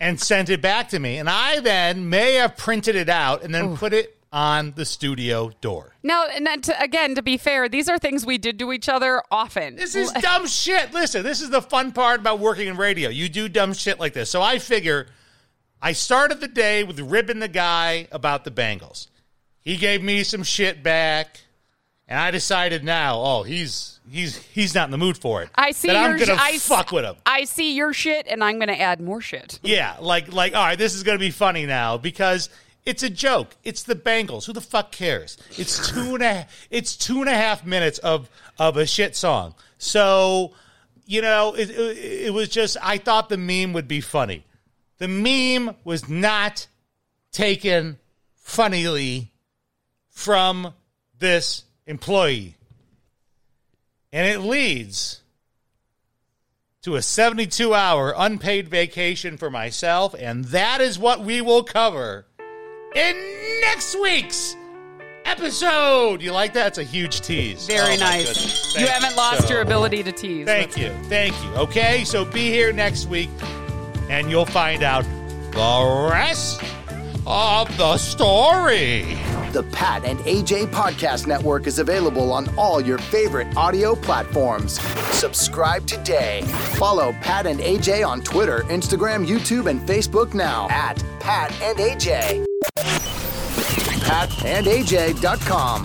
and 0.00 0.18
sent 0.18 0.48
it 0.48 0.62
back 0.62 0.88
to 0.90 0.98
me. 0.98 1.18
And 1.18 1.28
I 1.28 1.60
then 1.60 2.08
may 2.08 2.34
have 2.34 2.56
printed 2.56 2.96
it 2.96 3.10
out 3.10 3.42
and 3.42 3.54
then 3.54 3.76
put 3.76 3.92
it 3.92 4.17
on 4.32 4.72
the 4.76 4.84
studio 4.84 5.50
door. 5.60 5.94
now, 6.02 6.26
and 6.26 6.46
then 6.46 6.60
to, 6.60 6.82
again, 6.82 7.14
to 7.14 7.22
be 7.22 7.36
fair, 7.36 7.68
these 7.68 7.88
are 7.88 7.98
things 7.98 8.26
we 8.26 8.36
did 8.38 8.58
to 8.58 8.72
each 8.72 8.88
other 8.88 9.22
often. 9.30 9.76
This 9.76 9.94
is 9.94 10.12
dumb 10.12 10.46
shit. 10.46 10.92
Listen, 10.92 11.22
this 11.22 11.40
is 11.40 11.50
the 11.50 11.62
fun 11.62 11.92
part 11.92 12.20
about 12.20 12.38
working 12.38 12.68
in 12.68 12.76
radio. 12.76 13.08
You 13.08 13.28
do 13.28 13.48
dumb 13.48 13.72
shit 13.72 13.98
like 13.98 14.12
this. 14.12 14.30
So 14.30 14.42
I 14.42 14.58
figure 14.58 15.06
I 15.80 15.92
started 15.92 16.40
the 16.40 16.48
day 16.48 16.84
with 16.84 17.00
ribbing 17.00 17.38
the 17.38 17.48
guy 17.48 18.08
about 18.12 18.44
the 18.44 18.50
Bangles. 18.50 19.08
He 19.60 19.76
gave 19.76 20.02
me 20.02 20.22
some 20.24 20.42
shit 20.42 20.82
back, 20.82 21.40
and 22.06 22.18
I 22.18 22.30
decided 22.30 22.84
now, 22.84 23.20
oh, 23.20 23.42
he's 23.42 24.00
he's 24.10 24.36
he's 24.36 24.74
not 24.74 24.86
in 24.86 24.90
the 24.90 24.98
mood 24.98 25.16
for 25.18 25.42
it. 25.42 25.50
I 25.54 25.72
see 25.72 25.88
that 25.88 25.94
your 25.94 26.12
I'm 26.12 26.18
gonna 26.18 26.52
sh- 26.52 26.60
fuck 26.60 26.90
with 26.92 27.04
him. 27.04 27.16
I 27.26 27.44
see 27.44 27.74
your 27.74 27.92
shit, 27.92 28.26
and 28.28 28.42
I'm 28.42 28.56
going 28.58 28.68
to 28.68 28.80
add 28.80 29.00
more 29.00 29.20
shit. 29.20 29.58
Yeah, 29.62 29.96
like 30.00 30.32
like 30.32 30.54
all 30.54 30.64
right, 30.64 30.78
this 30.78 30.94
is 30.94 31.02
gonna 31.02 31.18
be 31.18 31.30
funny 31.30 31.66
now 31.66 31.96
because 31.98 32.48
it's 32.88 33.02
a 33.02 33.10
joke. 33.10 33.54
It's 33.64 33.82
the 33.82 33.94
Bangles. 33.94 34.46
Who 34.46 34.54
the 34.54 34.62
fuck 34.62 34.92
cares? 34.92 35.36
It's 35.58 35.92
two 35.92 36.14
and 36.14 36.22
a 36.24 36.46
it's 36.70 36.96
two 36.96 37.20
and 37.20 37.28
a 37.28 37.34
half 37.34 37.66
minutes 37.66 37.98
of 37.98 38.30
of 38.58 38.78
a 38.78 38.86
shit 38.86 39.14
song. 39.14 39.54
So 39.76 40.54
you 41.04 41.20
know, 41.20 41.52
it, 41.52 41.68
it, 41.68 41.98
it 42.26 42.34
was 42.34 42.48
just 42.48 42.78
I 42.82 42.96
thought 42.96 43.28
the 43.28 43.36
meme 43.36 43.74
would 43.74 43.88
be 43.88 44.00
funny. 44.00 44.46
The 44.96 45.06
meme 45.06 45.76
was 45.84 46.08
not 46.08 46.66
taken 47.30 47.98
funnily 48.36 49.32
from 50.08 50.72
this 51.18 51.64
employee, 51.86 52.56
and 54.14 54.26
it 54.26 54.40
leads 54.40 55.20
to 56.80 56.96
a 56.96 57.02
72 57.02 57.74
hour 57.74 58.14
unpaid 58.16 58.68
vacation 58.68 59.36
for 59.36 59.50
myself, 59.50 60.14
and 60.18 60.46
that 60.46 60.80
is 60.80 60.98
what 60.98 61.20
we 61.20 61.42
will 61.42 61.62
cover 61.62 62.24
in 62.94 63.60
next 63.62 63.98
week's 64.00 64.56
episode. 65.24 66.22
You 66.22 66.32
like 66.32 66.54
that? 66.54 66.68
It's 66.68 66.78
a 66.78 66.82
huge 66.82 67.20
tease. 67.20 67.66
Very 67.66 67.94
Oh, 67.94 68.00
nice. 68.00 68.74
You 68.76 68.86
haven't 68.86 69.16
lost 69.16 69.48
so 69.48 69.54
your 69.54 69.62
ability 69.62 70.02
to 70.02 70.12
tease. 70.12 70.46
Thank 70.46 70.76
you. 70.76 70.90
Thank 71.04 71.34
you. 71.44 71.50
Okay, 71.56 72.04
so 72.04 72.24
be 72.24 72.48
here 72.50 72.72
next 72.72 73.06
week, 73.06 73.30
and 74.08 74.30
you'll 74.30 74.46
find 74.46 74.82
out 74.82 75.04
the 75.52 76.08
rest 76.10 76.62
of 77.28 77.76
the 77.76 77.98
story. 77.98 79.18
The 79.52 79.62
Pat 79.70 80.04
and 80.04 80.18
AJ 80.20 80.68
Podcast 80.68 81.26
Network 81.26 81.66
is 81.66 81.78
available 81.78 82.32
on 82.32 82.48
all 82.56 82.80
your 82.80 82.96
favorite 82.98 83.54
audio 83.56 83.94
platforms. 83.94 84.80
Subscribe 85.14 85.86
today. 85.86 86.40
Follow 86.76 87.12
Pat 87.20 87.46
and 87.46 87.60
AJ 87.60 88.06
on 88.06 88.22
Twitter, 88.22 88.60
Instagram, 88.68 89.26
YouTube, 89.26 89.68
and 89.68 89.80
Facebook 89.80 90.32
now 90.32 90.68
at 90.70 91.02
Pat 91.20 91.52
and 91.60 91.78
AJ. 91.78 92.46
PatandAJ.com. 94.08 95.84